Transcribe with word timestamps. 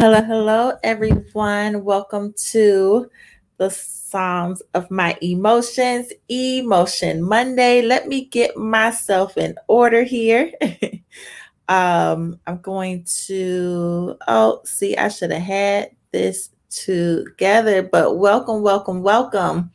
Hello, 0.00 0.22
hello, 0.22 0.78
everyone. 0.82 1.84
Welcome 1.84 2.32
to 2.52 3.10
the 3.58 3.68
Psalms 3.68 4.62
of 4.72 4.90
My 4.90 5.14
Emotions, 5.20 6.10
Emotion 6.26 7.22
Monday. 7.22 7.82
Let 7.82 8.08
me 8.08 8.24
get 8.24 8.56
myself 8.56 9.36
in 9.36 9.56
order 9.68 10.02
here. 10.02 10.52
um, 11.68 12.40
I'm 12.46 12.62
going 12.62 13.04
to, 13.26 14.16
oh, 14.26 14.62
see, 14.64 14.96
I 14.96 15.08
should 15.08 15.32
have 15.32 15.42
had 15.42 15.90
this 16.12 16.48
together, 16.70 17.82
but 17.82 18.16
welcome, 18.16 18.62
welcome, 18.62 19.02
welcome 19.02 19.70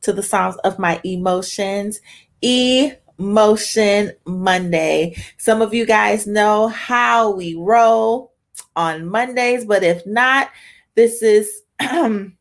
to 0.00 0.14
the 0.14 0.22
Psalms 0.22 0.56
of 0.64 0.78
My 0.78 1.02
Emotions, 1.04 2.00
Emotion 2.40 4.12
Monday. 4.24 5.22
Some 5.36 5.60
of 5.60 5.74
you 5.74 5.84
guys 5.84 6.26
know 6.26 6.68
how 6.68 7.32
we 7.32 7.54
roll 7.54 8.32
on 8.76 9.06
Mondays, 9.06 9.64
but 9.64 9.82
if 9.82 10.06
not, 10.06 10.50
this 10.94 11.22
is 11.22 11.62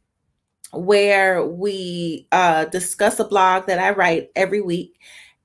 where 0.74 1.46
we 1.46 2.28
uh, 2.32 2.66
discuss 2.66 3.20
a 3.20 3.26
blog 3.26 3.66
that 3.68 3.80
I 3.80 3.92
write 3.92 4.30
every 4.36 4.62
week. 4.62 5.00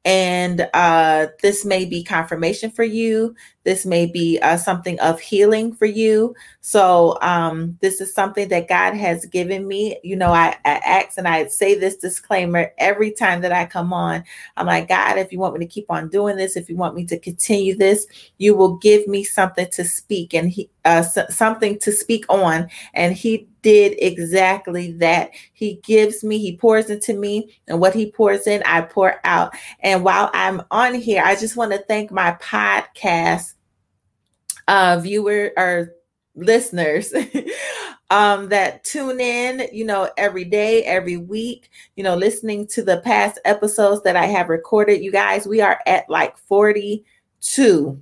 And 0.05 0.69
uh, 0.75 1.29
this 1.43 1.65
may 1.65 1.85
be 1.85 2.03
confirmation 2.03 2.71
for 2.71 2.85
you. 2.85 3.35
This 3.65 3.85
may 3.85 4.07
be 4.07 4.39
uh, 4.41 4.57
something 4.57 4.99
of 5.01 5.21
healing 5.21 5.75
for 5.75 5.87
you. 5.87 6.35
So, 6.61 7.19
um, 7.21 7.79
this 7.81 8.01
is 8.01 8.15
something 8.15 8.49
that 8.49 8.69
God 8.69 8.95
has 8.95 9.27
given 9.27 9.69
me. 9.69 9.99
You 10.03 10.17
know, 10.17 10.33
I, 10.33 10.57
I 10.65 10.81
ask 10.85 11.19
and 11.19 11.29
I 11.29 11.47
say 11.49 11.79
this 11.79 11.97
disclaimer 11.97 12.73
every 12.79 13.11
time 13.11 13.43
that 13.43 13.53
I 13.53 13.67
come 13.67 13.93
on. 13.93 14.25
I'm 14.57 14.67
like, 14.67 14.89
God, 14.89 15.19
if 15.19 15.33
you 15.33 15.39
want 15.39 15.55
me 15.55 15.67
to 15.67 15.71
keep 15.71 15.87
on 15.91 16.09
doing 16.09 16.37
this, 16.37 16.57
if 16.57 16.69
you 16.69 16.77
want 16.77 16.95
me 16.95 17.05
to 17.07 17.19
continue 17.19 17.77
this, 17.77 18.07
you 18.39 18.55
will 18.55 18.77
give 18.77 19.07
me 19.07 19.25
something 19.25 19.69
to 19.73 19.85
speak 19.85 20.35
and 20.35 20.51
he, 20.51 20.71
uh, 20.85 21.03
something 21.03 21.79
to 21.79 21.93
speak 21.93 22.25
on. 22.29 22.69
And 22.95 23.15
He 23.15 23.49
did 23.63 23.97
exactly 23.99 24.93
that. 24.93 25.31
He 25.53 25.81
gives 25.85 26.25
me, 26.25 26.39
He 26.39 26.57
pours 26.57 26.91
into 26.91 27.15
me, 27.15 27.59
and 27.69 27.81
what 27.81 27.95
He 27.95 28.11
pours 28.11 28.47
in, 28.47 28.63
I 28.65 28.83
pour 28.83 29.21
out. 29.25 29.55
And 29.81 30.05
while 30.05 30.31
I'm 30.33 30.63
on 30.71 30.95
here, 30.95 31.23
I 31.25 31.37
just 31.37 31.57
want 31.57 31.73
to 31.73 31.79
thank 31.79 32.11
my 32.11 32.33
podcast 32.43 33.55
uh, 34.71 35.01
viewer 35.01 35.51
or 35.57 35.97
listeners 36.37 37.13
um, 38.11 38.49
that 38.51 38.85
tune 38.85 39.21
in, 39.21 39.69
you 39.73 39.85
know, 39.85 40.09
every 40.17 40.45
day, 40.45 40.85
every 40.85 41.17
week, 41.17 41.71
you 41.97 42.05
know, 42.05 42.15
listening 42.15 42.69
to 42.69 42.83
the 42.83 42.99
past 42.99 43.41
episodes 43.45 44.03
that 44.05 44.15
I 44.15 44.27
have 44.27 44.49
recorded. 44.49 45.03
You 45.03 45.11
guys, 45.11 45.45
we 45.45 45.61
are 45.61 45.81
at 45.87 46.09
like 46.09 46.39
42 46.39 48.01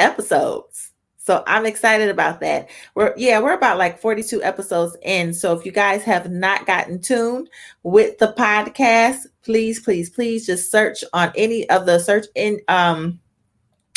episodes. 0.00 0.90
So 1.18 1.44
I'm 1.46 1.66
excited 1.66 2.08
about 2.08 2.40
that. 2.40 2.68
We're 2.96 3.14
yeah, 3.16 3.38
we're 3.38 3.54
about 3.54 3.78
like 3.78 4.00
42 4.00 4.42
episodes 4.42 4.96
in. 5.02 5.34
So 5.34 5.56
if 5.56 5.64
you 5.64 5.70
guys 5.70 6.02
have 6.02 6.30
not 6.30 6.66
gotten 6.66 7.00
tuned 7.00 7.48
with 7.84 8.18
the 8.18 8.34
podcast, 8.36 9.26
please, 9.42 9.78
please, 9.80 10.10
please 10.10 10.46
just 10.46 10.70
search 10.70 11.04
on 11.12 11.32
any 11.36 11.68
of 11.70 11.86
the 11.86 12.00
search 12.00 12.26
in 12.34 12.60
um 12.66 13.20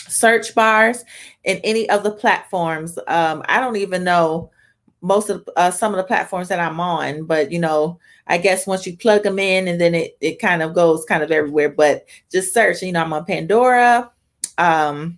search 0.08 0.56
bars 0.56 1.04
in 1.44 1.58
any 1.64 1.90
of 1.90 2.04
the 2.04 2.12
platforms. 2.12 2.98
Um, 3.08 3.44
I 3.48 3.60
don't 3.60 3.76
even 3.78 4.04
know 4.04 4.52
most 5.02 5.30
of 5.30 5.48
uh, 5.56 5.72
some 5.72 5.94
of 5.94 5.98
the 5.98 6.04
platforms 6.04 6.50
that 6.50 6.60
I'm 6.60 6.80
on, 6.80 7.26
but 7.26 7.52
you 7.52 7.60
know, 7.60 8.00
I 8.28 8.38
guess 8.38 8.68
once 8.68 8.86
you 8.86 8.98
plug 8.98 9.24
them 9.24 9.40
in 9.40 9.68
and 9.68 9.80
then 9.80 9.96
it 9.96 10.18
it 10.22 10.40
kind 10.40 10.62
of 10.62 10.74
goes 10.74 11.06
kind 11.06 11.24
of 11.24 11.32
everywhere. 11.32 11.70
But 11.70 12.06
just 12.32 12.54
search. 12.54 12.82
You 12.82 12.92
know, 12.92 13.02
I'm 13.02 13.14
on 13.14 13.26
Pandora, 13.26 14.12
um, 14.58 15.18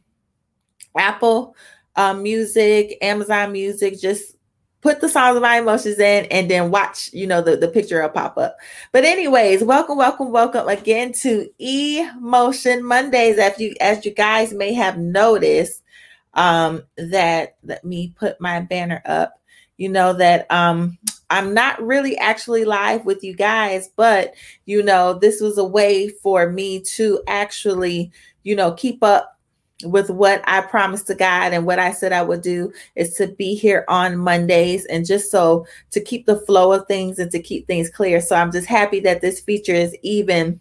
Apple 0.97 1.55
um, 1.95 2.23
Music, 2.23 2.97
Amazon 3.01 3.51
Music. 3.51 3.99
Just 3.99 4.35
put 4.81 4.99
the 4.99 5.09
Psalms 5.09 5.37
of 5.37 5.41
my 5.41 5.59
emotions 5.59 5.99
in 5.99 6.25
and 6.25 6.49
then 6.49 6.71
watch 6.71 7.09
you 7.13 7.27
know 7.27 7.41
the, 7.41 7.55
the 7.55 7.67
picture 7.67 8.01
will 8.01 8.09
pop 8.09 8.37
up. 8.37 8.57
But 8.91 9.05
anyways 9.05 9.63
welcome 9.63 9.97
welcome 9.97 10.31
welcome 10.31 10.67
again 10.67 11.13
to 11.21 11.49
emotion 11.59 12.83
mondays. 12.83 13.37
As 13.37 13.57
you 13.59 13.75
as 13.79 14.05
you 14.05 14.11
guys 14.11 14.53
may 14.53 14.73
have 14.73 14.97
noticed 14.97 15.83
um 16.33 16.83
that 16.97 17.55
let 17.63 17.83
me 17.83 18.13
put 18.17 18.39
my 18.41 18.59
banner 18.61 19.01
up. 19.05 19.39
You 19.77 19.89
know 19.89 20.13
that 20.13 20.45
um 20.51 20.97
i'm 21.31 21.53
not 21.55 21.81
really 21.81 22.15
actually 22.17 22.65
live 22.65 23.03
with 23.05 23.23
you 23.23 23.33
guys 23.33 23.89
but 23.95 24.35
you 24.65 24.83
know 24.83 25.13
this 25.13 25.41
was 25.41 25.57
a 25.57 25.63
way 25.63 26.09
for 26.09 26.51
me 26.51 26.81
to 26.81 27.23
actually 27.27 28.11
you 28.43 28.55
know 28.55 28.73
keep 28.73 29.01
up 29.01 29.39
with 29.83 30.09
what 30.09 30.41
I 30.45 30.61
promised 30.61 31.07
to 31.07 31.15
God 31.15 31.53
and 31.53 31.65
what 31.65 31.79
I 31.79 31.91
said 31.91 32.11
I 32.11 32.23
would 32.23 32.41
do 32.41 32.71
is 32.95 33.13
to 33.15 33.27
be 33.27 33.55
here 33.55 33.85
on 33.87 34.17
Mondays 34.17 34.85
and 34.85 35.05
just 35.05 35.31
so 35.31 35.65
to 35.91 36.01
keep 36.01 36.25
the 36.25 36.39
flow 36.41 36.73
of 36.73 36.87
things 36.87 37.19
and 37.19 37.31
to 37.31 37.41
keep 37.41 37.67
things 37.67 37.89
clear. 37.89 38.21
So 38.21 38.35
I'm 38.35 38.51
just 38.51 38.67
happy 38.67 38.99
that 39.01 39.21
this 39.21 39.39
feature 39.39 39.73
is 39.73 39.95
even 40.01 40.59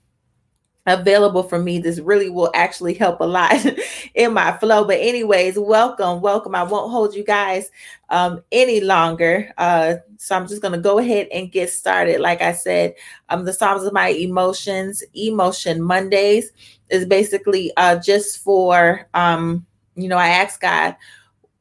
available 0.86 1.42
for 1.42 1.58
me. 1.58 1.78
This 1.78 1.98
really 1.98 2.30
will 2.30 2.50
actually 2.54 2.94
help 2.94 3.20
a 3.20 3.24
lot 3.24 3.54
in 4.14 4.32
my 4.32 4.56
flow. 4.58 4.84
But, 4.84 4.98
anyways, 5.00 5.58
welcome, 5.58 6.20
welcome. 6.20 6.54
I 6.54 6.62
won't 6.62 6.90
hold 6.90 7.14
you 7.14 7.24
guys 7.24 7.70
um, 8.08 8.42
any 8.52 8.80
longer. 8.80 9.52
Uh, 9.58 9.96
so 10.16 10.36
I'm 10.36 10.48
just 10.48 10.62
going 10.62 10.72
to 10.72 10.80
go 10.80 10.98
ahead 10.98 11.28
and 11.32 11.52
get 11.52 11.70
started. 11.70 12.20
Like 12.20 12.42
I 12.42 12.52
said, 12.52 12.94
um, 13.28 13.44
the 13.44 13.52
Psalms 13.52 13.84
of 13.84 13.92
My 13.92 14.08
Emotions, 14.08 15.02
Emotion 15.14 15.82
Mondays 15.82 16.50
is 16.90 17.06
basically 17.06 17.72
uh, 17.76 17.96
just 17.96 18.42
for, 18.42 19.08
um, 19.14 19.66
you 19.94 20.08
know, 20.08 20.18
I 20.18 20.28
asked 20.28 20.60
God, 20.60 20.96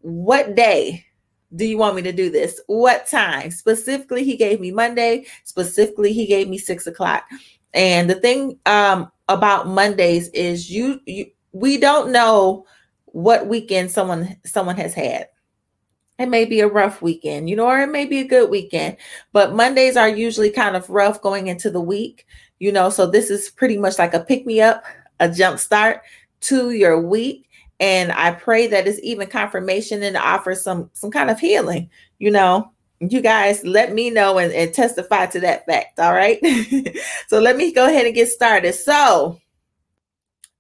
what 0.01 0.55
day 0.55 1.05
do 1.55 1.65
you 1.65 1.77
want 1.77 1.95
me 1.95 2.01
to 2.03 2.11
do 2.11 2.29
this? 2.29 2.61
What 2.67 3.07
time? 3.07 3.51
Specifically, 3.51 4.23
he 4.23 4.37
gave 4.37 4.59
me 4.59 4.71
Monday. 4.71 5.25
Specifically, 5.43 6.13
he 6.13 6.27
gave 6.27 6.47
me 6.47 6.57
six 6.57 6.87
o'clock. 6.87 7.25
And 7.73 8.09
the 8.09 8.15
thing 8.15 8.59
um, 8.65 9.11
about 9.27 9.67
Mondays 9.67 10.29
is 10.29 10.69
you, 10.69 10.99
you 11.05 11.27
we 11.51 11.77
don't 11.77 12.11
know 12.11 12.65
what 13.05 13.47
weekend 13.47 13.91
someone 13.91 14.37
someone 14.45 14.77
has 14.77 14.93
had. 14.93 15.27
It 16.19 16.27
may 16.27 16.45
be 16.45 16.59
a 16.59 16.67
rough 16.67 17.01
weekend, 17.01 17.49
you 17.49 17.55
know, 17.55 17.65
or 17.65 17.79
it 17.79 17.87
may 17.89 18.05
be 18.05 18.19
a 18.19 18.27
good 18.27 18.49
weekend. 18.49 18.97
But 19.31 19.55
Mondays 19.55 19.95
are 19.95 20.09
usually 20.09 20.49
kind 20.49 20.75
of 20.75 20.89
rough 20.89 21.21
going 21.21 21.47
into 21.47 21.69
the 21.69 21.81
week, 21.81 22.27
you 22.59 22.71
know. 22.71 22.89
So 22.89 23.07
this 23.07 23.29
is 23.29 23.49
pretty 23.49 23.77
much 23.77 23.97
like 23.97 24.13
a 24.13 24.19
pick 24.19 24.45
me 24.45 24.61
up, 24.61 24.83
a 25.19 25.29
jump 25.29 25.59
start 25.59 26.01
to 26.41 26.71
your 26.71 26.99
week. 27.01 27.47
And 27.79 28.11
I 28.11 28.31
pray 28.31 28.67
that 28.67 28.87
it's 28.87 28.99
even 29.01 29.27
confirmation 29.27 30.03
and 30.03 30.17
offer 30.17 30.55
some 30.55 30.89
some 30.93 31.11
kind 31.11 31.29
of 31.29 31.39
healing, 31.39 31.89
you 32.17 32.31
know 32.31 32.71
you 32.99 33.21
guys 33.21 33.63
let 33.63 33.93
me 33.93 34.09
know 34.09 34.37
and, 34.37 34.51
and 34.51 34.73
testify 34.73 35.25
to 35.27 35.39
that 35.39 35.65
fact. 35.65 35.99
All 35.99 36.13
right. 36.13 36.39
so 37.27 37.39
let 37.39 37.55
me 37.55 37.71
go 37.71 37.87
ahead 37.87 38.05
and 38.05 38.15
get 38.15 38.27
started. 38.27 38.73
So 38.73 39.39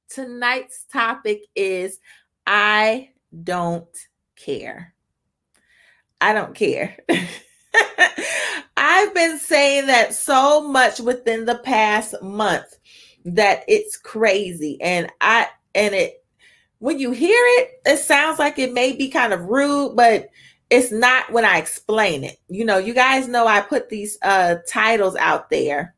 tonight's 0.09 0.85
topic 0.91 1.43
is 1.55 1.99
I 2.47 3.09
don't 3.43 3.87
care. 4.35 4.93
I 6.21 6.33
don't 6.33 6.55
care. 6.55 6.97
I've 8.77 9.13
been 9.13 9.37
saying 9.37 9.87
that 9.87 10.13
so 10.13 10.65
much 10.67 10.99
within 10.99 11.45
the 11.45 11.57
past 11.57 12.15
month 12.21 12.78
that 13.25 13.63
it's 13.67 13.97
crazy. 13.97 14.81
And 14.81 15.11
I, 15.21 15.47
and 15.75 15.93
it, 15.93 16.23
when 16.79 16.99
you 16.99 17.11
hear 17.11 17.41
it, 17.59 17.81
it 17.85 17.97
sounds 17.97 18.39
like 18.39 18.57
it 18.57 18.73
may 18.73 18.93
be 18.93 19.09
kind 19.09 19.33
of 19.33 19.41
rude, 19.41 19.95
but 19.95 20.29
it's 20.69 20.91
not 20.91 21.31
when 21.31 21.45
I 21.45 21.57
explain 21.57 22.23
it. 22.23 22.37
You 22.47 22.65
know, 22.65 22.77
you 22.77 22.93
guys 22.93 23.27
know 23.27 23.47
I 23.47 23.61
put 23.61 23.89
these 23.89 24.17
uh 24.21 24.57
titles 24.67 25.15
out 25.15 25.49
there, 25.49 25.95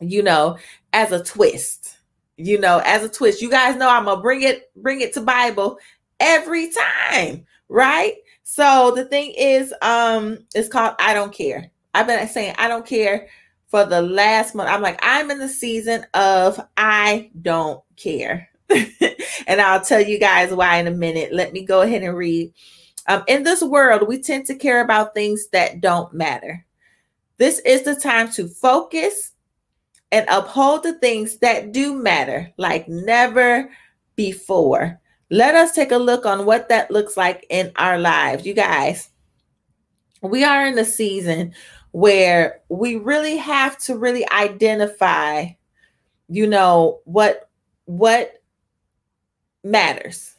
you 0.00 0.22
know, 0.22 0.58
as 0.92 1.12
a 1.12 1.22
twist. 1.22 1.96
You 2.36 2.58
know, 2.60 2.80
as 2.84 3.02
a 3.02 3.08
twist. 3.08 3.42
You 3.42 3.50
guys 3.50 3.76
know 3.76 3.88
I'm 3.88 4.04
gonna 4.04 4.22
bring 4.22 4.42
it 4.42 4.70
bring 4.76 5.00
it 5.00 5.12
to 5.14 5.20
Bible 5.20 5.78
every 6.20 6.70
time, 6.70 7.44
right? 7.68 8.14
So 8.44 8.92
the 8.94 9.04
thing 9.04 9.34
is 9.36 9.74
um 9.82 10.38
it's 10.54 10.68
called 10.68 10.94
I 10.98 11.14
don't 11.14 11.32
care. 11.32 11.70
I've 11.94 12.06
been 12.06 12.26
saying 12.28 12.54
I 12.58 12.68
don't 12.68 12.86
care 12.86 13.28
for 13.68 13.84
the 13.84 14.02
last 14.02 14.54
month. 14.54 14.70
I'm 14.70 14.82
like 14.82 14.98
I'm 15.02 15.30
in 15.30 15.38
the 15.38 15.48
season 15.48 16.06
of 16.14 16.60
I 16.76 17.30
don't 17.40 17.82
care. 17.96 18.48
and 19.46 19.60
I'll 19.60 19.80
tell 19.80 20.00
you 20.00 20.18
guys 20.18 20.52
why 20.52 20.76
in 20.76 20.86
a 20.86 20.92
minute. 20.92 21.32
Let 21.32 21.52
me 21.52 21.64
go 21.64 21.82
ahead 21.82 22.02
and 22.02 22.16
read 22.16 22.52
um, 23.08 23.24
in 23.26 23.42
this 23.42 23.62
world, 23.62 24.06
we 24.06 24.20
tend 24.20 24.44
to 24.46 24.54
care 24.54 24.82
about 24.82 25.14
things 25.14 25.48
that 25.48 25.80
don't 25.80 26.12
matter. 26.12 26.64
This 27.38 27.58
is 27.60 27.82
the 27.82 27.96
time 27.96 28.30
to 28.32 28.46
focus 28.46 29.32
and 30.12 30.26
uphold 30.28 30.82
the 30.82 30.98
things 30.98 31.38
that 31.38 31.72
do 31.72 31.94
matter 31.94 32.52
like 32.58 32.86
never 32.86 33.70
before. 34.14 35.00
Let 35.30 35.54
us 35.54 35.74
take 35.74 35.90
a 35.90 35.96
look 35.96 36.26
on 36.26 36.44
what 36.44 36.68
that 36.68 36.90
looks 36.90 37.16
like 37.16 37.46
in 37.48 37.72
our 37.76 37.98
lives. 37.98 38.44
You 38.44 38.52
guys, 38.52 39.08
we 40.20 40.44
are 40.44 40.66
in 40.66 40.78
a 40.78 40.84
season 40.84 41.54
where 41.98 42.60
we 42.68 42.96
really 42.96 43.36
have 43.36 43.78
to 43.78 43.96
really 43.96 44.28
identify 44.30 45.46
you 46.28 46.46
know 46.46 47.00
what 47.04 47.48
what 47.86 48.42
matters 49.64 50.34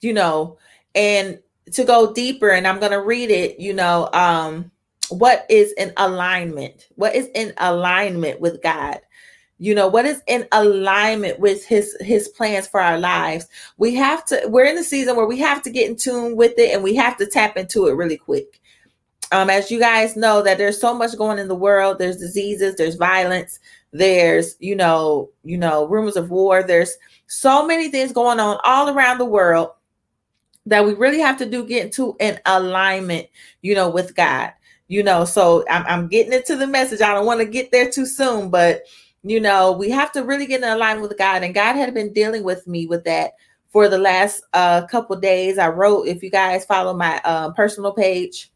you 0.00 0.12
know 0.12 0.58
and 0.94 1.38
to 1.72 1.84
go 1.84 2.12
deeper, 2.12 2.50
and 2.50 2.66
I'm 2.66 2.78
going 2.78 2.92
to 2.92 3.02
read 3.02 3.30
it, 3.30 3.58
you 3.58 3.72
know, 3.72 4.08
um, 4.12 4.70
what 5.08 5.46
is 5.48 5.72
in 5.72 5.92
alignment? 5.96 6.88
What 6.96 7.14
is 7.14 7.28
in 7.34 7.52
alignment 7.58 8.40
with 8.40 8.62
God? 8.62 8.98
you 9.58 9.74
know 9.74 9.88
what 9.88 10.04
is 10.04 10.20
in 10.26 10.46
alignment 10.52 11.40
with 11.40 11.64
his 11.64 11.96
his 12.00 12.28
plans 12.28 12.66
for 12.66 12.78
our 12.78 12.98
lives 12.98 13.48
we 13.78 13.94
have 13.94 14.22
to 14.22 14.38
we're 14.48 14.66
in 14.66 14.76
the 14.76 14.84
season 14.84 15.16
where 15.16 15.24
we 15.24 15.38
have 15.38 15.62
to 15.62 15.70
get 15.70 15.88
in 15.88 15.96
tune 15.96 16.36
with 16.36 16.52
it 16.58 16.74
and 16.74 16.84
we 16.84 16.94
have 16.94 17.16
to 17.16 17.24
tap 17.24 17.56
into 17.56 17.86
it 17.86 17.92
really 17.94 18.18
quick 18.18 18.60
um 19.32 19.50
as 19.50 19.70
you 19.70 19.78
guys 19.78 20.16
know 20.16 20.42
that 20.42 20.58
there's 20.58 20.80
so 20.80 20.94
much 20.94 21.16
going 21.16 21.38
in 21.38 21.48
the 21.48 21.54
world. 21.54 21.98
There's 21.98 22.16
diseases 22.16 22.76
there's 22.76 22.94
violence 22.96 23.58
there's 23.92 24.56
you 24.60 24.76
know 24.76 25.30
you 25.44 25.56
know 25.56 25.86
rumors 25.86 26.16
of 26.16 26.30
war. 26.30 26.62
There's 26.62 26.96
so 27.26 27.66
many 27.66 27.90
things 27.90 28.12
going 28.12 28.40
on 28.40 28.58
all 28.64 28.88
around 28.90 29.18
the 29.18 29.24
world 29.24 29.70
that 30.66 30.84
we 30.84 30.94
really 30.94 31.20
have 31.20 31.38
to 31.38 31.46
do 31.46 31.66
get 31.66 31.86
into 31.86 32.16
an 32.20 32.38
alignment 32.46 33.26
you 33.62 33.74
know 33.74 33.88
with 33.88 34.14
god 34.14 34.52
you 34.88 35.02
know. 35.02 35.24
So 35.24 35.64
i'm, 35.68 35.84
I'm 35.86 36.08
getting 36.08 36.32
into 36.32 36.56
the 36.56 36.66
message. 36.66 37.00
I 37.00 37.12
don't 37.14 37.26
want 37.26 37.40
to 37.40 37.46
get 37.46 37.72
there 37.72 37.90
too 37.90 38.06
soon 38.06 38.50
but 38.50 38.82
you 39.22 39.40
know 39.40 39.72
we 39.72 39.90
have 39.90 40.12
to 40.12 40.22
really 40.22 40.46
get 40.46 40.62
in 40.62 40.68
alignment 40.68 41.08
with 41.08 41.18
god. 41.18 41.42
And 41.42 41.54
god 41.54 41.74
had 41.76 41.94
been 41.94 42.12
dealing 42.12 42.44
with 42.44 42.66
me 42.66 42.86
with 42.86 43.04
that 43.04 43.32
for 43.70 43.88
the 43.88 43.98
last 43.98 44.42
uh, 44.54 44.86
couple 44.86 45.16
days. 45.16 45.58
I 45.58 45.68
wrote 45.68 46.06
if 46.06 46.22
you 46.22 46.30
guys 46.30 46.64
follow 46.64 46.94
my 46.94 47.20
uh, 47.24 47.50
personal 47.52 47.92
page 47.92 48.50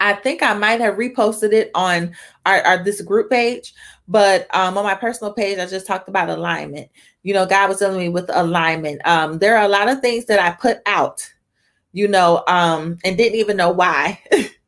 I 0.00 0.14
think 0.14 0.42
I 0.42 0.54
might 0.54 0.80
have 0.80 0.94
reposted 0.94 1.52
it 1.52 1.70
on 1.74 2.14
our, 2.46 2.60
our 2.62 2.82
this 2.82 3.02
group 3.02 3.30
page, 3.30 3.74
but 4.08 4.52
um, 4.54 4.76
on 4.78 4.84
my 4.84 4.94
personal 4.94 5.32
page, 5.32 5.58
I 5.58 5.66
just 5.66 5.86
talked 5.86 6.08
about 6.08 6.30
alignment. 6.30 6.90
You 7.22 7.34
know, 7.34 7.46
God 7.46 7.68
was 7.68 7.78
telling 7.78 7.98
me 7.98 8.08
with 8.08 8.30
alignment. 8.32 9.06
Um, 9.06 9.38
there 9.38 9.56
are 9.56 9.64
a 9.64 9.68
lot 9.68 9.88
of 9.88 10.00
things 10.00 10.24
that 10.26 10.40
I 10.40 10.50
put 10.52 10.78
out, 10.86 11.30
you 11.92 12.08
know, 12.08 12.42
um, 12.48 12.98
and 13.04 13.16
didn't 13.16 13.38
even 13.38 13.58
know 13.58 13.70
why. 13.70 14.20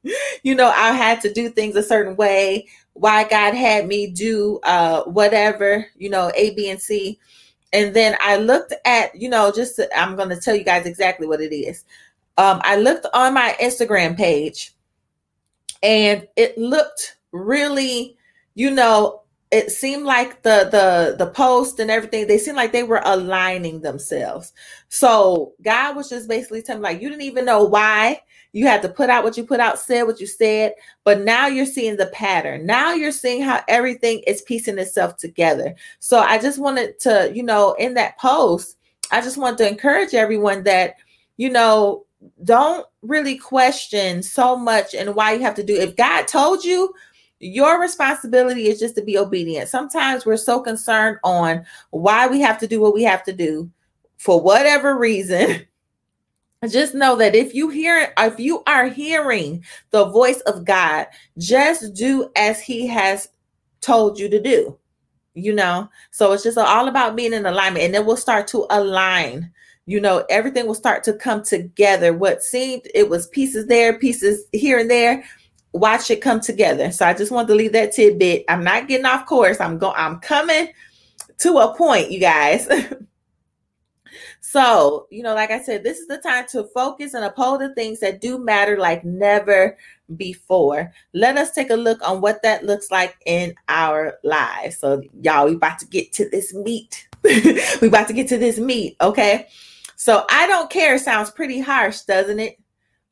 you 0.42 0.54
know, 0.54 0.68
I 0.68 0.92
had 0.92 1.20
to 1.22 1.32
do 1.32 1.48
things 1.48 1.76
a 1.76 1.82
certain 1.82 2.14
way. 2.16 2.68
Why 2.92 3.24
God 3.24 3.54
had 3.54 3.86
me 3.86 4.08
do 4.08 4.60
uh, 4.64 5.04
whatever, 5.04 5.86
you 5.96 6.10
know, 6.10 6.30
A, 6.36 6.54
B, 6.54 6.68
and 6.68 6.80
C. 6.80 7.18
And 7.72 7.94
then 7.96 8.16
I 8.20 8.36
looked 8.36 8.74
at, 8.84 9.18
you 9.18 9.30
know, 9.30 9.50
just 9.50 9.80
I'm 9.96 10.14
going 10.14 10.28
to 10.28 10.38
tell 10.38 10.54
you 10.54 10.62
guys 10.62 10.84
exactly 10.84 11.26
what 11.26 11.40
it 11.40 11.54
is. 11.54 11.84
Um, 12.36 12.60
I 12.64 12.76
looked 12.76 13.06
on 13.14 13.32
my 13.32 13.56
Instagram 13.60 14.14
page 14.14 14.74
and 15.82 16.26
it 16.36 16.56
looked 16.56 17.16
really 17.32 18.16
you 18.54 18.70
know 18.70 19.22
it 19.52 19.70
seemed 19.70 20.04
like 20.04 20.42
the 20.42 20.68
the 20.70 21.14
the 21.22 21.30
post 21.30 21.78
and 21.78 21.90
everything 21.90 22.26
they 22.26 22.38
seemed 22.38 22.56
like 22.56 22.72
they 22.72 22.82
were 22.82 23.02
aligning 23.04 23.80
themselves. 23.82 24.52
So 24.88 25.52
god 25.62 25.94
was 25.94 26.08
just 26.08 26.28
basically 26.28 26.62
telling 26.62 26.82
me 26.82 26.88
like 26.88 27.02
you 27.02 27.08
didn't 27.08 27.22
even 27.22 27.44
know 27.44 27.64
why 27.64 28.22
you 28.52 28.66
had 28.66 28.82
to 28.82 28.88
put 28.88 29.10
out 29.10 29.24
what 29.24 29.36
you 29.36 29.44
put 29.44 29.60
out 29.60 29.78
said 29.78 30.02
what 30.02 30.20
you 30.20 30.26
said 30.26 30.72
but 31.04 31.20
now 31.20 31.46
you're 31.46 31.66
seeing 31.66 31.96
the 31.96 32.06
pattern. 32.06 32.64
Now 32.66 32.94
you're 32.94 33.12
seeing 33.12 33.42
how 33.42 33.60
everything 33.68 34.22
is 34.26 34.42
piecing 34.42 34.78
itself 34.78 35.18
together. 35.18 35.74
So 36.00 36.18
i 36.18 36.38
just 36.38 36.58
wanted 36.58 36.98
to 37.00 37.30
you 37.34 37.42
know 37.42 37.74
in 37.74 37.94
that 37.94 38.18
post 38.18 38.78
i 39.10 39.20
just 39.20 39.36
wanted 39.36 39.58
to 39.58 39.68
encourage 39.68 40.14
everyone 40.14 40.62
that 40.64 40.94
you 41.36 41.50
know 41.50 42.06
don't 42.44 42.86
really 43.02 43.36
question 43.36 44.22
so 44.22 44.56
much 44.56 44.94
and 44.94 45.14
why 45.14 45.32
you 45.32 45.40
have 45.40 45.54
to 45.54 45.62
do 45.62 45.74
if 45.74 45.96
god 45.96 46.26
told 46.28 46.64
you 46.64 46.94
your 47.42 47.80
responsibility 47.80 48.68
is 48.68 48.78
just 48.78 48.94
to 48.94 49.02
be 49.02 49.18
obedient. 49.18 49.68
Sometimes 49.68 50.24
we're 50.24 50.36
so 50.36 50.60
concerned 50.60 51.18
on 51.24 51.66
why 51.90 52.28
we 52.28 52.40
have 52.40 52.56
to 52.58 52.68
do 52.68 52.80
what 52.80 52.94
we 52.94 53.02
have 53.02 53.24
to 53.24 53.32
do 53.32 53.68
for 54.16 54.40
whatever 54.40 54.96
reason. 54.96 55.66
Just 56.68 56.94
know 56.94 57.16
that 57.16 57.34
if 57.34 57.54
you 57.54 57.70
hear 57.70 58.12
if 58.16 58.38
you 58.38 58.62
are 58.68 58.86
hearing 58.86 59.64
the 59.90 60.04
voice 60.04 60.38
of 60.42 60.64
god 60.64 61.08
just 61.36 61.92
do 61.92 62.30
as 62.36 62.60
he 62.60 62.86
has 62.86 63.30
told 63.80 64.16
you 64.16 64.28
to 64.28 64.40
do 64.40 64.78
you 65.34 65.52
know? 65.52 65.88
So 66.10 66.32
it's 66.32 66.42
just 66.42 66.58
all 66.58 66.88
about 66.88 67.16
being 67.16 67.32
in 67.32 67.46
alignment 67.46 67.84
and 67.84 67.94
then 67.94 68.06
we'll 68.06 68.16
start 68.16 68.46
to 68.48 68.66
align 68.70 69.50
you 69.86 70.00
know 70.00 70.24
everything 70.30 70.66
will 70.66 70.74
start 70.74 71.04
to 71.04 71.12
come 71.12 71.42
together. 71.42 72.12
What 72.12 72.42
seemed 72.42 72.82
it 72.94 73.08
was 73.08 73.26
pieces 73.28 73.66
there 73.66 73.98
pieces 73.98 74.44
here 74.52 74.78
and 74.78 74.90
there. 74.90 75.24
Watch 75.72 76.10
it 76.10 76.20
come 76.20 76.40
together. 76.40 76.92
So 76.92 77.06
i 77.06 77.14
just 77.14 77.32
want 77.32 77.48
to 77.48 77.54
leave 77.54 77.72
that 77.72 77.92
tidbit. 77.92 78.44
I'm 78.48 78.62
not 78.62 78.88
getting 78.88 79.06
off 79.06 79.26
course. 79.26 79.60
I'm 79.60 79.78
going 79.78 79.94
i'm 79.96 80.20
coming 80.20 80.68
to 81.38 81.58
a 81.58 81.76
point 81.76 82.10
you 82.10 82.20
guys. 82.20 82.68
So 84.44 85.06
you 85.10 85.22
know 85.22 85.34
like 85.34 85.50
i 85.50 85.62
said 85.62 85.82
this 85.82 85.98
is 85.98 86.08
the 86.08 86.18
time 86.18 86.44
to 86.50 86.64
focus 86.74 87.14
and 87.14 87.24
uphold 87.24 87.62
the 87.62 87.74
things 87.74 88.00
that 88.00 88.20
do 88.20 88.38
matter 88.38 88.76
like 88.76 89.02
never 89.02 89.78
before. 90.16 90.92
Let 91.14 91.38
us 91.38 91.52
take 91.52 91.70
a 91.70 91.74
look 91.74 92.06
on 92.06 92.20
what 92.20 92.42
that 92.42 92.66
looks 92.66 92.90
like 92.90 93.16
in 93.24 93.54
our 93.68 94.18
lives. 94.22 94.76
So 94.76 95.02
y'all 95.22 95.46
we 95.46 95.54
about 95.54 95.78
to 95.78 95.86
get 95.86 96.12
to 96.14 96.28
this 96.28 96.52
meat. 96.52 97.08
We 97.80 97.88
about 97.88 98.08
to 98.08 98.12
get 98.12 98.28
to 98.28 98.36
this 98.36 98.58
meat 98.58 98.96
okay 99.00 99.48
so 100.02 100.26
I 100.28 100.48
don't 100.48 100.68
care 100.68 100.98
sounds 100.98 101.30
pretty 101.30 101.60
harsh, 101.60 102.00
doesn't 102.00 102.40
it? 102.40 102.58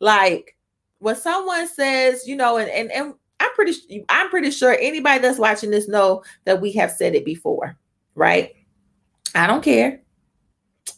Like 0.01 0.57
when 0.99 1.15
someone 1.15 1.69
says, 1.69 2.27
you 2.27 2.35
know, 2.35 2.57
and 2.57 2.69
and, 2.69 2.91
and 2.91 3.15
I'm 3.39 3.53
pretty 3.55 4.05
I'm 4.09 4.29
pretty 4.29 4.51
sure 4.51 4.77
anybody 4.77 5.21
that's 5.21 5.39
watching 5.39 5.71
this 5.71 5.87
know 5.87 6.25
that 6.47 6.61
we 6.61 6.73
have 6.73 6.91
said 6.91 7.15
it 7.15 7.25
before, 7.25 7.79
right? 8.17 8.57
I 9.37 9.47
don't 9.47 9.63
care 9.63 10.01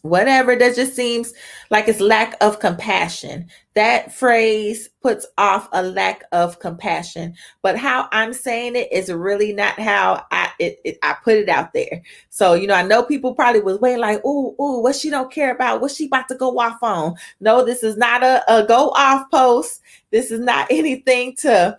whatever 0.03 0.57
that 0.57 0.75
just 0.75 0.95
seems 0.97 1.33
like 1.71 1.89
it's 1.89 2.01
lack 2.01 2.37
of 2.41 2.59
compassion. 2.59 3.47
That 3.75 4.13
phrase 4.13 4.89
puts 5.03 5.27
off 5.39 5.69
a 5.73 5.83
lack 5.83 6.23
of 6.33 6.59
compassion. 6.59 7.35
But 7.63 7.77
how 7.77 8.09
i'm 8.13 8.33
saying 8.33 8.77
it 8.77 8.93
is 8.93 9.13
really 9.13 9.53
not 9.53 9.79
how 9.79 10.25
i 10.31 10.51
it, 10.59 10.81
it, 10.85 10.99
i 11.03 11.15
put 11.23 11.37
it 11.37 11.49
out 11.49 11.73
there. 11.73 12.03
So 12.31 12.55
you 12.55 12.67
know 12.67 12.75
i 12.75 12.83
know 12.83 13.03
people 13.03 13.35
probably 13.35 13.63
was 13.63 13.79
waiting 13.81 14.01
like 14.01 14.21
oh 14.25 14.55
oh 14.59 14.81
what 14.81 14.97
she 14.97 15.11
don't 15.11 15.33
care 15.33 15.53
about? 15.53 15.81
What 15.81 15.91
she 15.93 16.07
about 16.07 16.29
to 16.29 16.35
go 16.35 16.59
off 16.59 16.83
on? 16.83 17.15
No 17.41 17.65
this 17.65 17.83
is 17.83 17.97
not 17.97 18.23
a, 18.23 18.43
a 18.53 18.67
go 18.67 18.91
off 18.91 19.31
post. 19.31 19.81
This 20.11 20.31
is 20.31 20.41
not 20.41 20.67
anything 20.71 21.37
to 21.37 21.79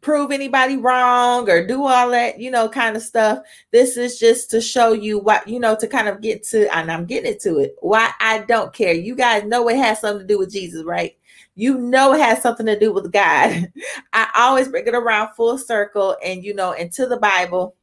prove 0.00 0.30
anybody 0.30 0.76
wrong 0.76 1.48
or 1.50 1.66
do 1.66 1.84
all 1.84 2.10
that, 2.10 2.40
you 2.40 2.50
know, 2.50 2.68
kind 2.68 2.96
of 2.96 3.02
stuff. 3.02 3.40
This 3.70 3.96
is 3.96 4.18
just 4.18 4.50
to 4.50 4.60
show 4.60 4.92
you 4.92 5.18
what, 5.18 5.46
you 5.46 5.60
know, 5.60 5.76
to 5.76 5.86
kind 5.86 6.08
of 6.08 6.20
get 6.20 6.42
to, 6.44 6.74
and 6.74 6.90
I'm 6.90 7.04
getting 7.04 7.38
to 7.40 7.58
it, 7.58 7.76
why 7.80 8.10
I 8.20 8.38
don't 8.40 8.72
care. 8.72 8.92
You 8.92 9.14
guys 9.14 9.44
know 9.44 9.68
it 9.68 9.76
has 9.76 10.00
something 10.00 10.26
to 10.26 10.34
do 10.34 10.38
with 10.38 10.52
Jesus, 10.52 10.84
right? 10.84 11.16
You 11.54 11.78
know 11.78 12.14
it 12.14 12.20
has 12.20 12.42
something 12.42 12.66
to 12.66 12.78
do 12.78 12.92
with 12.92 13.12
God. 13.12 13.70
I 14.12 14.30
always 14.36 14.68
bring 14.68 14.86
it 14.86 14.94
around 14.94 15.34
full 15.34 15.58
circle 15.58 16.16
and, 16.24 16.42
you 16.44 16.54
know, 16.54 16.72
into 16.72 17.06
the 17.06 17.18
Bible 17.18 17.74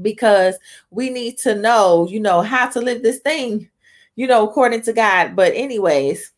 because 0.00 0.56
we 0.90 1.10
need 1.10 1.38
to 1.38 1.54
know, 1.54 2.06
you 2.08 2.20
know, 2.20 2.42
how 2.42 2.68
to 2.70 2.80
live 2.80 3.02
this 3.02 3.18
thing, 3.18 3.68
you 4.14 4.26
know, 4.26 4.46
according 4.48 4.82
to 4.82 4.92
God. 4.92 5.34
But, 5.34 5.54
anyways, 5.54 6.32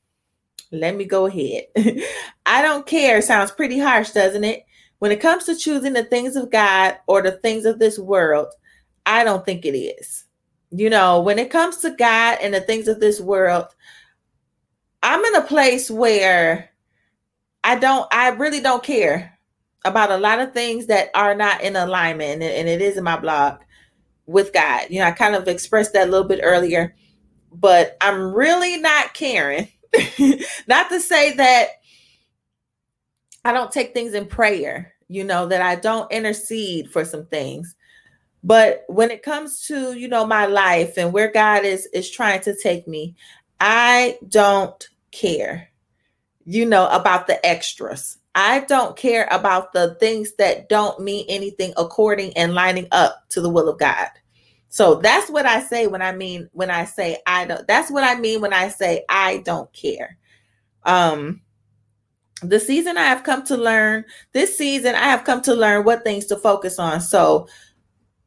let 0.70 0.96
me 0.96 1.04
go 1.04 1.26
ahead. 1.26 1.64
I 2.46 2.62
don't 2.62 2.86
care 2.86 3.20
sounds 3.20 3.50
pretty 3.50 3.78
harsh, 3.78 4.10
doesn't 4.10 4.44
it? 4.44 4.64
When 4.98 5.12
it 5.12 5.20
comes 5.20 5.44
to 5.44 5.56
choosing 5.56 5.92
the 5.92 6.04
things 6.04 6.36
of 6.36 6.50
God 6.50 6.96
or 7.06 7.22
the 7.22 7.32
things 7.32 7.64
of 7.64 7.78
this 7.78 7.98
world, 7.98 8.48
I 9.06 9.24
don't 9.24 9.44
think 9.44 9.64
it 9.64 9.76
is. 9.76 10.24
You 10.70 10.90
know, 10.90 11.20
when 11.20 11.38
it 11.38 11.50
comes 11.50 11.78
to 11.78 11.90
God 11.90 12.38
and 12.42 12.52
the 12.52 12.60
things 12.60 12.88
of 12.88 13.00
this 13.00 13.20
world, 13.20 13.66
I'm 15.02 15.24
in 15.24 15.36
a 15.36 15.46
place 15.46 15.90
where 15.90 16.70
I 17.64 17.78
don't, 17.78 18.06
I 18.12 18.30
really 18.30 18.60
don't 18.60 18.82
care 18.82 19.38
about 19.84 20.10
a 20.10 20.18
lot 20.18 20.40
of 20.40 20.52
things 20.52 20.86
that 20.86 21.10
are 21.14 21.34
not 21.34 21.62
in 21.62 21.76
alignment. 21.76 22.42
And, 22.42 22.68
it 22.68 22.82
is 22.82 22.96
in 22.96 23.04
my 23.04 23.18
blog 23.18 23.60
with 24.26 24.52
God. 24.52 24.86
You 24.90 25.00
know, 25.00 25.06
I 25.06 25.12
kind 25.12 25.34
of 25.34 25.48
expressed 25.48 25.92
that 25.94 26.08
a 26.08 26.10
little 26.10 26.26
bit 26.26 26.40
earlier, 26.42 26.94
but 27.52 27.96
I'm 28.00 28.34
really 28.34 28.78
not 28.78 29.14
caring. 29.14 29.68
not 30.66 30.90
to 30.90 31.00
say 31.00 31.34
that 31.34 31.68
I 33.48 33.52
don't 33.52 33.72
take 33.72 33.94
things 33.94 34.12
in 34.12 34.26
prayer, 34.26 34.92
you 35.08 35.24
know, 35.24 35.46
that 35.46 35.62
I 35.62 35.76
don't 35.76 36.12
intercede 36.12 36.90
for 36.90 37.02
some 37.02 37.24
things. 37.26 37.74
But 38.44 38.84
when 38.88 39.10
it 39.10 39.22
comes 39.22 39.62
to, 39.68 39.94
you 39.94 40.06
know, 40.06 40.26
my 40.26 40.44
life 40.44 40.98
and 40.98 41.14
where 41.14 41.32
God 41.32 41.64
is 41.64 41.86
is 41.94 42.10
trying 42.10 42.42
to 42.42 42.54
take 42.54 42.86
me, 42.86 43.16
I 43.58 44.18
don't 44.28 44.86
care. 45.12 45.70
You 46.44 46.66
know, 46.66 46.88
about 46.88 47.26
the 47.26 47.44
extras. 47.44 48.18
I 48.34 48.60
don't 48.60 48.96
care 48.96 49.26
about 49.30 49.72
the 49.72 49.94
things 49.94 50.34
that 50.34 50.68
don't 50.68 51.00
mean 51.00 51.24
anything 51.30 51.72
according 51.78 52.36
and 52.36 52.54
lining 52.54 52.86
up 52.92 53.28
to 53.30 53.40
the 53.40 53.50
will 53.50 53.68
of 53.70 53.78
God. 53.78 54.08
So 54.68 54.96
that's 54.96 55.30
what 55.30 55.46
I 55.46 55.60
say 55.60 55.86
when 55.86 56.02
I 56.02 56.12
mean 56.12 56.50
when 56.52 56.70
I 56.70 56.84
say 56.84 57.16
I 57.26 57.46
don't 57.46 57.66
that's 57.66 57.90
what 57.90 58.04
I 58.04 58.20
mean 58.20 58.42
when 58.42 58.52
I 58.52 58.68
say 58.68 59.04
I 59.08 59.38
don't 59.38 59.72
care. 59.72 60.18
Um 60.84 61.40
the 62.42 62.60
season 62.60 62.96
I 62.96 63.04
have 63.04 63.24
come 63.24 63.44
to 63.44 63.56
learn, 63.56 64.04
this 64.32 64.56
season 64.56 64.94
I 64.94 65.04
have 65.04 65.24
come 65.24 65.42
to 65.42 65.54
learn 65.54 65.84
what 65.84 66.04
things 66.04 66.26
to 66.26 66.36
focus 66.36 66.78
on. 66.78 67.00
So 67.00 67.48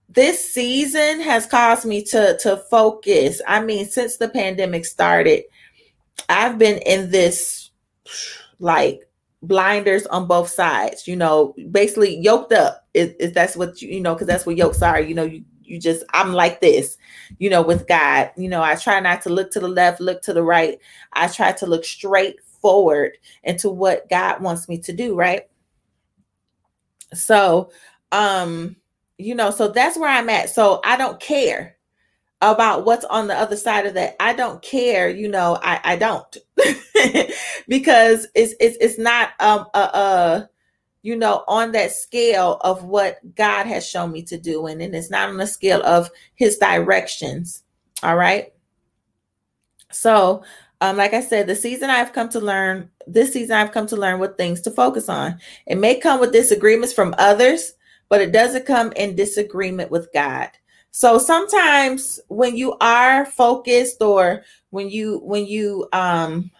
this 0.10 0.54
season 0.54 1.22
has 1.22 1.46
caused 1.46 1.86
me 1.86 2.04
to 2.06 2.38
to 2.40 2.58
focus. 2.70 3.42
I 3.48 3.64
mean, 3.64 3.86
since 3.86 4.18
the 4.18 4.28
pandemic 4.28 4.86
started, 4.86 5.44
I've 6.28 6.58
been 6.58 6.80
in 6.80 7.12
this 7.12 7.72
like 8.60 9.02
blinders 9.42 10.06
on 10.08 10.28
both 10.28 10.50
sides, 10.50 11.08
you 11.08 11.16
know, 11.16 11.56
basically 11.72 12.18
yoked 12.18 12.52
up. 12.52 12.86
If, 12.94 13.34
that's 13.34 13.56
what 13.56 13.82
you, 13.82 13.90
you 13.90 14.02
know, 14.02 14.14
because 14.14 14.28
that's 14.28 14.46
what 14.46 14.58
yokes 14.58 14.82
are, 14.82 15.00
you 15.00 15.16
know, 15.16 15.24
you 15.24 15.46
you 15.64 15.80
just 15.80 16.04
I'm 16.14 16.34
like 16.34 16.60
this, 16.60 16.98
you 17.40 17.50
know, 17.50 17.62
with 17.62 17.88
God. 17.88 18.32
You 18.36 18.50
know, 18.50 18.62
I 18.62 18.76
try 18.76 19.00
not 19.00 19.22
to 19.22 19.30
look 19.30 19.52
to 19.52 19.62
the 19.62 19.70
left, 19.70 20.02
look 20.02 20.22
to 20.24 20.34
the 20.34 20.44
right. 20.44 20.78
I 21.14 21.30
try 21.30 21.54
to 21.54 21.66
look 21.66 21.86
straight 21.86 22.42
forward 22.62 23.18
into 23.44 23.70
what 23.70 24.10
God 24.10 24.42
wants 24.42 24.70
me 24.70 24.78
to 24.80 24.94
do, 24.94 25.16
right? 25.16 25.44
So, 27.14 27.72
um, 28.12 28.76
you 29.18 29.36
know, 29.36 29.52
so 29.52 29.68
that's 29.68 29.98
where 29.98 30.10
I'm 30.10 30.30
at. 30.30 30.50
So 30.50 30.82
I 30.84 30.98
don't 30.98 31.20
care 31.20 31.78
about 32.42 32.86
what's 32.86 33.06
on 33.06 33.28
the 33.28 33.36
other 33.36 33.56
side 33.56 33.86
of 33.86 33.94
that. 33.94 34.16
I 34.20 34.34
don't 34.34 34.62
care, 34.62 35.10
you 35.10 35.28
know, 35.28 35.60
I, 35.62 35.80
I 35.84 35.96
don't 35.96 36.38
because 37.68 38.28
it's 38.34 38.56
it's 38.60 38.78
it's 38.82 38.98
not 38.98 39.30
um 39.40 39.68
a, 39.74 39.80
a 39.80 40.50
you 41.04 41.16
know 41.16 41.44
on 41.48 41.72
that 41.74 41.92
scale 41.92 42.58
of 42.62 42.84
what 42.84 43.20
God 43.36 43.68
has 43.68 43.88
shown 43.88 44.12
me 44.12 44.24
to 44.24 44.40
do 44.40 44.66
and 44.66 44.82
it's 44.82 45.12
not 45.12 45.30
on 45.30 45.38
the 45.38 45.48
scale 45.48 45.84
of 45.84 46.10
his 46.36 46.58
directions. 46.58 47.64
All 48.02 48.16
right. 48.16 48.52
So 49.92 50.44
um, 50.82 50.98
like 50.98 51.14
I 51.14 51.22
said, 51.22 51.46
the 51.46 51.56
season 51.56 51.92
I've 51.92 52.12
come 52.12 52.28
to 52.30 52.40
learn, 52.40 52.90
this 53.06 53.32
season 53.32 53.56
I've 53.56 53.72
come 53.72 53.86
to 53.88 53.96
learn 53.96 54.20
what 54.20 54.38
things 54.38 54.62
to 54.62 54.72
focus 54.72 55.10
on. 55.10 55.40
It 55.68 55.78
may 55.78 56.00
come 56.00 56.20
with 56.20 56.34
disagreements 56.34 56.92
from 56.92 57.14
others, 57.20 57.74
but 58.10 58.20
it 58.20 58.32
doesn't 58.32 58.66
come 58.66 58.92
in 58.94 59.16
disagreement 59.16 59.92
with 59.92 60.12
God. 60.12 60.50
So 60.90 61.20
sometimes 61.20 62.20
when 62.28 62.58
you 62.58 62.76
are 62.82 63.26
focused 63.26 64.02
or 64.02 64.44
when 64.72 64.90
you 64.90 65.20
when 65.20 65.46
you 65.46 65.88
um 65.94 66.52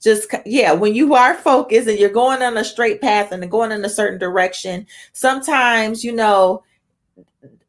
just 0.00 0.32
yeah 0.46 0.72
when 0.72 0.94
you 0.94 1.14
are 1.14 1.34
focused 1.34 1.88
and 1.88 1.98
you're 1.98 2.10
going 2.10 2.42
on 2.42 2.56
a 2.56 2.64
straight 2.64 3.00
path 3.00 3.30
and 3.32 3.50
going 3.50 3.70
in 3.70 3.84
a 3.84 3.88
certain 3.88 4.18
direction 4.18 4.86
sometimes 5.12 6.02
you 6.02 6.12
know 6.12 6.62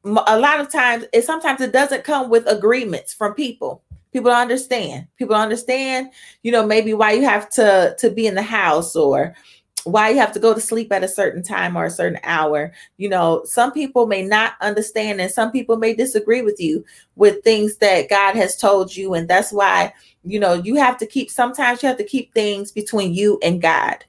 a 0.03 0.39
lot 0.39 0.60
of 0.60 0.72
times 0.72 1.06
it 1.13 1.24
sometimes 1.24 1.62
it 1.62 1.72
doesn't 1.72 2.03
come 2.03 2.30
with 2.30 2.48
agreements 2.48 3.13
from 3.13 3.34
people 3.36 3.83
people 4.13 4.29
don't 4.29 4.39
understand 4.41 5.08
people 5.17 5.34
don't 5.34 5.43
understand 5.43 6.10
you 6.43 6.51
know 6.51 6.65
maybe 6.65 6.93
why 6.93 7.12
you 7.12 7.24
have 7.24 7.50
to 7.50 7.96
to 8.00 8.10
be 8.10 8.27
in 8.27 8.36
the 8.36 8.41
house 8.41 8.96
or 8.96 9.36
why 9.86 10.10
you 10.10 10.17
have 10.17 10.32
to 10.32 10.39
go 10.39 10.53
to 10.53 10.62
sleep 10.62 10.91
at 10.91 11.03
a 11.03 11.08
certain 11.08 11.43
time 11.43 11.75
or 11.75 11.86
a 11.86 11.91
certain 11.91 12.20
hour. 12.24 12.72
You 12.98 13.10
know, 13.10 13.43
some 13.46 13.72
people 13.72 14.08
may 14.08 14.24
not 14.24 14.53
understand 14.62 15.20
and 15.20 15.32
some 15.32 15.51
people 15.51 15.77
may 15.77 15.93
disagree 15.93 16.41
with 16.41 16.60
you 16.60 16.86
with 17.15 17.43
things 17.43 17.77
that 17.77 18.10
God 18.10 18.36
has 18.36 18.55
told 18.55 18.96
you. 18.96 19.13
And 19.13 19.27
that's 19.27 19.51
why, 19.51 19.93
you 20.24 20.39
know, 20.39 20.53
you 20.53 20.75
have 20.75 20.98
to 20.98 21.05
keep, 21.05 21.29
sometimes 21.29 21.84
you 21.84 21.88
have 21.88 21.98
to 21.98 22.03
keep 22.05 22.34
things 22.34 22.72
between 22.72 23.13
you 23.13 23.39
and 23.43 23.62
God. 23.62 24.05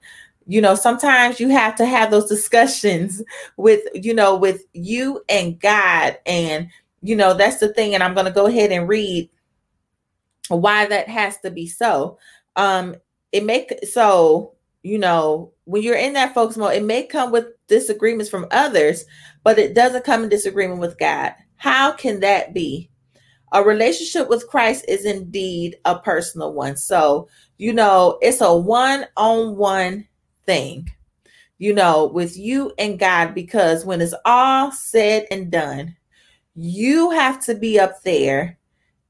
You 0.47 0.61
know, 0.61 0.75
sometimes 0.75 1.41
you 1.41 1.49
have 1.49 1.75
to 1.77 1.87
have 1.87 2.11
those 2.11 2.29
discussions 2.29 3.23
with, 3.57 3.83
you 3.95 4.15
know, 4.15 4.37
with 4.37 4.65
you 4.75 5.25
and 5.29 5.59
God. 5.59 6.19
And, 6.27 6.69
you 7.03 7.17
know, 7.17 7.35
that's 7.35 7.59
the 7.59 7.73
thing. 7.73 7.95
And 7.95 8.03
I'm 8.03 8.15
going 8.15 8.27
to 8.27 8.33
go 8.33 8.47
ahead 8.47 8.71
and 8.71 8.89
read 8.89 9.29
why 10.49 10.87
that 10.87 11.09
has 11.09 11.39
to 11.41 11.51
be 11.51 11.67
so. 11.67 12.19
Um, 12.57 12.97
it 13.33 13.45
make 13.45 13.73
so 13.91 14.55
you 14.85 14.99
know, 14.99 15.51
when 15.65 15.83
you're 15.83 15.97
in 15.97 16.13
that 16.13 16.35
focus 16.35 16.59
mode, 16.59 16.75
it 16.75 16.85
may 16.85 17.05
come 17.05 17.33
with 17.33 17.47
disagreements 17.67 18.31
from 18.31 18.47
others, 18.51 19.07
but 19.43 19.59
it 19.59 19.75
doesn't 19.75 20.05
come 20.05 20.23
in 20.23 20.29
disagreement 20.29 20.79
with 20.79 20.99
God. 20.99 21.33
How 21.57 21.91
can 21.93 22.21
that 22.21 22.53
be? 22.53 22.91
A 23.53 23.63
relationship 23.63 24.29
with 24.29 24.47
Christ 24.49 24.85
is 24.87 25.07
indeed 25.07 25.77
a 25.87 25.99
personal 25.99 26.53
one. 26.53 26.77
So, 26.77 27.29
you 27.57 27.73
know, 27.73 28.19
it's 28.21 28.43
a 28.43 28.55
one 28.55 29.07
on 29.17 29.57
one 29.57 30.07
thing, 30.45 30.91
you 31.57 31.73
know, 31.73 32.07
with 32.07 32.37
you 32.37 32.73
and 32.79 32.99
God, 32.99 33.33
because 33.35 33.87
when 33.87 34.03
it's 34.03 34.15
all 34.27 34.71
said 34.71 35.27
and 35.31 35.51
done, 35.51 35.97
you 36.55 37.11
have 37.11 37.43
to 37.47 37.55
be 37.55 37.81
up 37.81 38.03
there. 38.03 38.59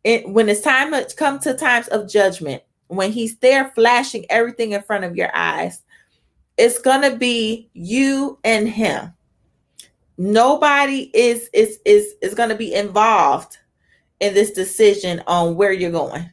It, 0.05 0.29
when 0.29 0.49
it's 0.49 0.61
time 0.61 0.93
to 0.93 1.17
come 1.17 1.39
to 1.41 1.55
times 1.55 1.89
of 1.89 2.09
judgment, 2.09 2.63
when 2.89 3.11
he's 3.11 3.37
there 3.39 3.71
flashing 3.71 4.27
everything 4.31 4.73
in 4.73 4.83
front 4.83 5.05
of 5.05 5.17
your 5.17 5.35
eyes, 5.35 5.83
it's 6.57 6.79
gonna 6.79 7.17
be 7.17 7.69
you 7.73 8.39
and 8.45 8.69
him. 8.69 9.13
Nobody 10.17 11.11
is 11.15 11.49
is 11.53 11.81
is 11.85 12.15
is 12.23 12.35
gonna 12.35 12.55
be 12.55 12.75
involved 12.75 13.59
in 14.21 14.35
this 14.35 14.53
decision 14.53 15.23
on 15.27 15.57
where 15.57 15.73
you're 15.73 15.91
going. 15.91 16.31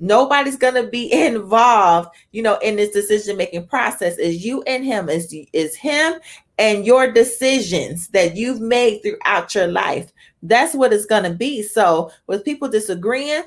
Nobody's 0.00 0.56
gonna 0.56 0.86
be 0.86 1.12
involved, 1.26 2.08
you 2.32 2.42
know, 2.42 2.56
in 2.58 2.76
this 2.76 2.90
decision 2.90 3.36
making 3.36 3.66
process. 3.66 4.18
Is 4.18 4.44
you 4.44 4.62
and 4.62 4.84
him, 4.84 5.08
is 5.08 5.32
is 5.52 5.76
him 5.76 6.14
and 6.58 6.84
your 6.84 7.10
decisions 7.12 8.08
that 8.08 8.36
you've 8.36 8.60
made 8.60 9.02
throughout 9.02 9.54
your 9.54 9.68
life. 9.68 10.12
That's 10.42 10.74
what 10.74 10.92
it's 10.92 11.06
gonna 11.06 11.34
be. 11.34 11.62
So 11.62 12.10
with 12.26 12.44
people 12.44 12.68
disagreeing, 12.68 13.44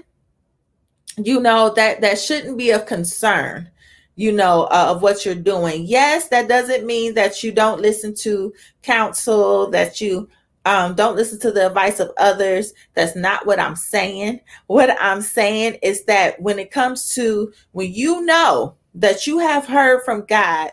you 1.17 1.39
know 1.39 1.73
that 1.75 2.01
that 2.01 2.19
shouldn't 2.19 2.57
be 2.57 2.71
of 2.71 2.85
concern 2.85 3.69
you 4.15 4.31
know 4.31 4.63
uh, 4.65 4.87
of 4.89 5.01
what 5.01 5.25
you're 5.25 5.35
doing. 5.35 5.85
Yes 5.85 6.27
that 6.29 6.47
doesn't 6.47 6.85
mean 6.85 7.13
that 7.15 7.43
you 7.43 7.51
don't 7.51 7.81
listen 7.81 8.13
to 8.15 8.53
counsel 8.81 9.69
that 9.71 10.01
you 10.01 10.29
um, 10.65 10.95
don't 10.95 11.17
listen 11.17 11.39
to 11.41 11.51
the 11.51 11.67
advice 11.67 11.99
of 11.99 12.11
others. 12.17 12.73
That's 12.93 13.15
not 13.15 13.45
what 13.45 13.59
i'm 13.59 13.75
saying. 13.75 14.39
What 14.67 14.95
i'm 15.01 15.21
saying 15.21 15.79
is 15.81 16.05
that 16.05 16.41
when 16.41 16.59
it 16.59 16.71
comes 16.71 17.09
to 17.09 17.51
when 17.71 17.91
you 17.91 18.25
know 18.25 18.75
that 18.95 19.25
you 19.27 19.39
have 19.39 19.65
heard 19.65 20.03
from 20.05 20.25
god 20.25 20.71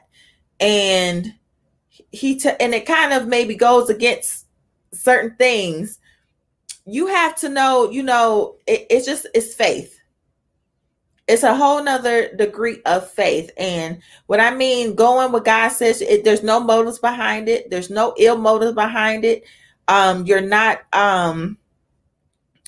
and 0.58 1.34
he 2.10 2.38
t- 2.38 2.50
and 2.60 2.74
it 2.74 2.86
kind 2.86 3.12
of 3.12 3.26
maybe 3.26 3.54
goes 3.54 3.88
against 3.88 4.46
certain 4.92 5.34
things 5.36 5.98
you 6.92 7.06
have 7.06 7.36
to 7.36 7.48
know 7.48 7.90
you 7.90 8.02
know 8.02 8.56
it, 8.66 8.86
it's 8.90 9.06
just 9.06 9.26
it's 9.34 9.54
faith 9.54 10.00
it's 11.30 11.44
a 11.44 11.54
whole 11.54 11.82
nother 11.82 12.34
degree 12.34 12.82
of 12.86 13.08
faith. 13.08 13.52
And 13.56 14.00
what 14.26 14.40
I 14.40 14.52
mean, 14.52 14.96
going 14.96 15.30
what 15.30 15.44
God 15.44 15.68
says, 15.68 16.00
it, 16.02 16.24
there's 16.24 16.42
no 16.42 16.58
motives 16.58 16.98
behind 16.98 17.48
it. 17.48 17.70
There's 17.70 17.88
no 17.88 18.14
ill 18.18 18.36
motives 18.36 18.74
behind 18.74 19.24
it. 19.24 19.44
Um, 19.86 20.26
you're 20.26 20.40
not, 20.40 20.80
um, 20.92 21.56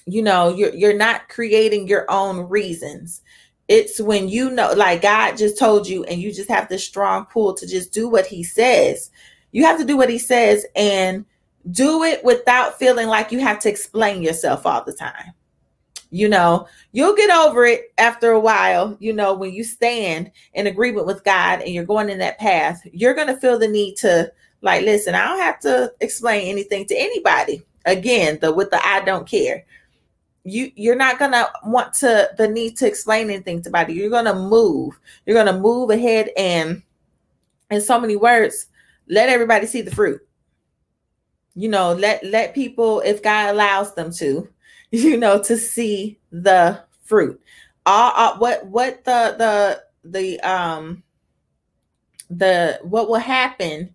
you 0.07 0.23
know, 0.23 0.55
you're 0.55 0.75
you're 0.75 0.97
not 0.97 1.29
creating 1.29 1.89
your 1.89 2.09
own 2.09 2.49
reasons. 2.49 3.23
It's 3.67 4.01
when 4.01 4.29
you 4.29 4.51
know, 4.51 4.73
like 4.75 5.03
God 5.03 5.37
just 5.37 5.59
told 5.59 5.89
you, 5.89 6.05
and 6.05 6.21
you 6.21 6.33
just 6.33 6.49
have 6.49 6.69
this 6.69 6.85
strong 6.85 7.27
pull 7.27 7.55
to 7.55 7.67
just 7.67 7.93
do 7.93 8.09
what 8.09 8.27
He 8.27 8.45
says. 8.45 9.11
You 9.51 9.65
have 9.65 9.79
to 9.79 9.85
do 9.85 9.97
what 9.97 10.11
He 10.11 10.19
says 10.19 10.67
and 10.77 11.25
do 11.71 12.03
it 12.03 12.25
without 12.25 12.79
feeling 12.79 13.09
like 13.09 13.31
you 13.31 13.41
have 13.41 13.59
to 13.61 13.69
explain 13.69 14.23
yourself 14.23 14.67
all 14.67 14.83
the 14.85 14.93
time. 14.93 15.33
You 16.11 16.29
know 16.29 16.69
you'll 16.93 17.17
get 17.17 17.31
over 17.31 17.65
it 17.65 17.91
after 17.97 18.33
a 18.33 18.41
while 18.41 18.95
you 19.01 19.15
know 19.15 19.33
when 19.33 19.51
you 19.51 19.65
stand 19.65 20.31
in 20.53 20.67
agreement 20.67 21.07
with 21.07 21.25
god 21.25 21.63
and 21.63 21.71
you're 21.71 21.87
going 21.87 22.11
in 22.11 22.19
that 22.19 22.39
path 22.39 22.83
you're 22.93 23.15
going 23.15 23.29
to 23.29 23.37
feel 23.39 23.59
the 23.59 23.67
need 23.67 23.97
to 23.97 24.31
like 24.61 24.83
listen 24.83 25.15
i 25.15 25.27
don't 25.27 25.41
have 25.41 25.59
to 25.61 25.91
explain 26.01 26.49
anything 26.49 26.85
to 26.85 26.95
anybody. 26.95 27.63
Again 27.87 28.39
the 28.43 28.53
with 28.53 28.69
the 28.71 28.87
i 28.87 29.01
don't 29.01 29.27
care. 29.27 29.65
You 30.45 30.71
you're 30.77 30.97
not 30.97 31.19
to 31.33 31.51
want 31.65 31.95
to 31.95 32.29
the 32.37 32.47
need 32.47 32.77
to 32.77 32.87
explain 32.87 33.31
anything 33.31 33.63
to 33.63 33.71
anybody 33.71 33.95
you're 33.95 34.11
to 34.27 34.35
move. 34.35 35.01
You're 35.25 35.43
to 35.47 35.59
move 35.59 35.89
ahead 35.89 36.29
and 36.37 36.83
in 37.71 37.81
so 37.81 37.99
many 37.99 38.17
words 38.17 38.67
let 39.09 39.31
everybody 39.31 39.67
see 39.67 39.81
the 39.81 39.95
fruit 39.95 40.21
you 41.55 41.69
know 41.69 41.93
let 41.93 42.25
let 42.25 42.55
people 42.55 43.01
if 43.01 43.23
god 43.23 43.51
allows 43.51 43.95
them 43.95 44.11
to 44.13 44.49
you 44.93 45.17
know, 45.17 45.43
to 45.43 45.57
see 45.57 46.19
the 46.31 46.79
fruit. 47.03 47.41
All, 47.87 48.13
uh, 48.15 48.37
what 48.37 48.67
what 48.67 49.05
the 49.05 49.35
the 49.39 49.83
the 50.05 50.41
um 50.41 51.03
the 52.29 52.79
what 52.83 53.09
will 53.09 53.17
happen, 53.17 53.95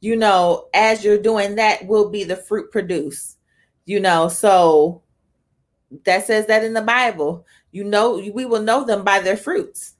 you 0.00 0.14
know, 0.14 0.68
as 0.74 1.02
you're 1.02 1.18
doing 1.18 1.54
that 1.54 1.86
will 1.86 2.10
be 2.10 2.22
the 2.22 2.36
fruit 2.36 2.70
produced. 2.70 3.38
You 3.86 4.00
know, 4.00 4.28
so 4.28 5.02
that 6.04 6.26
says 6.26 6.46
that 6.46 6.64
in 6.64 6.74
the 6.74 6.82
Bible. 6.82 7.46
You 7.72 7.84
know, 7.84 8.16
we 8.32 8.44
will 8.44 8.62
know 8.62 8.84
them 8.84 9.04
by 9.04 9.20
their 9.20 9.36
fruits. 9.38 9.94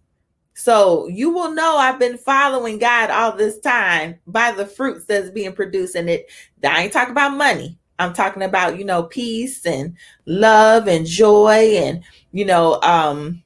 So 0.59 1.07
you 1.09 1.29
will 1.31 1.53
know 1.53 1.77
I've 1.77 1.99
been 1.99 2.17
following 2.17 2.79
God 2.79 3.11
all 3.11 3.33
this 3.33 3.59
time 3.61 4.19
by 4.27 4.53
the 4.53 4.65
fruits 4.65 5.05
that's 5.05 5.29
being 5.29 5.53
produced. 5.53 5.95
in 5.95 6.09
it 6.09 6.31
I 6.65 6.85
ain't 6.85 6.95
talking 6.95 7.13
about 7.13 7.37
money. 7.37 7.79
I'm 7.99 8.15
talking 8.15 8.43
about, 8.43 8.79
you 8.79 8.85
know, 8.85 9.03
peace 9.03 9.67
and 9.67 9.95
love 10.25 10.89
and 10.89 11.05
joy 11.05 11.77
and, 11.77 12.03
you 12.33 12.47
know, 12.47 12.81
um, 12.81 13.43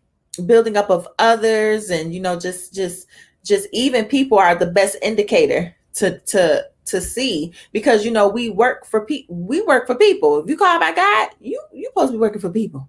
building 0.46 0.76
up 0.76 0.88
of 0.88 1.08
others 1.18 1.90
and, 1.90 2.14
you 2.14 2.20
know, 2.20 2.38
just, 2.38 2.72
just, 2.72 3.08
just 3.44 3.68
even 3.72 4.04
people 4.04 4.38
are 4.38 4.54
the 4.54 4.66
best 4.70 4.96
indicator 5.02 5.74
to, 5.94 6.20
to, 6.20 6.64
to 6.84 7.00
see 7.00 7.52
because, 7.72 8.04
you 8.04 8.12
know, 8.12 8.28
we 8.28 8.50
work 8.50 8.86
for 8.86 9.04
people, 9.04 9.34
we 9.34 9.62
work 9.62 9.88
for 9.88 9.96
people. 9.96 10.42
If 10.44 10.48
you 10.48 10.56
call 10.56 10.78
by 10.78 10.92
God, 10.92 11.30
you, 11.40 11.60
you 11.72 11.86
supposed 11.86 12.10
to 12.10 12.18
be 12.18 12.20
working 12.20 12.40
for 12.40 12.50
people. 12.50 12.88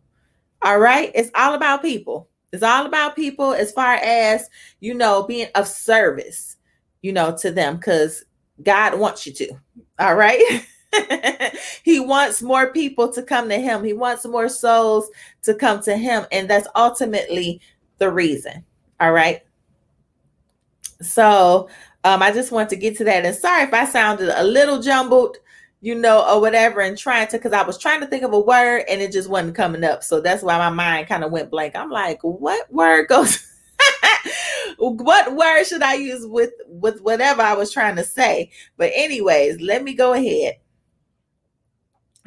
All 0.61 0.77
right. 0.77 1.11
It's 1.15 1.31
all 1.33 1.55
about 1.55 1.81
people. 1.81 2.27
It's 2.51 2.63
all 2.63 2.85
about 2.85 3.15
people 3.15 3.53
as 3.53 3.71
far 3.71 3.95
as, 3.95 4.49
you 4.79 4.93
know, 4.93 5.23
being 5.23 5.47
of 5.55 5.67
service, 5.67 6.57
you 7.01 7.13
know, 7.13 7.35
to 7.37 7.51
them 7.51 7.77
because 7.77 8.25
God 8.63 8.99
wants 8.99 9.25
you 9.25 9.33
to. 9.33 9.53
All 9.99 10.15
right. 10.15 10.65
he 11.83 11.99
wants 11.99 12.41
more 12.41 12.73
people 12.73 13.11
to 13.13 13.23
come 13.23 13.47
to 13.49 13.57
him. 13.57 13.83
He 13.83 13.93
wants 13.93 14.25
more 14.25 14.49
souls 14.49 15.09
to 15.43 15.53
come 15.53 15.81
to 15.83 15.95
him. 15.95 16.25
And 16.31 16.49
that's 16.49 16.67
ultimately 16.75 17.61
the 17.97 18.11
reason. 18.11 18.65
All 18.99 19.13
right. 19.13 19.41
So 21.01 21.69
um, 22.03 22.21
I 22.21 22.31
just 22.31 22.51
want 22.51 22.69
to 22.69 22.75
get 22.75 22.97
to 22.97 23.03
that. 23.05 23.25
And 23.25 23.35
sorry 23.35 23.63
if 23.63 23.73
I 23.73 23.85
sounded 23.85 24.29
a 24.37 24.43
little 24.43 24.81
jumbled, 24.81 25.37
you 25.81 25.95
know, 25.95 26.23
or 26.27 26.39
whatever, 26.39 26.79
and 26.81 26.97
trying 26.97 27.27
to, 27.27 27.37
because 27.37 27.53
I 27.53 27.63
was 27.63 27.77
trying 27.77 27.99
to 28.01 28.07
think 28.07 28.23
of 28.23 28.33
a 28.33 28.39
word 28.39 28.83
and 28.87 29.01
it 29.01 29.11
just 29.11 29.29
wasn't 29.29 29.55
coming 29.55 29.83
up. 29.83 30.03
So 30.03 30.21
that's 30.21 30.43
why 30.43 30.57
my 30.57 30.69
mind 30.69 31.07
kind 31.07 31.23
of 31.23 31.31
went 31.31 31.49
blank. 31.49 31.75
I'm 31.75 31.89
like, 31.89 32.19
what 32.21 32.71
word 32.71 33.07
goes? 33.07 33.47
what 34.77 35.35
word 35.35 35.63
should 35.65 35.81
I 35.81 35.95
use 35.95 36.25
with 36.25 36.53
with 36.67 37.01
whatever 37.01 37.41
I 37.41 37.53
was 37.53 37.71
trying 37.71 37.95
to 37.95 38.03
say? 38.03 38.51
But 38.77 38.91
anyways, 38.93 39.59
let 39.59 39.83
me 39.83 39.93
go 39.93 40.13
ahead. 40.13 40.57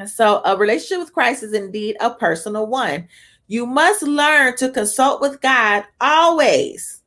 So, 0.06 0.42
a 0.44 0.56
relationship 0.56 0.98
with 0.98 1.12
Christ 1.12 1.44
is 1.44 1.52
indeed 1.52 1.96
a 2.00 2.10
personal 2.10 2.66
one. 2.66 3.08
You 3.46 3.66
must 3.66 4.02
learn 4.02 4.56
to 4.56 4.70
consult 4.70 5.20
with 5.20 5.40
God 5.40 5.84
always 6.00 7.02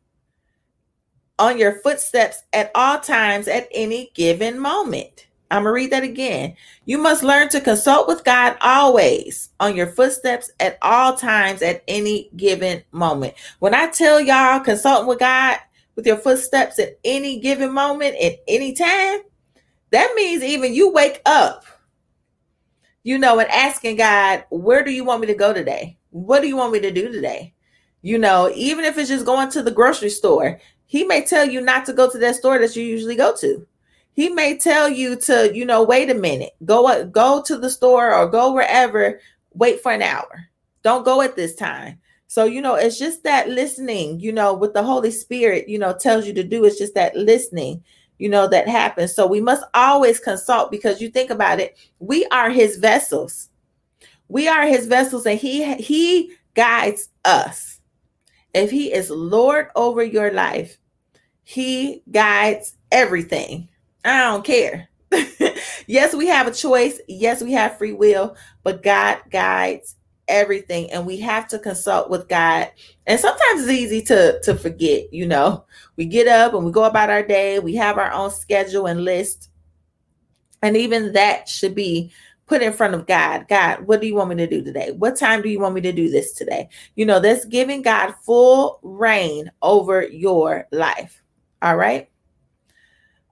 on 1.40 1.58
your 1.58 1.82
footsteps 1.82 2.44
at 2.54 2.72
all 2.74 3.00
times 3.00 3.48
at 3.48 3.68
any 3.72 4.12
given 4.16 4.58
moment. 4.58 5.27
I'm 5.50 5.64
going 5.64 5.72
to 5.72 5.76
read 5.76 5.92
that 5.92 6.04
again. 6.04 6.56
You 6.86 6.98
must 6.98 7.24
learn 7.24 7.50
to 7.50 7.62
consult 7.62 8.08
with 8.08 8.24
God 8.24 8.58
always 8.60 9.50
on 9.60 9.76
your 9.76 9.88
footsteps 9.88 10.52
at 10.60 10.78
all 10.82 11.16
times 11.16 11.62
at 11.62 11.84
any 11.88 12.30
given 12.36 12.84
moment. 12.92 13.34
When 13.60 13.74
I 13.74 13.88
tell 13.88 14.20
y'all 14.20 14.60
consulting 14.60 15.08
with 15.08 15.20
God 15.20 15.58
with 15.96 16.06
your 16.06 16.18
footsteps 16.18 16.80
at 16.80 17.00
any 17.06 17.40
given 17.40 17.72
moment 17.72 18.18
at 18.18 18.40
any 18.48 18.74
time, 18.74 19.20
that 19.92 20.14
means 20.16 20.44
even 20.44 20.74
you 20.74 20.92
wake 20.92 21.22
up, 21.26 21.64
you 23.04 23.18
know, 23.18 23.40
and 23.40 23.50
asking 23.50 23.96
God, 23.96 24.44
where 24.50 24.84
do 24.84 24.92
you 24.92 25.06
want 25.06 25.22
me 25.22 25.28
to 25.28 25.34
go 25.34 25.54
today? 25.54 25.98
What 26.10 26.42
do 26.42 26.48
you 26.48 26.58
want 26.58 26.74
me 26.74 26.82
to 26.82 26.92
do 26.92 27.10
today? 27.10 27.54
You 28.02 28.18
know, 28.18 28.52
even 28.54 28.84
if 28.84 28.98
it's 28.98 29.10
just 29.10 29.26
going 29.26 29.50
to 29.52 29.64
the 29.64 29.72
grocery 29.72 30.10
store, 30.10 30.60
he 30.86 31.06
may 31.06 31.26
tell 31.26 31.46
you 31.46 31.62
not 31.62 31.86
to 31.86 31.94
go 31.94 32.10
to 32.10 32.18
that 32.18 32.36
store 32.36 32.60
that 32.60 32.76
you 32.76 32.84
usually 32.84 33.16
go 33.16 33.36
to. 33.38 33.66
He 34.18 34.30
may 34.30 34.58
tell 34.58 34.90
you 34.90 35.16
to, 35.18 35.56
you 35.56 35.64
know, 35.64 35.84
wait 35.84 36.10
a 36.10 36.16
minute, 36.16 36.54
go 36.66 37.06
go 37.06 37.44
to 37.44 37.56
the 37.56 37.70
store 37.70 38.12
or 38.16 38.28
go 38.28 38.52
wherever, 38.52 39.22
wait 39.54 39.80
for 39.80 39.92
an 39.92 40.02
hour. 40.02 40.48
Don't 40.82 41.06
go 41.06 41.22
at 41.22 41.36
this 41.36 41.54
time. 41.54 42.00
So, 42.26 42.46
you 42.46 42.60
know, 42.60 42.74
it's 42.74 42.98
just 42.98 43.24
that 43.26 43.48
listening, 43.48 44.20
you 44.20 44.34
know, 44.34 44.56
with 44.56 44.74
the 44.74 44.82
Holy 44.82 45.12
Spirit, 45.12 45.70
you 45.70 45.78
know, 45.78 45.96
tells 45.96 46.26
you 46.26 46.34
to 46.34 46.44
do. 46.44 46.66
It's 46.66 46.80
just 46.80 46.96
that 46.96 47.16
listening, 47.16 47.84
you 48.18 48.28
know, 48.28 48.48
that 48.48 48.68
happens. 48.68 49.14
So 49.14 49.28
we 49.28 49.40
must 49.40 49.64
always 49.76 50.20
consult 50.20 50.72
because 50.72 51.00
you 51.00 51.10
think 51.10 51.30
about 51.30 51.60
it, 51.60 51.78
we 52.00 52.26
are 52.32 52.50
his 52.50 52.78
vessels. 52.78 53.50
We 54.30 54.48
are 54.48 54.66
his 54.66 54.88
vessels 54.88 55.28
and 55.28 55.40
he 55.40 55.76
he 55.76 56.34
guides 56.56 57.10
us. 57.24 57.80
If 58.56 58.72
He 58.72 58.92
is 58.92 59.12
Lord 59.12 59.68
over 59.76 60.04
your 60.04 60.32
life, 60.32 60.80
He 61.44 62.02
guides 62.10 62.76
everything. 62.92 63.70
I 64.08 64.32
don't 64.32 64.46
care. 64.46 64.90
yes, 65.88 66.14
we 66.14 66.28
have 66.28 66.48
a 66.48 66.54
choice. 66.54 67.00
Yes, 67.08 67.44
we 67.44 67.52
have 67.54 67.78
free 67.78 67.94
will, 67.94 68.36
but 68.64 68.84
God 68.84 69.20
guides 69.30 69.96
everything 70.28 70.92
and 70.92 71.06
we 71.06 71.18
have 71.18 71.48
to 71.48 71.60
consult 71.60 72.10
with 72.10 72.28
God. 72.28 72.72
And 73.06 73.20
sometimes 73.20 73.62
it's 73.62 73.72
easy 73.72 74.02
to 74.04 74.40
to 74.42 74.56
forget, 74.56 75.14
you 75.14 75.26
know. 75.26 75.66
We 75.96 76.06
get 76.06 76.28
up 76.28 76.54
and 76.54 76.66
we 76.66 76.72
go 76.72 76.84
about 76.84 77.10
our 77.10 77.24
day, 77.24 77.60
we 77.60 77.76
have 77.76 77.98
our 77.98 78.12
own 78.12 78.32
schedule 78.32 78.88
and 78.88 79.04
list. 79.04 79.50
And 80.62 80.76
even 80.76 81.14
that 81.14 81.48
should 81.48 81.76
be 81.76 82.12
put 82.48 82.62
in 82.62 82.74
front 82.74 82.96
of 82.96 83.06
God. 83.06 83.48
God, 83.48 83.86
what 83.88 84.02
do 84.02 84.08
you 84.08 84.16
want 84.16 84.30
me 84.30 84.36
to 84.36 84.48
do 84.48 84.64
today? 84.64 84.92
What 84.92 85.18
time 85.18 85.42
do 85.42 85.50
you 85.50 85.60
want 85.60 85.76
me 85.76 85.82
to 85.82 85.92
do 85.92 86.10
this 86.10 86.34
today? 86.34 86.70
You 86.96 87.06
know, 87.06 87.20
that's 87.20 87.46
giving 87.46 87.82
God 87.82 88.14
full 88.26 88.80
reign 88.82 89.52
over 89.62 90.04
your 90.04 90.66
life. 90.72 91.22
All 91.62 91.76
right. 91.76 92.10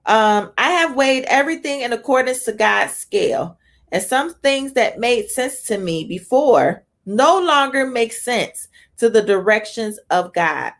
Um, 0.06 0.52
I 0.56 0.70
have 0.70 0.96
weighed 0.96 1.24
everything 1.24 1.80
in 1.80 1.92
accordance 1.92 2.44
to 2.44 2.52
God's 2.52 2.94
scale, 2.94 3.58
and 3.90 4.02
some 4.02 4.34
things 4.34 4.72
that 4.74 4.98
made 4.98 5.28
sense 5.28 5.62
to 5.64 5.78
me 5.78 6.04
before 6.04 6.84
no 7.04 7.40
longer 7.40 7.86
make 7.86 8.12
sense 8.12 8.68
to 8.98 9.08
the 9.08 9.22
directions 9.22 9.98
of 10.10 10.32
God. 10.32 10.72